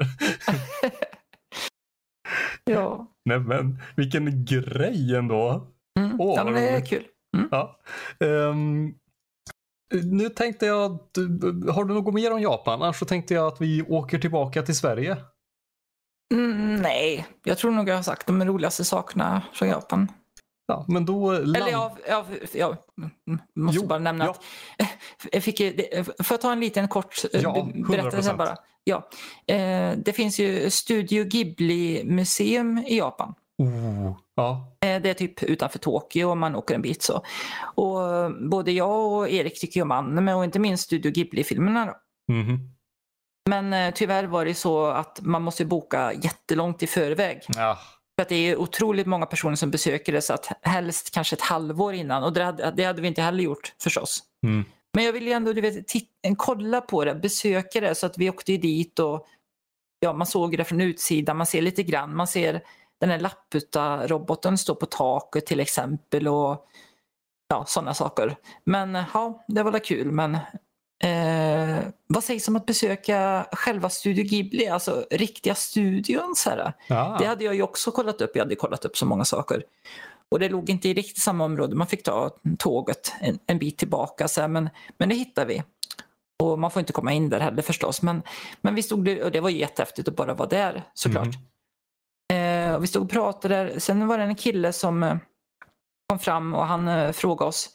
ja. 2.63 3.07
Nej 3.25 3.39
men 3.39 3.79
vilken 3.95 4.45
grej 4.45 5.15
ändå. 5.15 5.67
Mm. 5.99 6.21
Åh, 6.21 6.33
ja, 6.35 6.43
men 6.43 6.53
det 6.53 6.69
är 6.69 6.85
kul. 6.85 7.03
Mm. 7.37 7.49
Ja. 7.51 7.79
Um, 8.19 8.95
nu 10.03 10.29
tänkte 10.29 10.65
jag, 10.65 10.89
har 11.71 11.83
du 11.83 11.93
något 11.93 12.13
mer 12.13 12.33
om 12.33 12.41
Japan? 12.41 12.81
Annars 12.81 12.99
så 12.99 13.05
tänkte 13.05 13.33
jag 13.33 13.47
att 13.47 13.61
vi 13.61 13.83
åker 13.89 14.19
tillbaka 14.19 14.61
till 14.61 14.75
Sverige. 14.75 15.17
Mm, 16.33 16.75
nej, 16.75 17.27
jag 17.43 17.57
tror 17.57 17.71
nog 17.71 17.89
jag 17.89 17.95
har 17.95 18.03
sagt 18.03 18.27
de 18.27 18.45
roligaste 18.45 18.85
sakerna 18.85 19.41
från 19.53 19.69
Japan. 19.69 20.11
Ja, 20.67 20.85
men 20.87 21.05
då... 21.05 21.31
Land... 21.31 21.55
Eller 21.55 21.71
jag, 21.71 21.91
jag, 22.07 22.25
jag 22.53 22.77
måste 23.55 23.81
jo, 23.81 23.87
bara 23.87 23.99
nämna 23.99 24.25
ja. 24.25 24.31
att... 24.31 24.43
Jag 25.31 25.43
fick, 25.43 25.57
får 26.23 26.33
jag 26.33 26.41
ta 26.41 26.51
en 26.51 26.59
liten 26.59 26.87
kort 26.87 27.15
eh, 27.33 27.41
ja, 27.41 27.69
berättelse 27.89 28.33
bara? 28.33 28.57
Ja. 28.83 29.09
Eh, 29.47 29.97
det 29.97 30.13
finns 30.13 30.39
ju 30.39 30.69
Studio 30.69 31.23
Ghibli-museum 31.23 32.77
i 32.77 32.97
Japan. 32.97 33.33
Oh, 33.57 34.17
ja. 34.35 34.77
Eh, 34.81 35.01
det 35.01 35.09
är 35.09 35.13
typ 35.13 35.43
utanför 35.43 35.79
Tokyo 35.79 36.29
om 36.31 36.39
man 36.39 36.55
åker 36.55 36.75
en 36.75 36.81
bit 36.81 37.03
så. 37.03 37.21
Och 37.75 37.99
både 38.49 38.71
jag 38.71 39.13
och 39.13 39.29
Erik 39.29 39.59
tycker 39.59 39.81
om 39.81 39.91
anime 39.91 40.33
och 40.33 40.43
inte 40.43 40.59
minst 40.59 40.83
Studio 40.83 41.11
Ghibli-filmerna. 41.11 41.95
Mm. 42.31 42.59
Men 43.49 43.73
eh, 43.73 43.93
tyvärr 43.93 44.23
var 44.23 44.45
det 44.45 44.55
så 44.55 44.85
att 44.85 45.19
man 45.21 45.41
måste 45.41 45.65
boka 45.65 46.13
jättelångt 46.13 46.83
i 46.83 46.87
förväg. 46.87 47.41
Ja. 47.47 47.79
För 48.17 48.21
att 48.21 48.29
det 48.29 48.35
är 48.35 48.57
otroligt 48.57 49.07
många 49.07 49.25
personer 49.25 49.55
som 49.55 49.71
besöker 49.71 50.13
det 50.13 50.21
så 50.21 50.33
att 50.33 50.47
helst 50.61 51.11
kanske 51.11 51.35
ett 51.35 51.41
halvår 51.41 51.93
innan 51.93 52.23
och 52.23 52.33
det 52.33 52.43
hade, 52.43 52.71
det 52.71 52.83
hade 52.83 53.01
vi 53.01 53.07
inte 53.07 53.21
heller 53.21 53.43
gjort 53.43 53.73
förstås. 53.83 54.23
Mm. 54.43 54.65
Men 54.93 55.05
jag 55.05 55.13
ville 55.13 55.33
ändå 55.33 55.53
du 55.53 55.61
vet, 55.61 55.85
kolla 56.37 56.81
på 56.81 57.05
det, 57.05 57.15
besöka 57.15 57.81
det 57.81 57.95
så 57.95 58.05
att 58.05 58.17
vi 58.17 58.29
åkte 58.29 58.57
dit 58.57 58.99
och 58.99 59.27
ja, 59.99 60.13
man 60.13 60.27
såg 60.27 60.57
det 60.57 60.63
från 60.63 60.81
utsidan, 60.81 61.37
man 61.37 61.45
ser 61.45 61.61
lite 61.61 61.83
grann, 61.83 62.15
man 62.15 62.27
ser 62.27 62.61
den 62.99 63.09
här 63.09 63.19
Lapputta-roboten 63.19 64.57
stå 64.57 64.75
på 64.75 64.85
taket 64.85 65.45
till 65.45 65.59
exempel 65.59 66.27
och 66.27 66.65
ja, 67.47 67.65
sådana 67.67 67.93
saker. 67.93 68.35
Men 68.63 69.03
ja, 69.13 69.45
det 69.47 69.63
var 69.63 69.71
väl 69.71 69.81
kul 69.81 70.11
men 70.11 70.37
Eh, 71.03 71.79
vad 72.07 72.23
sägs 72.23 72.47
om 72.47 72.55
att 72.55 72.65
besöka 72.65 73.47
själva 73.51 73.89
Studio 73.89 74.23
Ghibli, 74.23 74.67
alltså 74.67 75.05
riktiga 75.11 75.55
studion? 75.55 76.33
Så. 76.35 76.73
Ja. 76.87 77.15
Det 77.19 77.25
hade 77.25 77.43
jag 77.43 77.55
ju 77.55 77.61
också 77.61 77.91
kollat 77.91 78.21
upp. 78.21 78.31
Jag 78.33 78.43
hade 78.43 78.55
kollat 78.55 78.85
upp 78.85 78.97
så 78.97 79.05
många 79.05 79.25
saker. 79.25 79.63
Och 80.31 80.39
det 80.39 80.49
låg 80.49 80.69
inte 80.69 80.89
i 80.89 80.93
riktigt 80.93 81.23
samma 81.23 81.45
område. 81.45 81.75
Man 81.75 81.87
fick 81.87 82.03
ta 82.03 82.29
tåget 82.57 83.13
en, 83.21 83.39
en 83.47 83.59
bit 83.59 83.77
tillbaka. 83.77 84.27
Så 84.27 84.41
här. 84.41 84.47
Men, 84.47 84.69
men 84.97 85.09
det 85.09 85.15
hittade 85.15 85.47
vi. 85.47 85.63
Och 86.43 86.59
man 86.59 86.71
får 86.71 86.79
inte 86.79 86.93
komma 86.93 87.13
in 87.13 87.29
där 87.29 87.39
heller 87.39 87.61
förstås. 87.61 88.01
Men, 88.01 88.21
men 88.61 88.75
vi 88.75 88.83
stod 88.83 89.07
och 89.19 89.31
det 89.31 89.39
var 89.39 89.49
jättehäftigt 89.49 90.07
att 90.07 90.15
bara 90.15 90.33
vara 90.33 90.49
där 90.49 90.83
såklart. 90.93 91.27
Mm. 92.33 92.69
Eh, 92.69 92.75
och 92.75 92.83
vi 92.83 92.87
stod 92.87 93.03
och 93.03 93.09
pratade 93.09 93.55
där. 93.55 93.79
Sen 93.79 94.07
var 94.07 94.17
det 94.17 94.23
en 94.23 94.35
kille 94.35 94.73
som 94.73 95.03
eh, 95.03 95.17
kom 96.09 96.19
fram 96.19 96.53
och 96.53 96.65
han 96.65 96.87
eh, 96.87 97.11
frågade 97.11 97.49
oss 97.49 97.69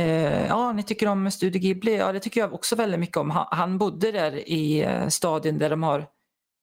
Eh, 0.00 0.46
ja, 0.46 0.72
ni 0.72 0.82
tycker 0.82 1.06
om 1.06 1.30
Studio 1.30 1.60
Ghibli? 1.60 1.96
Ja, 1.96 2.12
det 2.12 2.20
tycker 2.20 2.40
jag 2.40 2.54
också 2.54 2.76
väldigt 2.76 3.00
mycket 3.00 3.16
om. 3.16 3.30
Han, 3.30 3.46
han 3.50 3.78
bodde 3.78 4.12
där 4.12 4.48
i 4.48 4.82
eh, 4.82 5.08
staden 5.08 5.58
där 5.58 5.70
de 5.70 5.82
har 5.82 6.06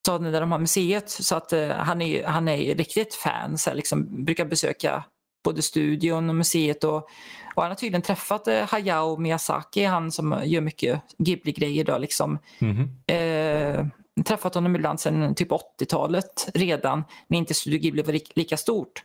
staden 0.05 0.31
där 0.31 0.41
de 0.41 0.51
har 0.51 0.59
museet 0.59 1.09
så 1.09 1.35
att 1.35 1.53
eh, 1.53 1.69
han, 1.69 2.01
är, 2.01 2.23
han 2.23 2.47
är 2.47 2.75
riktigt 2.75 3.13
fan. 3.13 3.57
Så 3.57 3.69
här, 3.69 3.77
liksom, 3.77 4.25
brukar 4.25 4.45
besöka 4.45 5.03
både 5.43 5.61
studion 5.61 6.29
och 6.29 6.35
museet 6.35 6.83
och, 6.83 7.09
och 7.55 7.61
han 7.61 7.71
har 7.71 7.75
tydligen 7.75 8.01
träffat 8.01 8.47
eh, 8.47 8.67
Hayao 8.67 9.17
Miyazaki, 9.17 9.83
han 9.83 10.11
som 10.11 10.41
gör 10.43 10.61
mycket 10.61 11.01
Ghibli-grejer. 11.17 11.99
liksom. 11.99 12.39
Mm 12.59 12.77
-hmm. 12.77 13.77
eh, 13.77 13.85
träffat 14.23 14.55
honom 14.55 14.75
ibland 14.75 14.99
sedan 14.99 15.35
typ 15.35 15.51
80-talet 15.51 16.49
redan 16.53 17.03
när 17.27 17.37
inte 17.37 17.53
Studio 17.53 17.79
Ghibli 17.79 18.01
var 18.01 18.19
lika 18.35 18.57
stort. 18.57 19.03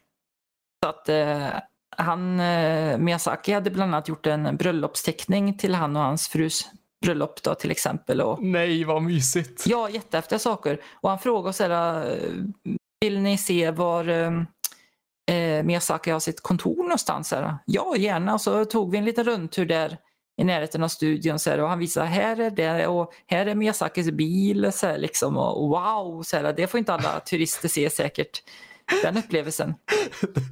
Så 0.85 0.89
att 0.89 1.09
eh, 1.09 1.49
han, 1.97 2.41
eh, 2.41 2.99
Miyazaki 2.99 3.53
hade 3.53 3.71
bland 3.71 3.95
annat 3.95 4.09
gjort 4.09 4.27
en 4.27 4.57
bröllopsteckning 4.57 5.59
till 5.59 5.75
han 5.75 5.97
och 5.97 6.03
hans 6.03 6.29
frus 6.29 6.69
bröllop 7.03 7.43
då, 7.43 7.55
till 7.55 7.71
exempel. 7.71 8.21
Och, 8.21 8.43
Nej, 8.43 8.85
vad 8.85 9.03
mysigt. 9.03 9.67
Ja, 9.67 9.91
jättehäftiga 9.91 10.39
saker. 10.39 10.81
Och 10.95 11.11
han 11.11 11.19
frågade 11.19 11.53
så 11.53 11.65
här, 11.65 12.11
eh, 12.11 12.73
vill 13.01 13.21
ni 13.21 13.39
se 13.39 13.71
var 13.71 14.09
eh, 14.09 14.33
eh, 15.37 15.65
Miyazaki 15.65 16.11
har 16.11 16.21
sitt 16.21 16.41
kontor 16.41 16.83
någonstans? 16.83 17.33
Här? 17.33 17.59
Ja, 17.65 17.97
gärna. 17.97 18.35
Och 18.35 18.41
så 18.41 18.65
tog 18.65 18.91
vi 18.91 18.99
en 18.99 19.05
liten 19.05 19.25
rundtur 19.25 19.67
där 19.67 19.99
i 20.39 20.45
närheten 20.45 20.83
av 20.83 20.89
studion 20.89 21.39
så 21.39 21.51
här, 21.51 21.61
och 21.61 21.69
han 21.69 21.79
visade 21.79 22.07
här 22.07 22.41
är 22.41 22.51
det 22.51 22.87
och 22.87 23.13
här 23.27 23.47
är 23.47 23.55
Miyazakis 23.55 24.11
bil. 24.11 24.73
Så 24.73 24.87
här, 24.87 24.99
liksom, 24.99 25.37
och 25.37 25.69
wow, 25.69 26.23
så 26.23 26.37
här, 26.37 26.53
det 26.53 26.67
får 26.67 26.79
inte 26.79 26.95
alla 26.95 27.21
turister 27.21 27.69
se 27.69 27.91
säkert 27.91 28.43
den 29.03 29.17
upplevelsen. 29.17 29.75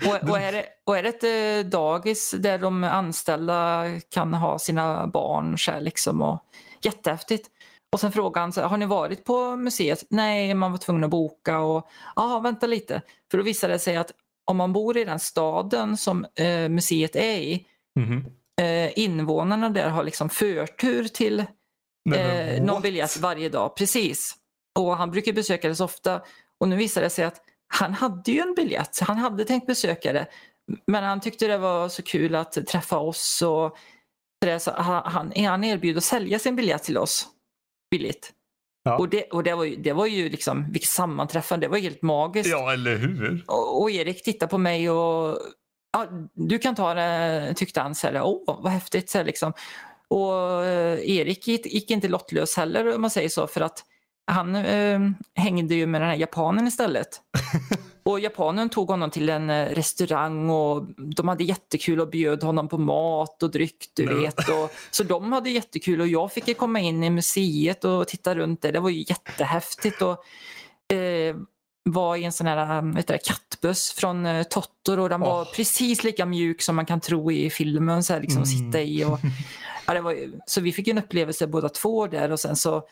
Och, 0.06 0.30
och, 0.30 0.38
är 0.38 0.52
det, 0.52 0.66
och 0.84 0.98
är 0.98 1.02
det 1.02 1.08
ett 1.08 1.64
eh, 1.64 1.70
dagis 1.70 2.34
där 2.38 2.58
de 2.58 2.84
anställda 2.84 3.84
kan 4.10 4.34
ha 4.34 4.58
sina 4.58 5.06
barn 5.06 5.58
så 5.58 5.80
liksom 5.80 6.22
och 6.22 6.44
jättehäftigt. 6.82 7.50
Och 7.92 8.00
sen 8.00 8.12
frågade 8.12 8.52
han, 8.56 8.70
har 8.70 8.76
ni 8.76 8.86
varit 8.86 9.24
på 9.24 9.56
museet? 9.56 10.04
Nej, 10.10 10.54
man 10.54 10.70
var 10.70 10.78
tvungen 10.78 11.04
att 11.04 11.10
boka 11.10 11.58
och 11.58 11.88
ja, 12.16 12.40
vänta 12.40 12.66
lite. 12.66 13.02
För 13.30 13.38
då 13.38 13.44
visade 13.44 13.72
det 13.72 13.78
sig 13.78 13.96
att 13.96 14.12
om 14.44 14.56
man 14.56 14.72
bor 14.72 14.96
i 14.96 15.04
den 15.04 15.18
staden 15.18 15.96
som 15.96 16.26
eh, 16.34 16.68
museet 16.68 17.16
är 17.16 17.38
i, 17.38 17.66
mm. 17.98 18.24
eh, 18.60 18.98
invånarna 18.98 19.70
där 19.70 19.88
har 19.88 20.04
liksom 20.04 20.28
förtur 20.28 21.04
till 21.04 21.40
eh, 22.14 22.62
någon 22.62 22.82
biljett 22.82 23.16
varje 23.16 23.48
dag. 23.48 23.76
Precis. 23.76 24.36
Och 24.78 24.96
han 24.96 25.10
brukar 25.10 25.32
besöka 25.32 25.68
det 25.68 25.74
så 25.74 25.84
ofta. 25.84 26.20
Och 26.60 26.68
nu 26.68 26.76
visade 26.76 27.06
det 27.06 27.10
sig 27.10 27.24
att 27.24 27.40
han 27.74 27.94
hade 27.94 28.32
ju 28.32 28.40
en 28.40 28.54
biljett. 28.54 29.00
Han 29.00 29.16
hade 29.16 29.44
tänkt 29.44 29.66
besöka 29.66 30.12
det. 30.12 30.26
Men 30.86 31.04
han 31.04 31.20
tyckte 31.20 31.46
det 31.46 31.58
var 31.58 31.88
så 31.88 32.02
kul 32.02 32.34
att 32.34 32.66
träffa 32.66 32.98
oss. 32.98 33.42
Och 33.42 33.76
så 34.60 34.70
han, 34.70 35.32
han 35.36 35.64
erbjöd 35.64 35.96
att 35.96 36.04
sälja 36.04 36.38
sin 36.38 36.56
biljett 36.56 36.82
till 36.82 36.98
oss 36.98 37.28
billigt. 37.90 38.32
Ja. 38.84 38.98
Och, 38.98 39.08
det, 39.08 39.22
och 39.22 39.42
det, 39.42 39.54
var 39.54 39.64
ju, 39.64 39.76
det 39.76 39.92
var 39.92 40.06
ju 40.06 40.28
liksom, 40.28 40.72
vilket 40.72 40.90
sammanträffande, 40.90 41.66
det 41.66 41.70
var 41.70 41.78
helt 41.78 42.02
magiskt. 42.02 42.50
Ja, 42.50 42.72
eller 42.72 42.96
hur? 42.96 43.44
Och, 43.46 43.82
och 43.82 43.90
Erik 43.90 44.24
tittade 44.24 44.50
på 44.50 44.58
mig 44.58 44.90
och 44.90 45.38
ja, 45.92 46.08
du 46.34 46.58
kan 46.58 46.74
ta 46.74 46.94
det, 46.94 47.54
tyckte 47.56 47.80
han. 47.80 47.94
Så 47.94 48.06
här, 48.06 48.22
Åh, 48.22 48.62
vad 48.62 48.72
häftigt. 48.72 49.10
Så 49.10 49.18
här, 49.18 49.24
liksom. 49.24 49.52
Och 50.08 50.64
eh, 50.64 51.10
Erik 51.10 51.48
gick, 51.48 51.66
gick, 51.66 51.90
inte 51.90 52.08
lottlös 52.08 52.56
heller 52.56 52.94
om 52.94 53.00
man 53.00 53.10
säger 53.10 53.28
så 53.28 53.46
för 53.46 53.60
att 53.60 53.84
han 54.26 54.54
eh, 54.54 55.00
hängde 55.34 55.74
ju 55.74 55.86
med 55.86 56.00
den 56.00 56.08
här 56.08 56.16
japanen 56.16 56.66
istället. 56.66 57.20
och 58.02 58.20
japanen 58.20 58.68
tog 58.68 58.88
honom 58.88 59.10
till 59.10 59.28
en 59.28 59.50
eh, 59.50 59.66
restaurang 59.66 60.50
och 60.50 60.86
de 61.16 61.28
hade 61.28 61.44
jättekul 61.44 62.00
och 62.00 62.08
bjöd 62.08 62.42
honom 62.42 62.68
på 62.68 62.78
mat 62.78 63.42
och 63.42 63.50
dryck. 63.50 63.90
Du 63.96 64.20
vet. 64.20 64.48
Och, 64.48 64.70
så 64.90 65.02
de 65.02 65.32
hade 65.32 65.50
jättekul 65.50 66.00
och 66.00 66.08
jag 66.08 66.32
fick 66.32 66.58
komma 66.58 66.80
in 66.80 67.04
i 67.04 67.10
museet 67.10 67.84
och 67.84 68.08
titta 68.08 68.34
runt 68.34 68.62
där. 68.62 68.72
Det 68.72 68.80
var 68.80 68.90
ju 68.90 69.04
jättehäftigt. 69.08 70.02
Och, 70.02 70.24
eh, 70.94 71.36
var 71.90 72.16
i 72.16 72.24
en 72.24 72.32
sån 72.32 72.46
här 72.46 72.78
um, 72.78 72.92
vet 72.92 73.06
du, 73.06 73.18
kattbuss 73.24 73.92
från 73.92 74.26
uh, 74.26 74.42
Totoro. 74.42 75.08
Den 75.08 75.22
oh. 75.22 75.26
var 75.26 75.44
precis 75.44 76.04
lika 76.04 76.26
mjuk 76.26 76.62
som 76.62 76.76
man 76.76 76.86
kan 76.86 77.00
tro 77.00 77.32
i 77.32 77.50
filmen. 77.50 78.02
Så 78.02 78.12
här, 78.12 78.20
liksom, 78.20 78.42
mm. 78.42 78.46
sitta 78.46 78.82
i 78.82 79.04
och, 79.04 79.18
ja, 79.86 80.02
var, 80.02 80.16
så 80.46 80.60
vi 80.60 80.72
fick 80.72 80.88
en 80.88 80.98
upplevelse 80.98 81.46
båda 81.46 81.68
två 81.68 82.06
där 82.06 82.32
och 82.32 82.40
sen 82.40 82.56
så 82.56 82.82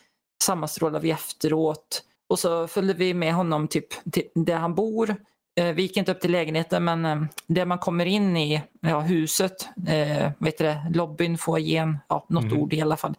sammanstrålade 0.43 1.03
vi 1.03 1.11
efteråt. 1.11 2.03
Och 2.28 2.38
så 2.38 2.68
följde 2.68 2.95
vi 2.95 3.14
med 3.14 3.34
honom 3.34 3.68
typ 3.68 4.12
till 4.12 4.24
där 4.34 4.57
han 4.57 4.74
bor. 4.74 5.16
Eh, 5.61 5.74
vi 5.74 5.82
gick 5.82 5.97
inte 5.97 6.12
upp 6.12 6.20
till 6.20 6.32
lägenheten 6.32 6.84
men 6.84 7.05
eh, 7.05 7.22
där 7.47 7.64
man 7.64 7.78
kommer 7.78 8.07
in 8.07 8.36
i 8.36 8.62
ja, 8.80 9.01
huset, 9.01 9.68
eh, 9.88 10.30
vet 10.38 10.59
det, 10.59 10.86
lobbyn, 10.95 11.38
foajén, 11.38 11.99
ja, 12.09 12.26
något 12.28 12.45
mm. 12.45 12.59
ord 12.59 12.72
i 12.72 12.80
alla 12.80 12.97
fall. 12.97 13.14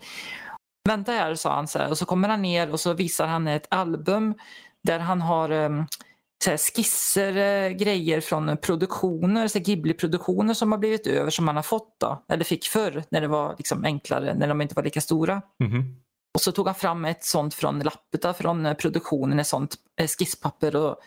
Vänta 0.89 1.11
här, 1.11 1.35
sa 1.35 1.55
han 1.55 1.67
så 1.67 1.79
här, 1.79 1.89
och 1.89 1.97
så 1.97 2.05
kommer 2.05 2.29
han 2.29 2.41
ner 2.41 2.71
och 2.71 2.79
så 2.79 2.93
visar 2.93 3.27
han 3.27 3.47
ett 3.47 3.67
album 3.69 4.33
där 4.81 4.99
han 4.99 5.21
har 5.21 5.51
um, 5.51 5.87
så 6.43 6.57
skisser, 6.57 7.69
grejer 7.69 8.21
från 8.21 8.57
produktioner, 8.57 9.59
Ghibli-produktioner 9.59 10.53
som 10.53 10.71
har 10.71 10.79
blivit 10.79 11.07
över 11.07 11.29
som 11.29 11.47
han 11.47 11.55
har 11.55 11.63
fått 11.63 11.95
då, 11.99 12.23
eller 12.29 12.43
fick 12.43 12.65
förr 12.65 13.03
när 13.09 13.21
det 13.21 13.27
var 13.27 13.55
liksom 13.57 13.85
enklare, 13.85 14.33
när 14.33 14.47
de 14.47 14.61
inte 14.61 14.75
var 14.75 14.83
lika 14.83 15.01
stora. 15.01 15.41
Mm. 15.63 15.95
Och 16.33 16.41
så 16.41 16.51
tog 16.51 16.65
han 16.65 16.75
fram 16.75 17.05
ett 17.05 17.23
sånt 17.23 17.53
från 17.53 17.79
Lappeta 17.79 18.33
från 18.33 18.65
uh, 18.65 18.73
produktionen, 18.73 19.39
ett 19.39 19.47
sånt 19.47 19.75
uh, 20.01 20.07
skisspapper 20.07 20.75
och, 20.75 20.97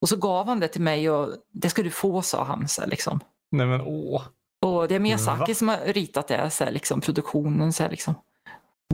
och 0.00 0.08
så 0.08 0.16
gav 0.16 0.46
han 0.46 0.60
det 0.60 0.68
till 0.68 0.80
mig 0.80 1.10
och 1.10 1.34
det 1.52 1.70
ska 1.70 1.82
du 1.82 1.90
få 1.90 2.22
sa 2.22 2.44
han. 2.44 2.68
Så 2.68 2.86
liksom. 2.86 3.20
Nej 3.50 3.66
men 3.66 3.80
åh. 3.80 4.22
Och 4.62 4.88
det 4.88 4.94
är 4.94 4.98
Miyazaki 4.98 5.52
Va? 5.52 5.54
som 5.54 5.68
har 5.68 5.76
ritat 5.76 6.28
det, 6.28 6.50
så 6.50 6.64
här, 6.64 6.70
liksom, 6.70 7.00
produktionen. 7.00 7.72
Så 7.72 7.82
här, 7.82 7.90
liksom. 7.90 8.14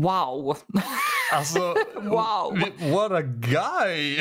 Wow! 0.00 0.56
Alltså, 1.32 1.58
wow! 1.94 2.58
What 2.92 3.12
a 3.12 3.22
guy! 3.22 4.20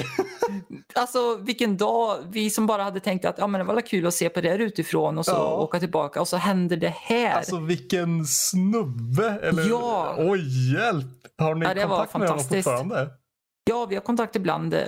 alltså 0.95 1.37
vilken 1.37 1.77
dag. 1.77 2.17
Vi 2.29 2.49
som 2.49 2.67
bara 2.67 2.83
hade 2.83 2.99
tänkt 2.99 3.25
att 3.25 3.37
ja, 3.37 3.47
men 3.47 3.59
det 3.67 3.73
var 3.73 3.81
kul 3.81 4.07
att 4.07 4.13
se 4.13 4.29
på 4.29 4.41
det 4.41 4.49
här 4.49 4.59
utifrån 4.59 5.17
och 5.17 5.25
så 5.25 5.31
ja. 5.31 5.57
åka 5.57 5.79
tillbaka 5.79 6.21
och 6.21 6.27
så 6.27 6.37
händer 6.37 6.77
det 6.77 6.93
här. 6.97 7.31
Alltså 7.37 7.59
vilken 7.59 8.25
snubbe! 8.25 9.39
Eller, 9.43 9.69
ja! 9.69 10.15
Oj, 10.17 10.73
hjälp! 10.73 11.05
Har 11.37 11.55
ni 11.55 11.65
ja, 11.65 11.73
kontakt 11.87 12.17
med 12.17 12.29
honom 12.29 12.45
fortfarande? 12.45 13.09
Ja, 13.69 13.85
vi 13.85 13.95
har 13.95 14.01
kontakt 14.01 14.35
ibland. 14.35 14.73
Eh, 14.73 14.81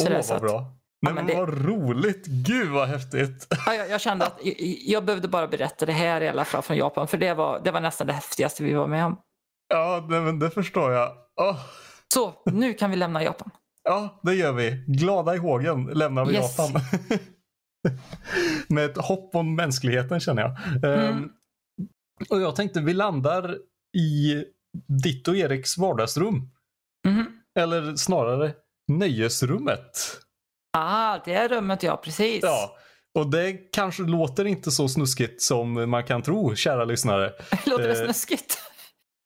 Åh, 0.00 0.06
oh, 0.06 0.28
vad 0.28 0.40
bra. 0.40 0.74
Men, 1.02 1.16
ja, 1.16 1.22
men 1.22 1.26
det... 1.26 1.34
vad 1.34 1.66
roligt! 1.66 2.26
Gud 2.26 2.68
vad 2.68 2.88
häftigt! 2.88 3.46
Ja, 3.66 3.74
jag, 3.74 3.90
jag, 3.90 4.00
kände 4.00 4.26
att 4.26 4.40
jag, 4.42 4.54
jag, 4.86 5.04
behövde 5.04 5.28
bara 5.28 5.46
berätta 5.46 5.86
det 5.86 5.92
här 5.92 6.20
i 6.20 6.28
alla 6.28 6.44
fall 6.44 6.62
från 6.62 6.76
Japan. 6.76 7.08
För 7.08 7.18
det 7.18 7.34
var, 7.34 7.60
det 7.64 7.70
var 7.70 7.80
nästan 7.80 8.06
det 8.06 8.12
häftigaste 8.12 8.62
vi 8.64 8.74
var 8.74 8.86
med 8.86 9.06
om. 9.06 9.16
Ja, 9.68 10.06
det, 10.10 10.20
men 10.20 10.38
det 10.38 10.50
förstår 10.50 10.92
jag. 10.92 11.23
Oh. 11.40 11.60
Så, 12.14 12.34
nu 12.46 12.74
kan 12.74 12.90
vi 12.90 12.96
lämna 12.96 13.22
Japan. 13.22 13.50
Ja, 13.84 14.20
det 14.22 14.34
gör 14.34 14.52
vi. 14.52 14.84
Glada 14.86 15.34
i 15.34 15.38
hågen 15.38 15.84
lämnar 15.84 16.24
vi 16.24 16.34
yes. 16.34 16.58
Japan. 16.58 16.80
Med 18.68 18.84
ett 18.84 18.96
hopp 18.96 19.34
om 19.34 19.54
mänskligheten 19.54 20.20
känner 20.20 20.42
jag. 20.42 20.84
Mm. 20.84 21.16
Um, 21.16 21.32
och 22.28 22.40
jag 22.40 22.56
tänkte 22.56 22.80
vi 22.80 22.94
landar 22.94 23.58
i 23.96 24.44
ditt 25.04 25.28
och 25.28 25.36
Eriks 25.36 25.78
vardagsrum. 25.78 26.50
Mm. 27.06 27.26
Eller 27.58 27.96
snarare 27.96 28.54
nöjesrummet. 28.92 30.20
Ah, 30.72 31.18
det 31.24 31.34
är 31.34 31.48
rummet 31.48 31.82
ja, 31.82 31.96
precis. 31.96 32.42
Ja, 32.42 32.76
och 33.18 33.30
det 33.30 33.52
kanske 33.72 34.02
låter 34.02 34.44
inte 34.44 34.70
så 34.70 34.88
snuskigt 34.88 35.42
som 35.42 35.90
man 35.90 36.04
kan 36.04 36.22
tro, 36.22 36.54
kära 36.54 36.84
lyssnare. 36.84 37.32
låter 37.66 37.88
det 37.88 38.00
eh, 38.00 38.04
snuskigt? 38.04 38.58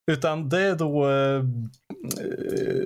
Utan 0.08 0.48
det 0.48 0.62
är 0.62 0.74
då 0.74 1.10
eh, 1.10 1.42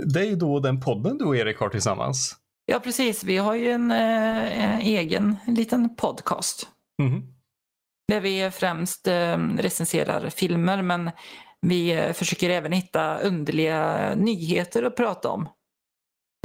det 0.06 0.28
är 0.28 0.36
då 0.36 0.60
den 0.60 0.80
podden 0.80 1.18
du 1.18 1.24
och 1.24 1.36
Erik 1.36 1.58
har 1.58 1.68
tillsammans. 1.68 2.36
Ja 2.66 2.80
precis, 2.80 3.24
vi 3.24 3.36
har 3.36 3.54
ju 3.54 3.70
en 3.70 3.90
eh, 3.90 4.78
egen 4.78 5.36
liten 5.46 5.96
podcast. 5.96 6.68
Mm. 7.02 7.22
Där 8.08 8.20
vi 8.20 8.50
främst 8.50 9.08
eh, 9.08 9.38
recenserar 9.38 10.28
filmer 10.28 10.82
men 10.82 11.10
vi 11.60 12.12
försöker 12.14 12.50
även 12.50 12.72
hitta 12.72 13.18
underliga 13.18 14.14
nyheter 14.14 14.82
att 14.82 14.96
prata 14.96 15.28
om. 15.28 15.48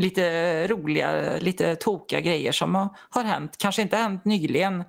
Lite 0.01 0.67
roliga, 0.67 1.37
lite 1.37 1.75
tokiga 1.75 2.19
grejer 2.19 2.51
som 2.51 2.75
har, 3.09 3.23
hänt. 3.23 3.57
Kanske 3.57 3.81
inte 3.81 3.97
hänt 3.97 4.25
nyligen 4.25 4.83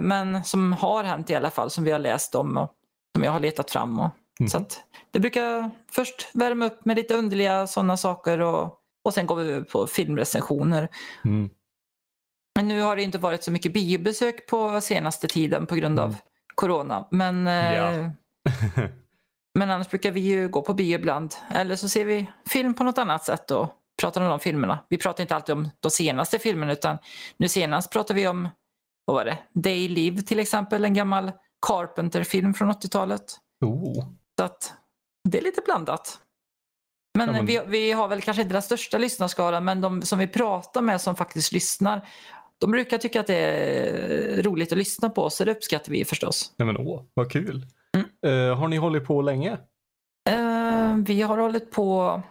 men 0.00 0.44
som 0.44 0.72
har 0.72 1.04
hänt 1.04 1.30
i 1.30 1.34
alla 1.34 1.50
fall 1.50 1.70
som 1.70 1.84
vi 1.84 1.90
har 1.90 1.98
läst 1.98 2.34
om 2.34 2.56
och 2.56 2.72
som 3.16 3.24
jag 3.24 3.32
har 3.32 3.40
letat 3.40 3.70
fram. 3.70 3.98
Och 3.98 4.10
Mm. 4.40 4.50
Så 4.50 4.64
det 5.10 5.20
brukar 5.20 5.70
först 5.90 6.28
värma 6.32 6.66
upp 6.66 6.84
med 6.84 6.96
lite 6.96 7.14
underliga 7.14 7.66
sådana 7.66 7.96
saker 7.96 8.40
och, 8.40 8.78
och 9.04 9.14
sen 9.14 9.26
går 9.26 9.36
vi 9.36 9.52
över 9.52 9.64
på 9.64 9.86
filmrecensioner. 9.86 10.88
Mm. 11.24 11.50
Men 12.56 12.68
nu 12.68 12.80
har 12.80 12.96
det 12.96 13.02
inte 13.02 13.18
varit 13.18 13.44
så 13.44 13.50
mycket 13.50 13.72
biobesök 13.72 14.46
på 14.46 14.80
senaste 14.80 15.28
tiden 15.28 15.66
på 15.66 15.74
grund 15.74 15.98
av 15.98 16.08
mm. 16.08 16.20
corona. 16.54 17.08
Men, 17.10 17.46
ja. 17.46 17.92
eh, 17.92 18.10
men 19.58 19.70
annars 19.70 19.88
brukar 19.88 20.10
vi 20.12 20.20
ju 20.20 20.48
gå 20.48 20.62
på 20.62 20.74
bio 20.74 20.94
ibland. 20.94 21.34
Eller 21.54 21.76
så 21.76 21.88
ser 21.88 22.04
vi 22.04 22.30
film 22.48 22.74
på 22.74 22.84
något 22.84 22.98
annat 22.98 23.24
sätt 23.24 23.50
och 23.50 23.68
pratar 24.00 24.20
om 24.20 24.28
de 24.28 24.40
filmerna. 24.40 24.78
Vi 24.88 24.98
pratar 24.98 25.24
inte 25.24 25.34
alltid 25.34 25.52
om 25.52 25.70
de 25.80 25.90
senaste 25.90 26.38
filmerna 26.38 26.72
utan 26.72 26.98
nu 27.36 27.48
senast 27.48 27.92
pratar 27.92 28.14
vi 28.14 28.28
om 28.28 28.48
vad 29.04 29.16
var 29.16 29.24
det? 29.24 29.38
Day 29.52 29.88
Live 29.88 30.22
till 30.22 30.38
exempel, 30.38 30.84
en 30.84 30.94
gammal 30.94 31.32
Carpenter-film 31.66 32.54
från 32.54 32.70
80-talet. 32.70 33.38
Oh. 33.60 34.04
Så 34.40 34.44
att 34.44 34.72
det 35.28 35.38
är 35.38 35.42
lite 35.42 35.60
blandat. 35.64 36.18
Men, 37.18 37.26
ja, 37.26 37.32
men... 37.32 37.46
Vi, 37.46 37.60
vi, 37.66 37.92
har 37.92 38.08
väl 38.08 38.22
kanske 38.22 38.42
inte 38.42 38.54
den 38.54 38.62
största 38.62 38.98
lyssnarskaran 38.98 39.64
men 39.64 39.80
de 39.80 40.02
som 40.02 40.18
vi 40.18 40.26
pratar 40.26 40.82
med 40.82 41.00
som 41.00 41.16
faktiskt 41.16 41.52
lyssnar 41.52 42.08
de 42.60 42.70
brukar 42.70 42.98
tycka 42.98 43.20
att 43.20 43.26
det 43.26 43.36
är 43.36 44.42
roligt 44.42 44.72
att 44.72 44.78
lyssna 44.78 45.10
på 45.10 45.30
så 45.30 45.44
det 45.44 45.50
uppskattar 45.50 45.92
vi 45.92 46.04
förstås. 46.04 46.52
Ja, 46.56 46.64
men 46.64 46.76
åh, 46.76 47.02
vad 47.14 47.32
kul. 47.32 47.66
Mm. 47.96 48.38
Uh, 48.50 48.54
har 48.54 48.68
ni 48.68 48.76
hållit 48.76 49.06
på 49.06 49.22
länge? 49.22 49.52
Uh, 50.30 50.96
vi 50.96 51.22
har 51.22 51.38
hållit 51.38 51.70
på, 51.70 52.22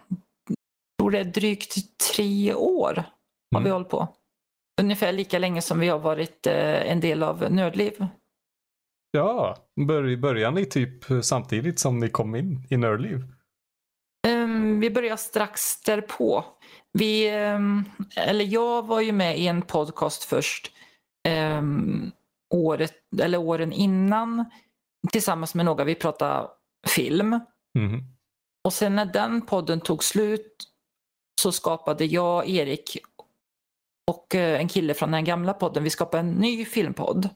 tror 0.99 1.11
det 1.11 1.19
är 1.19 1.23
drygt 1.23 1.75
tre 2.15 2.53
år 2.53 3.03
har 3.51 3.59
mm. 3.59 3.63
vi 3.63 3.69
hållit 3.69 3.89
på. 3.89 4.07
Ungefär 4.81 5.11
lika 5.11 5.39
länge 5.39 5.61
som 5.61 5.79
vi 5.79 5.87
har 5.87 5.99
varit 5.99 6.47
uh, 6.47 6.91
en 6.91 6.99
del 6.99 7.23
av 7.23 7.51
Nördliv. 7.51 8.07
Ja, 9.11 9.57
bör, 9.87 10.17
började 10.17 10.55
ni 10.55 10.65
typ 10.65 11.05
samtidigt 11.21 11.79
som 11.79 11.99
ni 11.99 12.09
kom 12.09 12.35
in 12.35 12.67
i 12.69 12.77
Nördliv? 12.77 13.23
Um, 14.27 14.79
vi 14.79 14.89
började 14.89 15.17
strax 15.17 15.81
därpå. 15.81 16.45
Vi, 16.93 17.37
um, 17.45 17.85
eller 18.15 18.45
jag 18.45 18.87
var 18.87 19.01
ju 19.01 19.11
med 19.11 19.39
i 19.39 19.47
en 19.47 19.61
podcast 19.61 20.23
först 20.23 20.71
um, 21.59 22.11
året, 22.53 22.93
eller 23.21 23.37
åren 23.37 23.73
innan 23.73 24.45
tillsammans 25.11 25.55
med 25.55 25.65
några. 25.65 25.83
Vi 25.83 25.95
pratade 25.95 26.47
film. 26.87 27.39
Mm. 27.77 28.03
Och 28.63 28.73
sen 28.73 28.95
när 28.95 29.05
den 29.05 29.41
podden 29.41 29.81
tog 29.81 30.03
slut 30.03 30.67
så 31.41 31.51
skapade 31.51 32.05
jag, 32.05 32.49
Erik 32.49 32.97
och 34.07 34.35
eh, 34.35 34.59
en 34.59 34.67
kille 34.67 34.93
från 34.93 35.11
den 35.11 35.25
gamla 35.25 35.53
podden, 35.53 35.83
vi 35.83 35.89
skapade 35.89 36.21
en 36.21 36.31
ny 36.31 36.65
filmpodd. 36.65 37.29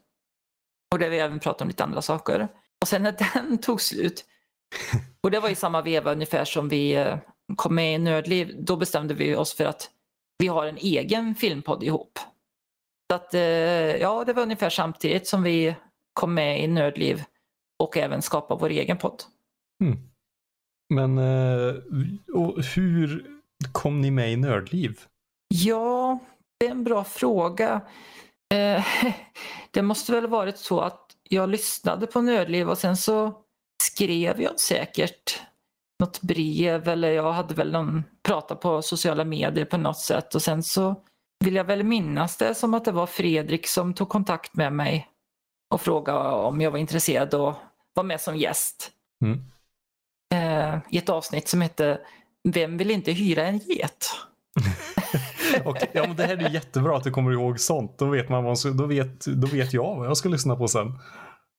Och 0.93 0.99
där 0.99 1.09
vi 1.09 1.19
även 1.19 1.39
pratade 1.39 1.63
om 1.63 1.67
lite 1.67 1.83
andra 1.83 2.01
saker. 2.01 2.47
Och 2.81 2.87
sen 2.87 3.03
när 3.03 3.15
den 3.33 3.57
tog 3.57 3.81
slut, 3.81 4.25
och 5.21 5.31
det 5.31 5.39
var 5.39 5.49
i 5.49 5.55
samma 5.55 5.81
veva 5.81 6.11
ungefär 6.11 6.45
som 6.45 6.69
vi 6.69 6.95
eh, 6.95 7.17
kom 7.55 7.75
med 7.75 7.95
i 7.95 7.97
Nördliv, 7.97 8.55
då 8.59 8.75
bestämde 8.75 9.13
vi 9.13 9.35
oss 9.35 9.53
för 9.53 9.65
att 9.65 9.89
vi 10.37 10.47
har 10.47 10.65
en 10.65 10.77
egen 10.77 11.35
filmpodd 11.35 11.83
ihop. 11.83 12.19
Så 13.11 13.15
att, 13.15 13.33
eh, 13.33 13.41
ja, 13.41 14.23
det 14.25 14.33
var 14.33 14.43
ungefär 14.43 14.69
samtidigt 14.69 15.27
som 15.27 15.43
vi 15.43 15.75
kom 16.13 16.33
med 16.33 16.63
i 16.63 16.67
Nördliv 16.67 17.23
och 17.79 17.97
även 17.97 18.21
skapade 18.21 18.61
vår 18.61 18.69
egen 18.69 18.97
podd. 18.97 19.23
Mm. 19.83 19.97
Men 20.93 21.17
eh, 21.17 21.73
hur 22.75 23.25
kom 23.71 24.01
ni 24.01 24.11
med 24.11 24.33
i 24.33 24.35
Nördliv? 24.35 24.99
Ja, 25.47 26.19
det 26.59 26.65
är 26.65 26.71
en 26.71 26.83
bra 26.83 27.03
fråga. 27.03 27.81
Eh, 28.53 28.85
det 29.71 29.81
måste 29.81 30.11
väl 30.11 30.27
varit 30.27 30.57
så 30.57 30.81
att 30.81 31.07
jag 31.29 31.49
lyssnade 31.49 32.07
på 32.07 32.21
Nördliv 32.21 32.69
och 32.69 32.77
sen 32.77 32.97
så 32.97 33.33
skrev 33.83 34.41
jag 34.41 34.59
säkert 34.59 35.41
något 35.99 36.21
brev 36.21 36.87
eller 36.87 37.11
jag 37.11 37.31
hade 37.31 37.53
väl 37.53 37.71
någon 37.71 38.03
prata 38.23 38.55
på 38.55 38.81
sociala 38.81 39.25
medier 39.25 39.65
på 39.65 39.77
något 39.77 39.99
sätt 39.99 40.35
och 40.35 40.41
sen 40.41 40.63
så 40.63 40.95
vill 41.45 41.55
jag 41.55 41.63
väl 41.63 41.83
minnas 41.83 42.37
det 42.37 42.55
som 42.55 42.73
att 42.73 42.85
det 42.85 42.91
var 42.91 43.07
Fredrik 43.07 43.67
som 43.67 43.93
tog 43.93 44.09
kontakt 44.09 44.55
med 44.55 44.73
mig 44.73 45.07
och 45.73 45.81
frågade 45.81 46.19
om 46.19 46.61
jag 46.61 46.71
var 46.71 46.79
intresserad 46.79 47.33
och 47.33 47.55
var 47.93 48.03
med 48.03 48.21
som 48.21 48.37
gäst. 48.37 48.91
Mm. 49.25 49.39
Eh, 50.33 50.79
I 50.89 50.97
ett 50.97 51.09
avsnitt 51.09 51.47
som 51.47 51.61
hette 51.61 51.99
Vem 52.49 52.77
vill 52.77 52.91
inte 52.91 53.11
hyra 53.11 53.45
en 53.45 53.57
get? 53.57 54.07
Och, 55.65 55.77
ja, 55.91 56.07
men 56.07 56.15
det 56.15 56.23
här 56.23 56.37
är 56.37 56.49
jättebra 56.49 56.97
att 56.97 57.03
du 57.03 57.11
kommer 57.11 57.31
ihåg 57.31 57.59
sånt. 57.59 57.97
Då 57.97 58.05
vet, 58.05 58.29
man 58.29 58.43
vad, 58.43 58.57
då 58.77 58.85
vet, 58.85 59.25
då 59.25 59.47
vet 59.47 59.73
jag 59.73 59.95
vad 59.95 60.07
jag 60.07 60.17
ska 60.17 60.29
lyssna 60.29 60.55
på 60.55 60.67
sen. 60.67 60.99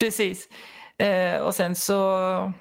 Precis. 0.00 0.48
Eh, 0.98 1.40
och 1.40 1.54
sen 1.54 1.74
så 1.74 2.52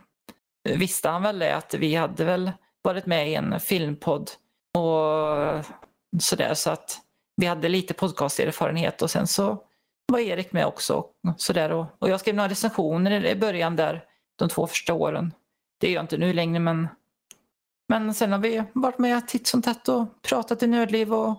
visste 0.69 1.09
han 1.09 1.23
väl 1.23 1.39
det 1.39 1.55
att 1.55 1.73
vi 1.73 1.95
hade 1.95 2.25
väl 2.25 2.51
varit 2.81 3.05
med 3.05 3.29
i 3.29 3.36
en 3.36 3.59
filmpodd 3.59 4.29
och 4.77 5.65
sådär 6.19 6.53
så 6.53 6.69
att 6.69 6.97
vi 7.36 7.47
hade 7.47 7.69
lite 7.69 7.93
podcasterfarenhet 7.93 9.01
och 9.01 9.11
sen 9.11 9.27
så 9.27 9.63
var 10.11 10.19
Erik 10.19 10.51
med 10.51 10.65
också. 10.65 10.93
Och, 10.93 11.13
sådär, 11.38 11.71
och, 11.71 11.86
och 11.99 12.09
jag 12.09 12.19
skrev 12.19 12.36
några 12.36 12.49
recensioner 12.49 13.25
i 13.25 13.36
början 13.36 13.75
där 13.75 14.03
de 14.39 14.49
två 14.49 14.67
första 14.67 14.93
åren. 14.93 15.34
Det 15.79 15.88
gör 15.88 15.95
jag 15.95 16.03
inte 16.03 16.17
nu 16.17 16.34
längre 16.34 16.59
men, 16.59 16.88
men 17.89 18.13
sen 18.13 18.31
har 18.31 18.39
vi 18.39 18.63
varit 18.73 18.99
med 18.99 19.27
titt 19.27 19.47
som 19.47 19.61
tätt 19.61 19.89
och 19.89 20.21
pratat 20.21 20.63
i 20.63 20.67
Nördliv 20.67 21.13
och 21.13 21.38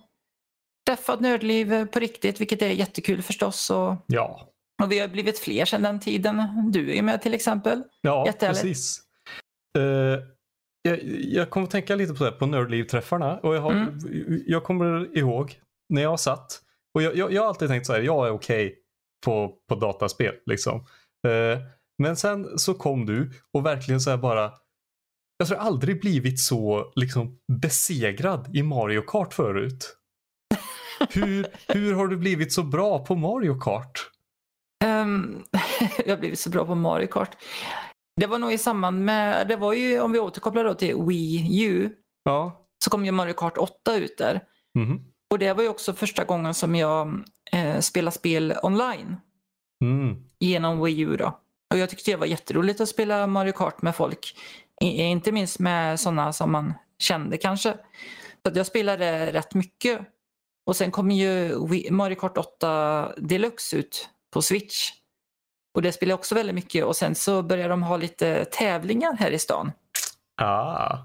träffat 0.89 1.21
Nördliv 1.21 1.87
på 1.87 1.99
riktigt 1.99 2.41
vilket 2.41 2.63
är 2.63 2.69
jättekul 2.69 3.23
förstås. 3.23 3.71
Och, 3.71 3.95
Ja, 4.07 4.49
och 4.83 4.93
vi 4.93 4.99
har 4.99 5.09
blivit 5.09 5.39
fler 5.39 5.65
sedan 5.65 5.83
den 5.83 6.01
tiden. 6.01 6.43
Du 6.73 6.97
är 6.97 7.03
med 7.03 7.23
till 7.23 7.35
exempel. 7.35 7.83
ja 8.01 8.33
precis. 8.41 9.01
Eh, 9.79 9.85
jag, 10.83 10.99
jag 11.05 11.51
kommer 11.51 11.65
att 11.67 11.71
tänka 11.71 11.97
lite 11.97 12.15
på 12.15 12.25
det 12.25 12.31
här, 12.31 12.37
på 12.39 12.47
Nördliv-träffarna. 12.47 13.39
Och 13.39 13.55
jag, 13.57 13.61
har, 13.61 13.71
Mm. 13.73 13.99
jag 14.47 14.65
kommer 14.65 15.19
ihåg 15.19 15.61
när 15.89 16.03
jag 16.03 16.21
satt. 16.21 16.61
Och 16.95 17.03
jag, 17.03 17.17
jag, 17.17 17.33
jag 17.33 17.43
har 17.43 17.49
alltid 17.49 17.69
tänkt 17.69 17.87
så 17.87 17.93
här, 17.93 18.01
jag 18.01 18.27
är 18.27 18.31
okej 18.31 18.79
på, 19.25 19.55
på 19.69 19.75
dataspel. 19.75 20.35
Liksom. 20.47 20.81
Eh, 21.27 21.59
men 22.03 22.17
sen 22.17 22.59
så 22.59 22.75
kom 22.75 23.07
du 23.07 23.31
och 23.53 23.67
verkligen 23.67 24.01
så 24.01 24.11
här 24.11 24.17
bara 24.17 24.53
jag 25.37 25.49
tror 25.49 25.59
aldrig 25.59 26.01
blivit 26.01 26.41
så 26.41 26.93
liksom 26.97 27.39
besegrad 27.63 28.57
i 28.57 28.63
Mario 28.63 29.03
Kart 29.03 29.35
förut. 29.35 29.97
Hur, 31.11 31.47
hur 31.69 31.95
har 31.95 32.07
du 32.07 32.17
blivit 32.17 32.53
så 32.53 32.63
bra 32.63 33.05
på 33.05 33.15
Mario 33.17 33.61
Kart? 33.61 34.11
Ehm, 34.85 35.43
jag 36.07 36.13
har 36.13 36.17
blivit 36.21 36.39
så 36.41 36.51
bra 36.51 36.67
på 36.67 36.75
Mario 36.75 37.07
Kart. 37.07 37.37
Det 38.21 38.27
var 38.27 38.39
nog 38.39 38.53
i 38.53 38.59
samband 38.59 39.05
med, 39.05 39.49
det 39.49 39.57
var 39.57 39.73
ju 39.73 40.01
om 40.01 40.13
vi 40.13 40.19
återkopplar 40.19 40.65
då 40.65 40.75
till 40.75 40.97
Wii 40.97 41.65
U, 41.65 41.91
Ja. 42.25 42.67
så 42.85 42.91
kom 42.91 43.05
ju 43.05 43.13
Mario 43.13 43.33
Kart 43.35 43.59
8 43.59 43.97
ut 43.97 44.19
där. 44.19 44.41
Mhm. 44.79 45.01
Och 45.33 45.39
det 45.39 45.53
var 45.53 45.63
ju 45.63 45.69
också 45.69 45.93
första 45.93 46.25
gången 46.25 46.55
som 46.55 46.75
jag 46.75 47.25
eh, 47.53 47.79
spelade 47.81 48.17
spel 48.17 48.55
online 48.63 49.17
Mm. 49.85 50.17
genom 50.41 50.85
Wii 50.85 51.01
U 51.01 51.17
då. 51.17 51.41
Och 51.75 51.79
jag 51.79 51.91
tyckte 51.91 52.11
det 52.11 52.17
var 52.17 52.27
jätteroligt 52.27 52.81
att 52.81 52.89
spela 52.89 53.27
Mario 53.27 53.53
Kart 53.53 53.83
med 53.83 53.97
folk. 53.97 54.37
Inte 54.81 55.33
minst 55.33 55.59
med 55.59 56.01
sådana 56.01 56.33
som 56.33 56.53
man 56.53 56.75
kände 56.99 57.37
kanske. 57.37 57.73
Så 58.47 58.53
jag 58.55 58.67
spelade 58.67 59.33
rätt 59.33 59.55
mycket. 59.55 60.01
Och 60.67 60.77
sen 60.77 60.91
kom 60.91 61.11
ju 61.11 61.59
Mario 61.91 62.17
Kart 62.17 62.39
8 62.39 63.13
Deluxe 63.17 63.77
ut 63.77 64.09
på 64.33 64.43
Switch. 64.43 64.91
Och 65.75 65.83
det 65.83 65.93
spelade 65.93 66.11
jag 66.11 66.19
också 66.19 66.35
väldigt 66.35 66.55
mycket. 66.55 66.85
Och 66.85 66.97
sen 66.97 67.15
så 67.15 67.43
började 67.43 67.69
de 67.69 67.83
ha 67.83 67.97
lite 67.97 68.45
tävlingar 68.45 69.17
här 69.17 69.31
i 69.31 69.39
stan. 69.39 69.73
Ah. 70.43 70.99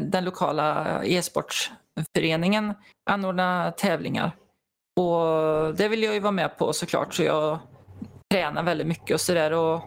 Den 0.00 0.24
lokala 0.24 1.00
e-sportföreningen 1.04 2.74
anordnar 3.10 3.70
tävlingar. 3.70 4.36
Och 5.00 5.74
det 5.74 5.88
vill 5.88 6.02
jag 6.02 6.14
ju 6.14 6.20
vara 6.20 6.32
med 6.32 6.58
på 6.58 6.72
såklart 6.72 7.14
så 7.14 7.22
jag 7.22 7.58
tränar 8.30 8.62
väldigt 8.62 8.86
mycket 8.86 9.14
och 9.14 9.20
sådär. 9.20 9.52
Och 9.52 9.82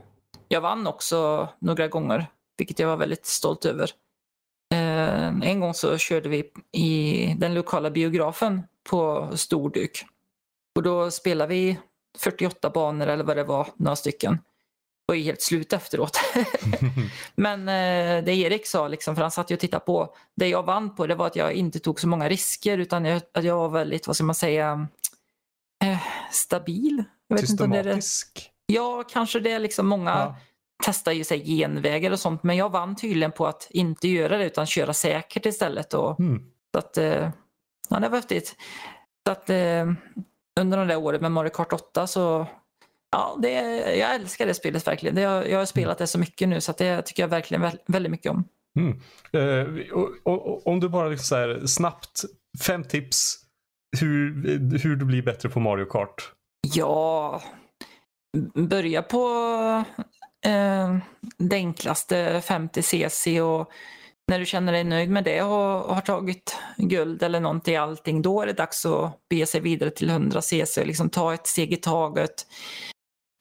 jag 0.47 0.61
vann 0.61 0.88
också 0.88 1.49
några 1.59 1.88
gånger, 1.88 2.27
vilket 2.60 2.80
jag 2.80 2.88
var 2.88 2.97
väldigt 2.97 3.26
stolt 3.26 3.66
över. 3.66 3.91
Eh, 4.74 5.28
en 5.28 5.60
gång 5.60 5.74
så 5.74 5.97
körde 5.97 6.30
vi 6.30 6.51
i 6.72 7.36
den 7.38 7.53
lokala 7.53 7.91
biografen 7.91 8.64
på 8.89 9.30
storduk. 9.36 10.05
Och 10.76 10.84
då 10.84 11.12
spelade 11.12 11.53
vi 11.53 11.80
48 12.18 12.70
banor 12.70 13.07
eller 13.07 13.24
vad 13.24 13.38
det 13.38 13.43
var, 13.43 13.68
några 13.76 13.95
stycken. 13.95 14.39
Och 15.07 15.16
är 15.16 15.20
helt 15.20 15.41
slut 15.41 15.74
efteråt. 15.74 16.20
Men 17.36 17.60
eh, 17.62 18.24
det 18.24 18.36
Erik 18.36 18.68
sa, 18.68 18.88
liksom, 18.88 19.16
för 19.16 19.22
han 19.22 19.32
satt 19.32 19.51
ju 19.51 19.55
och 19.55 19.60
tittade 19.60 19.86
på, 19.86 20.16
det 20.36 20.47
jag 20.47 20.64
vann 20.64 20.95
på 20.95 21.07
det 21.07 21.16
var 21.16 21.28
att 21.28 21.36
jag 21.36 21.53
inte 21.53 21.80
tog 21.80 21.99
så 21.99 22.07
många 22.07 22.30
risker 22.30 22.78
utan 22.78 23.05
jag, 23.05 23.22
att 23.34 23.43
jag 23.43 23.55
var 23.57 23.70
väldigt, 23.70 24.07
vad 24.07 24.16
ska 24.16 24.26
man 24.26 24.36
säga, 24.36 24.88
eh, 25.84 25.99
stabil. 26.32 27.03
Jag 27.28 27.38
vet 27.38 27.49
inte 27.49 27.64
om 27.64 27.70
det 27.70 27.80
är 27.80 27.84
det. 27.84 28.01
Systematisk. 28.01 28.51
Ja, 28.66 29.03
kanske 29.03 29.39
det. 29.39 29.51
är 29.51 29.60
Liksom 29.60 29.88
många 29.88 30.10
Ja. 30.10 30.36
Testar 30.84 31.11
ju 31.11 31.23
sig 31.23 31.45
genvägar 31.45 32.11
och 32.11 32.19
sånt 32.19 32.43
men 32.43 32.57
jag 32.57 32.69
vann 32.71 32.95
tydligen 32.95 33.32
på 33.32 33.47
att 33.47 33.67
inte 33.69 34.07
göra 34.07 34.38
det 34.38 34.45
utan 34.45 34.65
köra 34.65 34.93
säkert 34.93 35.45
istället. 35.45 35.93
Och, 35.93 36.19
Mm. 36.19 36.43
så 36.73 36.80
att, 36.80 36.97
eh, 36.97 37.30
ja, 37.89 37.99
det 37.99 38.09
var 38.09 38.17
häftigt. 38.17 38.55
Så 39.27 39.32
att, 39.32 39.49
eh, 39.49 39.91
under 40.59 40.77
de 40.77 40.88
där 40.88 40.97
åren 40.97 41.21
med 41.21 41.32
Mario 41.32 41.49
Kart 41.49 41.73
8 41.73 42.07
så 42.07 42.47
Ja, 43.11 43.38
det, 43.41 43.51
jag 43.97 44.15
älskar 44.15 44.45
det 44.45 44.53
spelet 44.53 44.88
verkligen. 44.88 45.15
Det, 45.15 45.21
jag, 45.21 45.49
jag 45.49 45.57
har 45.57 45.65
spelat 45.65 45.97
det 45.97 46.07
så 46.07 46.19
mycket 46.19 46.49
nu 46.49 46.61
så 46.61 46.71
att 46.71 46.77
det 46.77 47.01
tycker 47.01 47.23
jag 47.23 47.27
verkligen 47.27 47.63
vä- 47.63 47.77
väldigt 47.88 48.11
mycket 48.11 48.32
om. 48.32 48.43
Mm. 48.80 48.99
Eh, 49.34 49.91
och, 49.93 50.09
och, 50.23 50.67
om 50.67 50.80
du 50.80 50.89
bara 50.89 51.07
liksom 51.09 51.23
så 51.25 51.36
här, 51.36 51.65
snabbt, 51.65 52.21
fem 52.61 52.84
tips 52.84 53.36
hur, 53.99 54.34
hur 54.84 54.95
du 54.95 55.05
blir 55.05 55.21
bättre 55.21 55.49
på 55.49 55.59
Mario 55.59 55.86
Kart. 55.86 56.32
Ja, 56.75 57.41
börja 58.53 59.01
på 59.01 59.17
eh, 60.45 60.97
det 61.37 61.55
enklaste 61.55 62.39
50cc 62.39 63.41
och 63.41 63.71
när 64.27 64.39
du 64.39 64.45
känner 64.45 64.73
dig 64.73 64.83
nöjd 64.83 65.09
med 65.09 65.23
det 65.23 65.41
och, 65.41 65.95
har 65.95 66.01
tagit 66.01 66.57
guld 66.77 67.23
eller 67.23 67.39
någonting, 67.39 67.75
allting, 67.75 68.21
då 68.21 68.41
är 68.41 68.45
det 68.45 68.53
dags 68.53 68.85
att 68.85 69.29
bege 69.29 69.45
sig 69.45 69.61
vidare 69.61 69.89
till 69.89 70.09
100cc 70.09 70.79
och 70.79 70.87
liksom 70.87 71.09
ta 71.09 71.33
ett 71.33 71.47
steg 71.47 71.73
i 71.73 71.77
taget. 71.77 72.47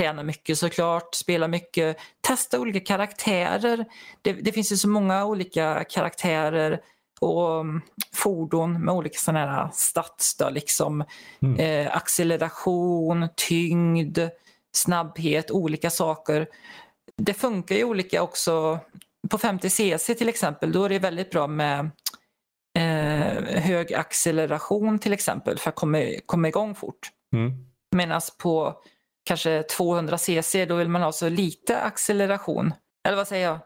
Träna 0.02 0.22
mycket 0.22 0.58
såklart, 0.58 1.14
spela 1.14 1.48
mycket, 1.48 1.96
testa 2.20 2.60
olika 2.60 2.80
karaktärer. 2.80 3.84
Det, 4.22 4.32
det 4.32 4.52
finns 4.52 4.72
ju 4.72 4.76
så 4.76 4.88
många 4.88 5.24
olika 5.24 5.84
karaktärer 5.84 6.80
och 7.20 7.60
mm, 7.60 7.80
fordon 8.14 8.84
med 8.84 8.94
olika 8.94 9.18
sådana 9.18 9.52
här 9.52 9.70
stats 9.72 10.36
då, 10.36 10.50
liksom 10.50 11.04
Mm. 11.42 11.56
eh, 11.86 11.96
acceleration, 11.96 13.28
tyngd, 13.36 14.18
snabbhet, 14.72 15.50
olika 15.50 15.90
saker. 15.90 16.46
Det 17.16 17.34
funkar 17.34 17.76
ju 17.76 17.84
olika 17.84 18.22
också. 18.22 18.78
På 19.30 19.38
50cc 19.38 20.14
till 20.14 20.28
exempel, 20.28 20.72
då 20.72 20.84
är 20.84 20.88
det 20.88 20.98
väldigt 20.98 21.30
bra 21.30 21.46
med 21.46 21.90
eh, 22.78 23.60
hög 23.62 23.94
acceleration 23.94 24.98
till 24.98 25.12
exempel 25.12 25.58
för 25.58 25.68
att 25.68 25.74
komma, 25.76 26.02
komma 26.26 26.48
igång 26.48 26.74
fort. 26.74 27.08
Mm. 27.36 27.52
Medan 27.96 28.20
på 28.42 28.82
kanske 29.28 29.62
200cc 29.62 30.66
då 30.66 30.74
vill 30.76 30.88
man 30.88 31.02
ha 31.02 31.12
så 31.12 31.28
lite 31.28 31.80
acceleration. 31.80 32.74
Eller 33.08 33.16
vad 33.16 33.28
säger 33.28 33.46
jag? 33.46 33.58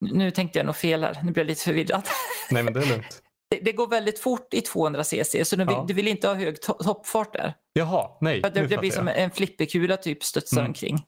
Nu 0.00 0.30
tänkte 0.30 0.58
jag 0.58 0.66
nog 0.66 0.76
fel 0.76 1.04
här, 1.04 1.18
nu 1.22 1.32
blev 1.32 1.44
jag 1.44 1.50
lite 1.50 1.62
förvirrad. 1.64 2.02
Nej 2.50 2.62
men 2.62 2.72
det 2.72 2.80
är 2.80 2.86
lugnt. 2.86 3.22
Det, 3.50 3.60
det 3.60 3.72
går 3.72 3.86
väldigt 3.88 4.18
fort 4.20 4.54
i 4.54 4.60
200cc 4.60 5.44
så 5.44 5.56
du 5.56 5.64
vill, 5.64 5.74
Ja. 5.74 5.84
du 5.88 5.94
vill 5.94 6.08
inte 6.08 6.28
ha 6.28 6.34
hög 6.34 6.56
to- 6.56 6.82
toppfart 6.84 7.32
där. 7.32 7.54
Jaha, 7.72 8.08
nej. 8.20 8.42
För 8.42 8.50
det, 8.50 8.66
det 8.66 8.78
blir 8.78 8.90
som 8.90 9.06
jag. 9.06 9.18
en 9.18 9.30
flipperkula 9.30 9.96
typ 9.96 10.24
studsar 10.24 10.56
Mm. 10.58 10.70
omkring. 10.70 11.04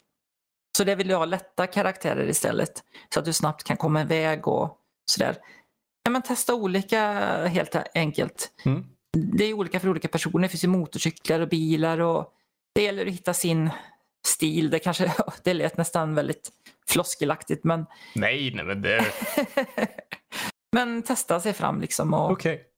Så 0.80 0.84
det 0.84 0.94
vill 0.94 1.08
du 1.08 1.14
ha 1.14 1.24
lätta 1.24 1.66
karaktärer 1.66 2.28
istället. 2.28 2.84
Så 3.14 3.20
att 3.20 3.24
du 3.24 3.32
snabbt 3.32 3.64
kan 3.64 3.76
komma 3.76 4.00
iväg 4.00 4.48
och 4.48 4.78
sådär. 5.10 5.36
Ja, 6.04 6.10
men 6.10 6.22
testa 6.22 6.54
olika 6.54 7.02
helt 7.46 7.76
enkelt. 7.94 8.52
Mm. 8.64 8.86
Det 9.12 9.44
är 9.44 9.54
olika 9.54 9.80
för 9.80 9.88
olika 9.88 10.08
personer. 10.08 10.42
Det 10.42 10.48
finns 10.48 10.64
ju 10.64 10.68
motorcyklar 10.68 11.40
och 11.40 11.48
bilar 11.48 12.00
och 12.00 12.32
det 12.74 12.82
gäller 12.82 13.06
att 13.06 13.12
hitta 13.12 13.34
sin 13.34 13.70
stil. 14.26 14.70
Det 14.70 14.78
kanske 14.78 15.12
det 15.42 15.54
lät 15.54 15.76
nästan 15.76 16.14
väldigt 16.14 16.50
floskelaktigt 16.88 17.64
men, 17.64 17.86
Nej, 18.14 18.54
nej 18.54 18.64
men 18.64 18.82
det... 18.82 19.04
men 20.72 21.02
testa 21.02 21.40
sig 21.40 21.52
fram 21.52 21.80
liksom. 21.80 22.14
Och, 22.14 22.30
Okej. 22.30 22.64
Ja, 22.64 22.69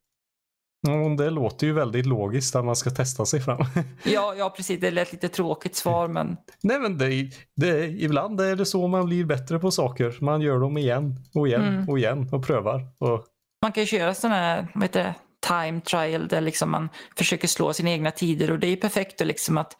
det 1.18 1.30
låter 1.30 1.66
ju 1.66 1.72
väldigt 1.72 2.06
logiskt 2.06 2.56
att 2.56 2.64
man 2.64 2.76
ska 2.76 2.90
testa 2.90 3.26
sig 3.26 3.40
fram. 3.40 3.64
ja, 4.04 4.34
ja, 4.38 4.50
precis. 4.50 4.80
Det 4.80 4.90
lät 4.90 5.12
lite 5.12 5.28
tråkigt 5.28 5.76
svar 5.76 6.08
men 6.08 6.36
Nej 6.62 6.78
men 6.78 6.98
det, 6.98 7.30
det, 7.56 7.86
ibland 7.86 8.40
är 8.40 8.56
det 8.56 8.66
så 8.66 8.88
man 8.88 9.06
blir 9.06 9.24
bättre 9.24 9.58
på 9.58 9.70
saker. 9.70 10.16
Man 10.20 10.40
gör 10.40 10.58
dem 10.60 10.78
igen 10.78 11.14
och 11.34 11.48
igen 11.48 11.62
Mm. 11.68 11.88
och 11.88 11.98
igen 11.98 12.28
och 12.32 12.46
prövar. 12.46 12.86
Och 12.98 13.24
man 13.62 13.72
kan 13.72 13.82
ju 13.82 13.86
köra 13.86 14.14
sådana 14.14 14.36
här, 14.36 14.66
vad 14.74 14.82
heter 14.84 15.04
det, 15.04 15.14
time 15.48 15.80
trial 15.80 16.28
där 16.28 16.40
liksom 16.40 16.70
man 16.70 16.88
försöker 17.16 17.48
slå 17.48 17.72
sina 17.72 17.90
egna 17.90 18.10
tider 18.10 18.50
och 18.50 18.58
det 18.58 18.66
är 18.66 18.76
perfekt 18.76 19.20
att, 19.20 19.26
liksom 19.26 19.58
att 19.58 19.76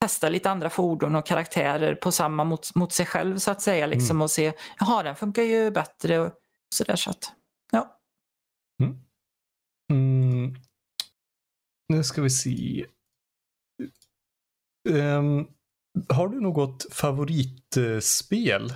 testa 0.00 0.28
lite 0.28 0.50
andra 0.50 0.70
fordon 0.70 1.14
och 1.16 1.26
karaktärer 1.26 1.94
på 1.94 2.12
samma 2.12 2.44
mot, 2.44 2.74
mot 2.74 2.92
sig 2.92 3.06
själv 3.06 3.38
så 3.38 3.50
att 3.50 3.62
säga 3.62 3.86
liksom 3.86 4.16
Mm. 4.16 4.22
och 4.22 4.30
se, 4.30 4.52
jaha 4.80 5.02
den 5.02 5.16
funkar 5.16 5.42
ju 5.42 5.70
bättre 5.70 6.18
och 6.18 6.32
sådär 6.74 6.96
så 6.96 7.10
att, 7.10 7.32
ja. 7.72 7.96
Mm. 8.82 8.96
Nu 11.88 12.02
ska 12.02 12.22
vi 12.22 12.30
se. 12.30 12.86
Ehm, 14.88 15.46
har 16.08 16.28
du 16.28 16.40
något 16.40 16.86
favoritspel? 16.92 18.72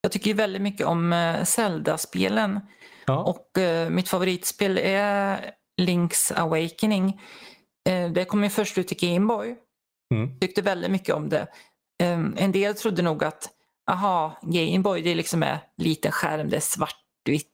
Jag 0.00 0.12
tycker 0.12 0.34
väldigt 0.34 0.62
mycket 0.62 0.86
om 0.86 1.12
eh, 1.12 1.44
Zelda-spelen 1.44 2.60
Ja. 3.06 3.22
och 3.24 3.58
eh, 3.58 3.90
mitt 3.90 4.08
favoritspel 4.08 4.78
är 4.78 5.50
Link's 5.80 6.32
Awakening. 6.34 7.20
Eh, 7.88 8.10
det 8.12 8.24
kom 8.24 8.44
ju 8.44 8.50
först 8.50 8.78
ut 8.78 8.88
till 8.88 9.08
Gameboy. 9.08 9.56
Mm. 10.14 10.38
Tyckte 10.40 10.62
väldigt 10.62 10.90
mycket 10.90 11.14
om 11.14 11.28
det. 11.28 11.46
Eh, 12.02 12.20
en 12.36 12.52
del 12.52 12.74
trodde 12.74 13.02
nog 13.02 13.24
att 13.24 13.50
aha, 13.90 14.38
Gameboy 14.42 15.02
det 15.02 15.10
är 15.10 15.14
liksom 15.14 15.42
är 15.42 15.58
liten 15.76 16.12
skärm, 16.12 16.48
det 16.48 16.56
är 16.56 16.60
svartvitt, 16.60 17.01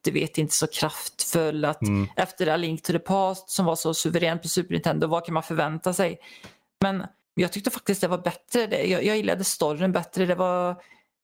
du 0.03 0.11
vet 0.11 0.39
inte 0.39 0.55
så 0.55 0.67
kraftfull. 0.67 1.65
Att 1.65 1.83
Mm. 1.83 2.07
efter 2.17 2.47
A 2.47 2.57
Link 2.57 2.83
to 2.83 2.93
the 2.93 2.99
Past 2.99 3.51
som 3.51 3.67
var 3.67 3.77
så 3.77 3.95
suveränt 3.95 4.43
på 4.43 4.49
Super 4.49 4.73
Nintendo, 4.75 5.07
vad 5.07 5.25
kan 5.25 5.35
man 5.35 5.43
förvänta 5.43 5.93
sig? 5.93 6.19
Men 6.81 7.03
jag 7.35 7.53
tyckte 7.53 7.71
faktiskt 7.71 8.01
det 8.01 8.09
var 8.09 8.19
bättre. 8.19 8.87
Jag, 8.87 9.05
jag 9.05 9.17
gillade 9.17 9.45
storyn 9.45 9.93
bättre. 9.93 10.27
Det 10.27 10.35
var 10.35 10.71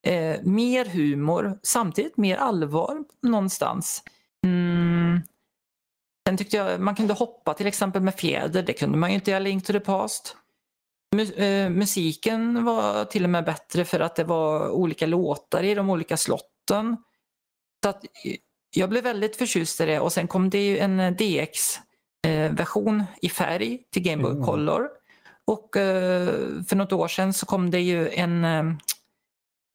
eh, 0.07 0.37
mer 0.43 0.85
humor, 0.85 1.59
samtidigt 1.63 2.17
mer 2.17 2.37
allvar 2.37 3.05
någonstans. 3.23 4.03
Mm. 4.47 5.21
Sen 6.29 6.37
tyckte 6.37 6.57
jag 6.57 6.81
man 6.81 6.95
kunde 6.97 7.15
hoppa 7.15 7.55
till 7.55 7.67
exempel 7.67 8.03
med 8.03 8.15
fjäder. 8.15 8.63
Det 8.63 8.73
kunde 8.73 8.99
man 8.99 9.11
ju 9.11 9.15
inte 9.15 9.31
i 9.31 9.35
A 9.35 9.39
Link 9.39 9.65
to 9.67 9.73
the 9.73 9.81
Past. 9.81 10.37
Mu- 11.17 11.41
eh, 11.41 11.71
musiken 11.71 12.65
var 12.65 13.05
till 13.05 13.25
och 13.25 13.31
med 13.31 13.45
bättre 13.45 13.85
för 13.85 14.01
att 14.01 14.17
det 14.17 14.25
var 14.25 14.69
olika 14.71 15.07
låtar 15.07 15.63
i 15.63 15.75
de 15.75 15.91
olika 15.91 16.17
slotten. 16.17 16.97
Så 17.85 17.89
att, 17.89 18.05
eh, 18.05 18.37
jag 18.77 18.91
blev 18.91 19.05
väldigt 19.05 19.37
förtjust 19.37 19.81
i 19.81 19.87
det 19.87 20.01
och 20.01 20.13
sen 20.13 20.29
kom 20.29 20.51
det 20.51 20.67
ju 20.67 20.79
en 20.79 21.01
eh, 21.01 21.13
DX-version 21.13 23.05
i 23.23 23.29
färg 23.29 23.79
till 23.93 24.03
Game 24.03 24.23
Boy 24.23 24.33
Oh. 24.33 24.45
Color. 24.45 24.89
Och 25.47 25.77
eh, 25.77 26.29
för 26.69 26.77
något 26.77 26.93
år 26.93 27.09
sedan 27.09 27.33
så 27.33 27.47
kom 27.47 27.71
det 27.71 27.81
ju 27.81 28.09
en 28.09 28.45
eh, 28.45 28.65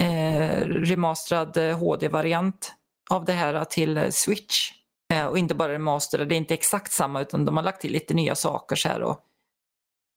eh, 0.03 0.65
remasterad 0.65 1.57
eh, 1.57 1.77
HD-variant 1.77 2.73
av 3.09 3.25
det 3.25 3.33
här 3.33 3.65
till 3.65 3.97
eh, 3.97 4.09
Switch. 4.09 4.71
Eh, 5.13 5.25
och 5.25 5.37
inte 5.37 5.55
bara 5.55 5.73
remasterad, 5.73 6.29
det 6.29 6.35
är 6.35 6.37
inte 6.37 6.53
exakt 6.53 6.91
samma 6.91 7.21
utan 7.21 7.45
de 7.45 7.57
har 7.57 7.63
lagt 7.63 7.81
till 7.81 7.91
lite 7.91 8.13
nya 8.13 8.35
saker 8.35 8.75
så 8.75 8.89
här. 8.89 9.01
Och, 9.01 9.19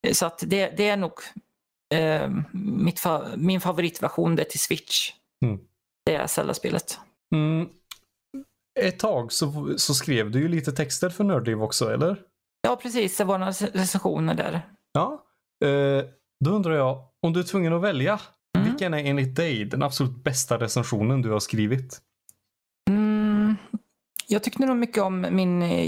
eh, 0.06 0.12
så 0.12 0.26
att 0.26 0.42
det, 0.46 0.76
det 0.76 0.88
är 0.88 0.96
nog 0.96 1.12
eh, 1.94 2.30
mitt 2.52 3.04
min 3.36 3.60
favoritversion 3.60 4.36
det 4.36 4.44
till 4.44 4.60
Switch. 4.60 5.12
Mm. 5.44 5.60
Det 6.06 6.14
är 6.14 6.26
Zelda-spelet. 6.26 6.98
Mm. 7.34 7.68
Ett 8.80 8.98
tag 8.98 9.32
så, 9.32 9.74
så 9.76 9.94
skrev 9.94 10.30
du 10.30 10.38
ju 10.40 10.48
lite 10.48 10.72
texter 10.72 11.08
för 11.10 11.24
Nördliv 11.24 11.62
också, 11.62 11.92
eller? 11.94 12.20
Ja 12.62 12.76
precis, 12.76 13.16
det 13.16 13.24
var 13.24 13.38
några 13.38 13.52
recensioner 13.52 14.34
där. 14.34 14.66
Ja. 14.92 15.24
Eh, 15.64 16.04
då 16.44 16.50
undrar 16.50 16.74
jag, 16.74 17.04
om 17.22 17.32
du 17.32 17.40
är 17.40 17.44
tvungen 17.44 17.72
att 17.72 17.82
välja, 17.82 18.20
Mm. 18.58 18.68
vilken 18.68 18.94
är 18.94 18.98
enligt 19.04 19.36
dig 19.36 19.64
den 19.64 19.82
absolut 19.82 20.24
bästa 20.24 20.58
recensionen 20.58 21.22
du 21.22 21.30
har 21.30 21.40
skrivit? 21.40 22.00
Mm, 22.90 23.56
jag 24.28 24.42
tyckte 24.42 24.66
nog 24.66 24.76
mycket 24.76 25.02
om 25.02 25.26
min 25.30 25.62
eh, 25.62 25.84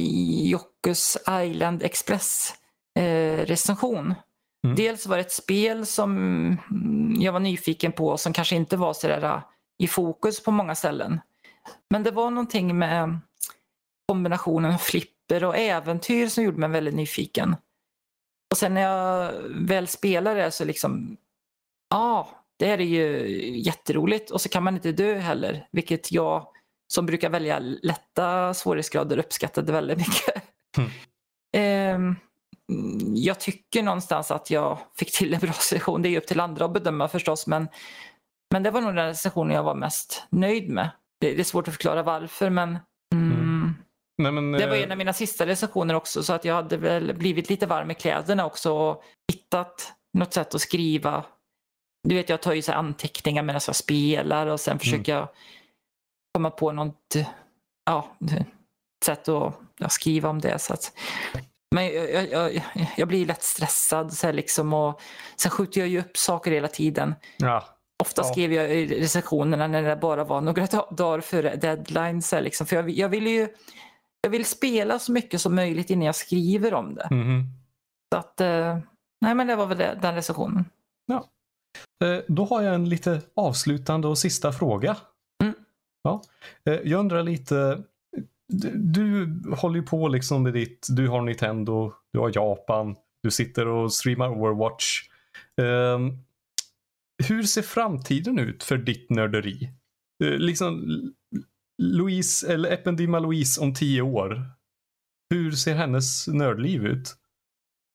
Jockes 0.51 1.17
Island 1.43 1.83
Express 1.83 2.55
eh, 2.99 3.37
recension. 3.47 4.15
Mm. 4.65 4.77
Dels 4.77 5.07
var 5.07 5.17
det 5.17 5.21
ett 5.21 5.33
spel 5.33 5.87
som 5.87 6.17
jag 7.19 7.33
var 7.33 7.41
nyfiken 7.41 7.93
på 7.93 8.17
som 8.17 8.33
kanske 8.33 8.57
inte 8.57 8.77
var 8.77 8.93
så 8.93 9.09
där 9.09 9.23
eh, 9.23 9.41
i 9.79 9.87
fokus 9.87 10.43
på 10.43 10.51
många 10.51 10.75
ställen. 10.75 11.21
Men 11.91 12.03
det 12.03 12.11
var 12.11 12.31
någonting 12.31 12.79
med 12.79 13.19
kombinationen 14.09 14.79
flipper 14.79 15.45
och 15.45 15.57
äventyr 15.57 16.29
som 16.29 16.45
gjorde 16.45 16.59
mig 16.59 16.69
väldigt 16.69 16.95
nyfiken. 16.95 17.57
Och 18.51 18.59
sen 18.59 18.75
när 18.75 18.81
jag 18.81 19.33
väl 19.49 19.89
spelade 19.89 20.43
det 20.43 20.51
så 20.51 20.65
liksom, 20.65 21.17
ja, 21.91 22.29
det 22.57 22.67
här 22.67 22.81
är 22.81 22.85
ju 22.85 23.29
jätteroligt 23.61 24.31
och 24.31 24.41
så 24.41 24.49
kan 24.49 24.63
man 24.63 24.75
inte 24.75 24.93
dö 24.93 25.19
heller, 25.19 25.69
vilket 25.71 26.13
jag 26.13 26.47
som 26.87 27.07
brukar 27.07 27.31
välja 27.31 27.59
lätta 27.59 28.55
svårighetsgrader 28.55 29.19
uppskattade 29.19 29.73
väldigt 29.73 29.99
mycket. 29.99 30.43
Mm. 30.79 30.91
Ehm, 31.57 32.17
jag 33.15 33.41
tycker 33.41 33.83
någonstans 33.83 34.31
att 34.31 34.51
jag 34.51 34.79
fick 34.97 35.19
till 35.19 35.35
en 35.35 35.41
bra 35.41 35.53
session. 35.53 36.03
Det 36.03 36.09
är 36.09 36.19
upp 36.19 36.27
till 36.27 36.41
andra 36.41 36.65
att 36.65 36.73
bedöma 36.73 37.09
förstås, 37.09 37.47
men, 37.47 37.69
men 38.51 38.63
det 38.63 38.71
var 38.71 38.81
nog 38.81 38.95
den 38.95 39.17
sessionen 39.17 39.57
jag 39.57 39.63
var 39.63 39.75
mest 39.75 40.27
nöjd 40.31 40.71
med. 40.71 40.91
Det, 41.33 41.41
är 41.41 41.45
svårt 41.45 41.69
att 41.69 41.75
förklara 41.75 42.03
varför, 42.03 42.51
men 42.51 42.79
mm, 43.15 43.33
Mm. 43.33 43.75
Nej, 44.23 44.33
men, 44.33 44.53
det 44.53 44.67
var 44.67 44.77
eh, 44.77 44.83
en 44.83 44.93
av 44.93 44.99
mina 44.99 45.13
sista 45.13 45.47
recensioner 45.47 45.95
också, 45.95 46.23
så 46.23 46.33
att 46.33 46.45
jag 46.45 46.55
hade 46.55 46.77
väl 46.77 47.15
blivit 47.15 47.51
lite 47.51 47.67
varm 47.67 47.91
i 47.91 47.95
kläderna 47.95 48.47
också 48.47 48.73
och 48.73 49.03
hittat 49.33 49.93
något 50.19 50.35
sätt 50.35 50.55
att 50.55 50.61
skriva. 50.61 51.25
Du 52.09 52.15
vet, 52.15 52.29
jag 52.29 52.43
tar 52.43 52.53
ju 52.53 52.63
så 52.63 52.73
anteckningar 52.73 53.43
medan 53.43 53.61
jag 53.67 53.77
spelar 53.77 54.47
och 54.47 54.61
sen 54.61 54.79
försöker 54.79 55.15
jag 55.15 55.29
komma 56.35 56.51
på 56.51 56.73
något 56.73 57.17
ja, 57.87 58.17
sätt 59.05 59.29
att 59.29 59.55
ja, 59.79 59.89
skriva 59.89 60.29
om 60.29 60.41
det. 60.41 60.59
Så 60.59 60.75
att, 60.75 60.93
men 61.75 61.95
jag, 61.95 62.31
jag, 62.31 62.63
jag, 62.97 63.09
blir 63.09 63.27
lätt 63.27 63.43
stressad 63.43 64.13
så 64.13 64.33
liksom 64.33 64.73
och 64.73 65.01
sen 65.37 65.51
skjuter 65.51 65.81
jag 65.81 65.89
ju 65.89 66.01
upp 66.01 66.17
saker 66.17 66.51
hela 66.51 66.69
tiden. 66.69 67.15
Ja. 67.37 67.74
Ofta 68.03 68.23
Ja. 68.23 68.25
skrev 68.33 68.53
jag 68.53 68.75
i 68.75 69.01
recensionerna 69.01 69.67
när 69.67 69.83
det 69.83 69.97
bara 69.97 70.25
var 70.25 70.41
några 70.41 70.67
da- 70.67 70.91
dagar 70.91 71.21
före 71.21 71.57
deadline. 71.57 72.23
Så 72.23 72.41
liksom. 72.41 72.67
För 72.67 72.77
jag, 72.77 72.91
jag 72.91 73.09
vill 73.09 73.27
ju 73.27 73.49
jag 74.21 74.31
vill 74.31 74.45
spela 74.45 74.99
så 74.99 75.13
mycket 75.13 75.41
som 75.41 75.55
möjligt 75.55 75.91
innan 75.91 76.07
jag 76.07 76.15
skriver 76.17 76.75
om 76.75 76.95
det. 76.95 77.09
Mhm. 77.11 77.45
Så 78.13 78.19
att, 78.19 78.41
eh, 78.41 78.79
nej 79.21 79.35
men 79.35 79.47
det 79.47 79.57
var 79.57 79.67
väl 79.67 79.79
det, 79.79 79.99
den 80.03 80.15
recensionen. 80.15 80.65
Eh, 82.05 82.21
Då 82.29 82.45
har 82.45 82.63
jag 82.63 82.75
en 82.75 82.89
lite 82.89 83.21
avslutande 83.37 84.09
och 84.09 84.19
sista 84.19 84.53
fråga. 84.53 84.97
Mm. 85.43 85.55
Ja. 86.03 86.23
Eh, 86.71 86.75
Jag 86.85 87.01
undrar 87.01 87.23
lite, 87.23 87.83
du, 88.49 88.71
du 88.77 89.27
håller 89.57 89.77
ju 89.77 89.83
på 89.83 90.09
liksom 90.09 90.43
med 90.43 90.53
ditt, 90.53 90.87
du 90.91 91.09
har 91.09 91.23
Nintendo, 91.23 91.93
du 92.13 92.19
har 92.19 92.31
Japan, 92.35 92.97
du 93.23 93.31
sitter 93.31 93.67
och 93.69 93.93
streamar 93.93 94.29
Overwatch. 94.29 94.85
Ehm, 95.63 96.13
hur 97.29 97.43
ser 97.43 97.63
framtiden 97.63 98.39
ut 98.39 98.63
för 98.63 98.79
ditt 98.79 99.11
nörderi? 99.11 99.71
Eh, 100.25 100.31
Liksom 100.31 100.85
Louise, 101.83 102.53
eller 102.53 102.73
Ependima 102.73 103.19
Louise 103.19 103.61
om 103.61 103.75
tio 103.75 104.03
år. 104.03 104.43
Hur 105.31 105.53
ser 105.53 105.75
hennes 105.75 106.29
nördliv 106.29 106.87
ut? 106.87 107.15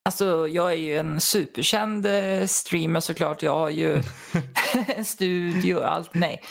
Alltså 0.06 0.48
jag 0.48 0.72
är 0.72 0.78
ju 0.78 0.98
en 0.98 1.20
superkänd 1.22 2.06
eh, 2.06 2.46
streamer 2.46 3.00
såklart. 3.00 3.44
Jag 3.44 3.60
har 3.60 3.70
ju 3.70 4.04
en 4.96 5.06
studio 5.06 5.76
och 5.76 5.92
allt. 5.94 6.14
Nej. 6.14 6.42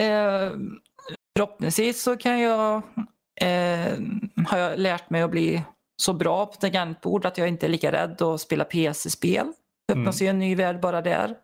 Eh, 0.00 0.52
förhoppningsvis 1.38 2.02
så 2.02 2.16
kan 2.16 2.40
jag, 2.40 2.82
eh, 3.40 3.98
har 4.46 4.58
jag 4.58 4.78
lärt 4.78 5.10
mig 5.10 5.22
att 5.22 5.30
bli 5.30 5.62
så 6.02 6.12
bra 6.12 6.46
på 6.46 6.52
tangentbord 6.52 7.26
att 7.26 7.38
jag 7.38 7.48
inte 7.48 7.66
är 7.66 7.70
lika 7.70 7.92
rädd 7.92 8.22
att 8.22 8.40
spela 8.40 8.64
PC-spel. 8.64 9.52
Det 9.88 9.94
öppnas 9.94 10.22
ju 10.22 10.26
en 10.26 10.38
ny 10.38 10.54
värld 10.54 10.80
bara 10.80 11.02
där. 11.02 11.36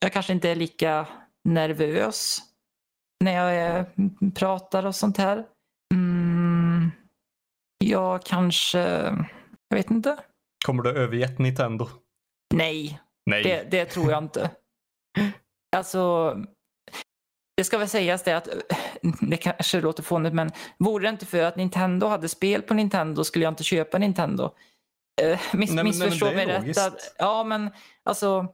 Jag 0.00 0.12
kanske 0.12 0.32
inte 0.32 0.48
är 0.50 0.54
lika 0.54 1.06
nervös 1.44 2.38
när 3.24 3.44
jag 3.44 3.86
pratar 4.34 4.86
och 4.86 4.94
sånt 4.94 5.16
här. 5.16 5.44
Mm, 5.94 6.90
jag 7.84 8.22
kanske, 8.24 8.78
jag 9.68 9.76
vet 9.76 9.90
inte. 9.90 10.16
Kommer 10.66 10.82
du 10.82 10.90
övergett 10.90 11.38
Nintendo? 11.38 11.88
Nej, 12.54 13.00
Nej. 13.30 13.42
det, 13.42 13.70
det 13.70 13.84
tror 13.84 14.10
jag 14.10 14.24
inte. 14.24 14.50
Alltså, 15.76 16.34
det 17.56 17.64
ska 17.64 17.78
väl 17.78 17.88
sägas 17.88 18.22
det 18.22 18.36
att, 18.36 18.48
det 19.20 19.36
kanske 19.36 19.80
låter 19.80 20.02
fånigt 20.02 20.34
men 20.34 20.50
vore 20.78 21.04
det 21.04 21.10
inte 21.10 21.26
för 21.26 21.42
att 21.42 21.56
Nintendo 21.56 22.06
hade 22.06 22.28
spel 22.28 22.62
på 22.62 22.74
Nintendo 22.74 23.24
skulle 23.24 23.44
jag 23.44 23.52
inte 23.52 23.64
köpa 23.64 23.98
Nintendo. 23.98 24.54
Eh, 25.22 25.40
Miss, 25.52 25.70
Nej, 25.70 25.74
nej, 25.76 25.84
missförstå 25.84 26.26
är 26.26 26.34
mig 26.34 26.46
rätt. 26.46 26.78
Att, 26.78 27.14
ja 27.18 27.44
men 27.44 27.70
alltså, 28.04 28.46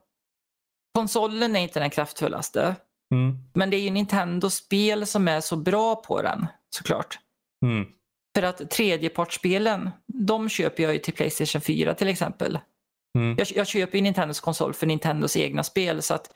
konsolen 0.95 1.55
är 1.55 1.59
inte 1.59 1.79
den 1.79 1.89
kraftfullaste. 1.89 2.75
Mm. 3.13 3.37
Men 3.53 3.69
det 3.69 3.77
är 3.77 3.81
ju 3.81 3.89
Nintendo-spel 3.89 5.05
som 5.05 5.27
är 5.27 5.41
så 5.41 5.55
bra 5.55 5.95
på 5.95 6.21
den 6.21 6.47
såklart. 6.75 7.19
Mm. 7.65 7.85
För 8.35 8.43
att 8.43 8.71
tredjepartsspelen, 8.71 9.89
de 10.07 10.49
köper 10.49 10.83
jag 10.83 10.93
ju 10.93 10.99
till 10.99 11.13
Playstation 11.13 11.61
4 11.61 11.93
till 11.93 12.07
exempel. 12.07 12.59
Mm. 13.17 13.35
Jag, 13.37 13.47
jag 13.55 13.67
köper 13.67 13.97
ju 13.97 14.01
Nintendos 14.01 14.39
konsol 14.39 14.73
för 14.73 14.87
Nintendos 14.87 15.37
egna 15.37 15.63
spel 15.63 16.01
så 16.01 16.13
att 16.13 16.31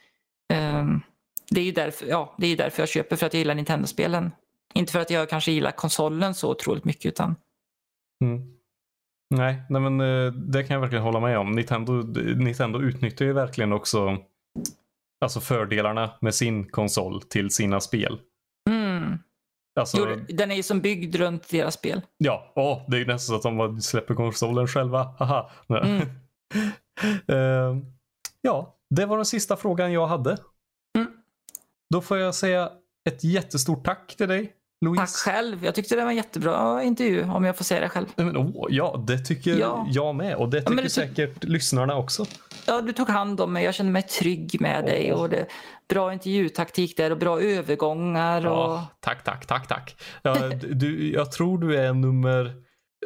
ehm, 0.53 1.01
det 1.49 1.61
är 1.61 1.65
ju 1.65 1.71
därför, 1.71 2.05
ja, 2.05 2.35
det 2.37 2.47
är 2.47 2.57
därför 2.57 2.81
jag 2.81 2.89
köper, 2.89 3.15
för 3.15 3.25
att 3.25 3.33
jag 3.33 3.39
gillar 3.39 3.55
Nintendo-spelen. 3.55 4.31
Inte 4.73 4.91
för 4.91 4.99
att 4.99 5.09
jag 5.09 5.29
kanske 5.29 5.51
gillar 5.51 5.71
konsolen 5.71 6.35
så 6.35 6.51
otroligt 6.51 6.85
mycket 6.85 7.05
utan 7.05 7.35
Mm. 8.23 8.41
Nej, 9.35 9.61
nej 9.69 9.81
men 9.81 10.01
eh, 10.01 10.33
det 10.33 10.63
kan 10.63 10.73
jag 10.73 10.81
verkligen 10.81 11.03
hålla 11.03 11.19
med 11.19 11.37
om. 11.37 11.51
Nintendo, 11.51 11.93
Nintendo 12.35 12.81
utnyttjar 12.81 13.25
ju 13.25 13.33
verkligen 13.33 13.73
också 13.73 14.17
alltså 15.21 15.39
fördelarna 15.39 16.11
med 16.21 16.35
sin 16.35 16.69
konsol 16.69 17.21
till 17.21 17.49
sina 17.49 17.79
spel. 17.79 18.19
mm. 18.69 19.19
Alltså, 19.79 19.97
jo, 19.97 20.25
den 20.29 20.51
är 20.51 20.55
ju 20.55 20.63
som 20.63 20.81
byggd 20.81 21.15
runt 21.15 21.49
deras 21.49 21.73
spel. 21.73 22.01
Ja, 22.17 22.53
åh, 22.55 22.81
det 22.87 22.97
är 22.97 22.99
ju 22.99 23.05
nästan 23.05 23.19
så 23.19 23.35
att 23.35 23.41
de 23.41 23.57
bara 23.57 23.79
släpper 23.79 24.15
konsolen 24.15 24.67
själva. 24.67 25.03
Haha. 25.19 25.51
Mm. 25.69 26.01
Eh, 27.27 27.77
ja, 28.41 28.77
det 28.89 29.05
var 29.05 29.15
den 29.15 29.25
sista 29.25 29.55
frågan 29.55 29.91
jag 29.91 30.07
hade. 30.07 30.37
Mm. 30.97 31.11
Då 31.93 32.01
får 32.01 32.17
jag 32.17 32.35
säga 32.35 32.71
ett 33.09 33.23
jättestort 33.23 33.85
tack 33.85 34.15
till 34.15 34.27
dig, 34.27 34.53
Louise. 34.85 35.01
Tack 35.01 35.09
själv. 35.09 35.65
Jag 35.65 35.75
tyckte 35.75 35.95
det 35.95 36.01
var 36.03 36.09
en 36.09 36.15
jättebra 36.15 36.83
intervju 36.83 37.23
om 37.23 37.43
jag 37.43 37.57
får 37.57 37.63
säga 37.63 37.81
det 37.81 37.89
själv. 37.89 38.05
Men, 38.15 38.37
åh, 38.37 38.67
ja, 38.69 39.03
det 39.07 39.17
tycker 39.17 39.59
Ja. 39.59 39.85
jag 39.89 40.15
med 40.15 40.35
och 40.35 40.49
det 40.49 40.61
tycker 40.61 40.83
ty- 40.83 40.89
säkert 40.89 41.43
lyssnarna 41.43 41.95
också. 41.97 42.25
Ja, 42.67 42.81
du 42.81 42.93
tog 42.93 43.09
hand 43.09 43.41
om 43.41 43.53
mig. 43.53 43.63
Jag 43.65 43.73
kände 43.75 43.91
mig 43.91 44.01
trygg 44.03 44.57
med 44.61 44.85
dig. 44.85 45.13
Åh. 45.13 45.21
Och 45.21 45.29
det, 45.29 45.45
bra 45.89 46.13
intervjutaktik 46.13 46.97
där 46.97 47.11
och 47.11 47.17
bra 47.17 47.41
övergångar. 47.41 48.45
Och... 48.47 48.57
Ja, 48.57 48.87
tack, 48.99 49.23
tack, 49.23 49.45
tack, 49.45 49.67
tack. 49.67 49.95
Ja, 50.21 50.35
du, 50.71 51.11
jag 51.13 51.31
tror 51.31 51.57
du 51.57 51.77
är 51.77 51.93
nummer... 51.93 52.53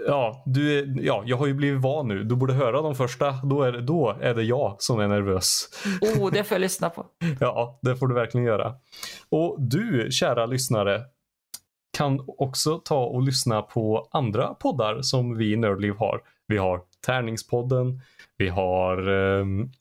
Ja, 0.08 0.44
du 0.46 0.80
är, 0.80 1.06
ja, 1.06 1.24
jag 1.26 1.38
har 1.38 1.48
ju 1.48 1.54
blivit 1.54 1.82
van 1.82 2.08
nu. 2.08 2.24
Du 2.24 2.36
borde 2.36 2.54
höra 2.54 2.82
de 2.82 2.96
första. 2.96 3.32
Då 3.32 3.64
är, 3.64 3.72
det, 3.72 3.82
då 3.82 4.18
är 4.22 4.34
det 4.34 4.44
jag 4.44 4.76
som 4.80 5.00
är 5.00 5.08
nervös. 5.08 5.70
Oh, 6.02 6.32
det 6.32 6.44
får 6.44 6.56
jag 6.56 6.62
lyssna 6.62 6.90
på. 6.90 7.06
Ja, 7.40 7.80
det 7.82 7.96
får 7.96 8.08
du 8.08 8.16
verkligen 8.16 8.46
göra. 8.48 8.74
Och 9.30 9.56
du, 9.60 10.08
kära 10.12 10.46
lyssnare, 10.46 11.02
kan 11.98 12.26
också 12.28 12.78
ta 12.78 13.06
och 13.06 13.22
lyssna 13.22 13.62
på 13.62 14.10
andra 14.12 14.54
poddar 14.54 15.02
som 15.02 15.38
vi 15.38 15.54
i 15.54 15.56
Nördliv 15.56 15.94
har. 15.94 16.22
Vi 16.48 16.58
har 16.58 16.82
Tärningspodden, 17.06 18.02
vi 18.38 18.50
har 18.50 19.10
um, 19.10 19.72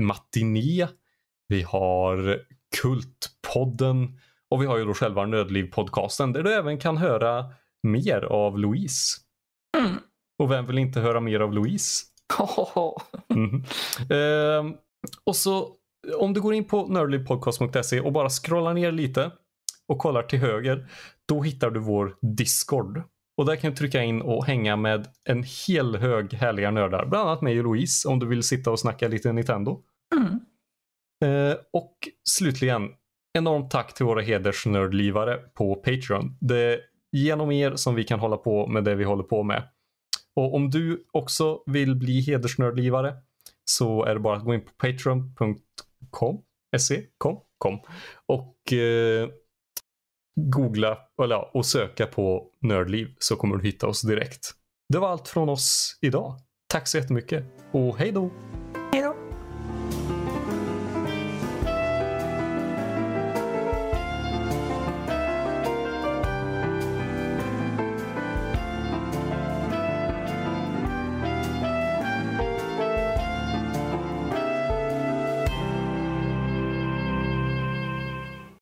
Matiné, 0.00 0.88
vi 1.48 1.62
har 1.62 2.40
Kultpodden 2.76 4.18
och 4.50 4.62
vi 4.62 4.66
har 4.66 4.78
ju 4.78 4.84
då 4.84 4.94
själva 4.94 5.26
Nördliv-podcasten 5.26 6.32
där 6.32 6.42
du 6.42 6.54
även 6.54 6.78
kan 6.78 6.96
höra 6.96 7.44
mer 7.82 8.20
av 8.24 8.58
Louise. 8.58 9.16
Mm. 9.78 9.96
Och 10.38 10.50
vem 10.50 10.66
vill 10.66 10.78
inte 10.78 11.00
höra 11.00 11.20
mer 11.20 11.40
av 11.40 11.52
Louise? 11.52 12.04
Mhm. 13.28 13.64
Ehm, 14.10 14.74
och 15.24 15.36
så 15.36 15.74
om 16.18 16.34
du 16.34 16.40
går 16.40 16.54
in 16.54 16.64
på 16.64 16.86
nerdlypodcast.se 16.86 18.00
och 18.00 18.12
bara 18.12 18.28
scrollar 18.28 18.74
ner 18.74 18.92
lite 18.92 19.30
och 19.88 19.98
kollar 19.98 20.22
till 20.22 20.38
höger, 20.38 20.86
då 21.26 21.42
hittar 21.42 21.70
du 21.70 21.80
vår 21.80 22.16
Discord. 22.20 23.02
Och 23.36 23.46
där 23.46 23.56
kan 23.56 23.70
du 23.70 23.76
trycka 23.76 24.02
in 24.02 24.22
och 24.22 24.46
hänga 24.46 24.76
med 24.76 25.06
en 25.24 25.44
hel 25.66 25.96
hög 25.96 26.32
härliga 26.32 26.70
nördar. 26.70 27.06
Bland 27.06 27.28
annat 27.28 27.42
mig 27.42 27.58
och 27.58 27.64
Louise 27.64 28.08
om 28.08 28.18
du 28.18 28.26
vill 28.26 28.42
sitta 28.42 28.70
och 28.70 28.80
snacka 28.80 29.08
lite 29.08 29.32
Nintendo. 29.32 29.82
Mm. 30.16 30.40
Eh, 31.24 31.56
och 31.72 31.94
slutligen, 32.30 32.90
enormt 33.38 33.70
tack 33.70 33.94
till 33.94 34.06
våra 34.06 34.20
hedersnördlivare 34.20 35.36
på 35.36 35.74
Patreon. 35.74 36.36
Det 36.40 36.58
är 36.58 36.80
genom 37.12 37.52
er 37.52 37.76
som 37.76 37.94
vi 37.94 38.04
kan 38.04 38.20
hålla 38.20 38.36
på 38.36 38.66
med 38.66 38.84
det 38.84 38.94
vi 38.94 39.04
håller 39.04 39.22
på 39.22 39.42
med. 39.42 39.68
Och 40.36 40.54
om 40.54 40.70
du 40.70 41.06
också 41.12 41.62
vill 41.66 41.94
bli 41.96 42.20
hedersnördlivare 42.20 43.14
så 43.64 44.04
är 44.04 44.14
det 44.14 44.20
bara 44.20 44.36
att 44.36 44.44
gå 44.44 44.54
in 44.54 44.60
på 44.60 44.70
patreon.com 44.78 46.42
se, 46.78 47.02
kom, 47.18 47.40
kom, 47.58 47.80
och 48.26 48.72
eh, 48.72 49.28
googla 50.38 50.98
eller, 51.22 51.34
ja, 51.34 51.50
och 51.54 51.66
söka 51.66 52.06
på 52.06 52.46
nördliv 52.62 53.08
så 53.18 53.36
kommer 53.36 53.56
du 53.56 53.66
hitta 53.66 53.86
oss 53.86 54.02
direkt. 54.02 54.50
Det 54.88 54.98
var 54.98 55.08
allt 55.08 55.28
från 55.28 55.48
oss 55.48 55.98
idag. 56.00 56.34
Tack 56.68 56.88
så 56.88 56.98
jättemycket 56.98 57.44
och 57.72 57.98
hej 57.98 58.12
då! 58.12 58.30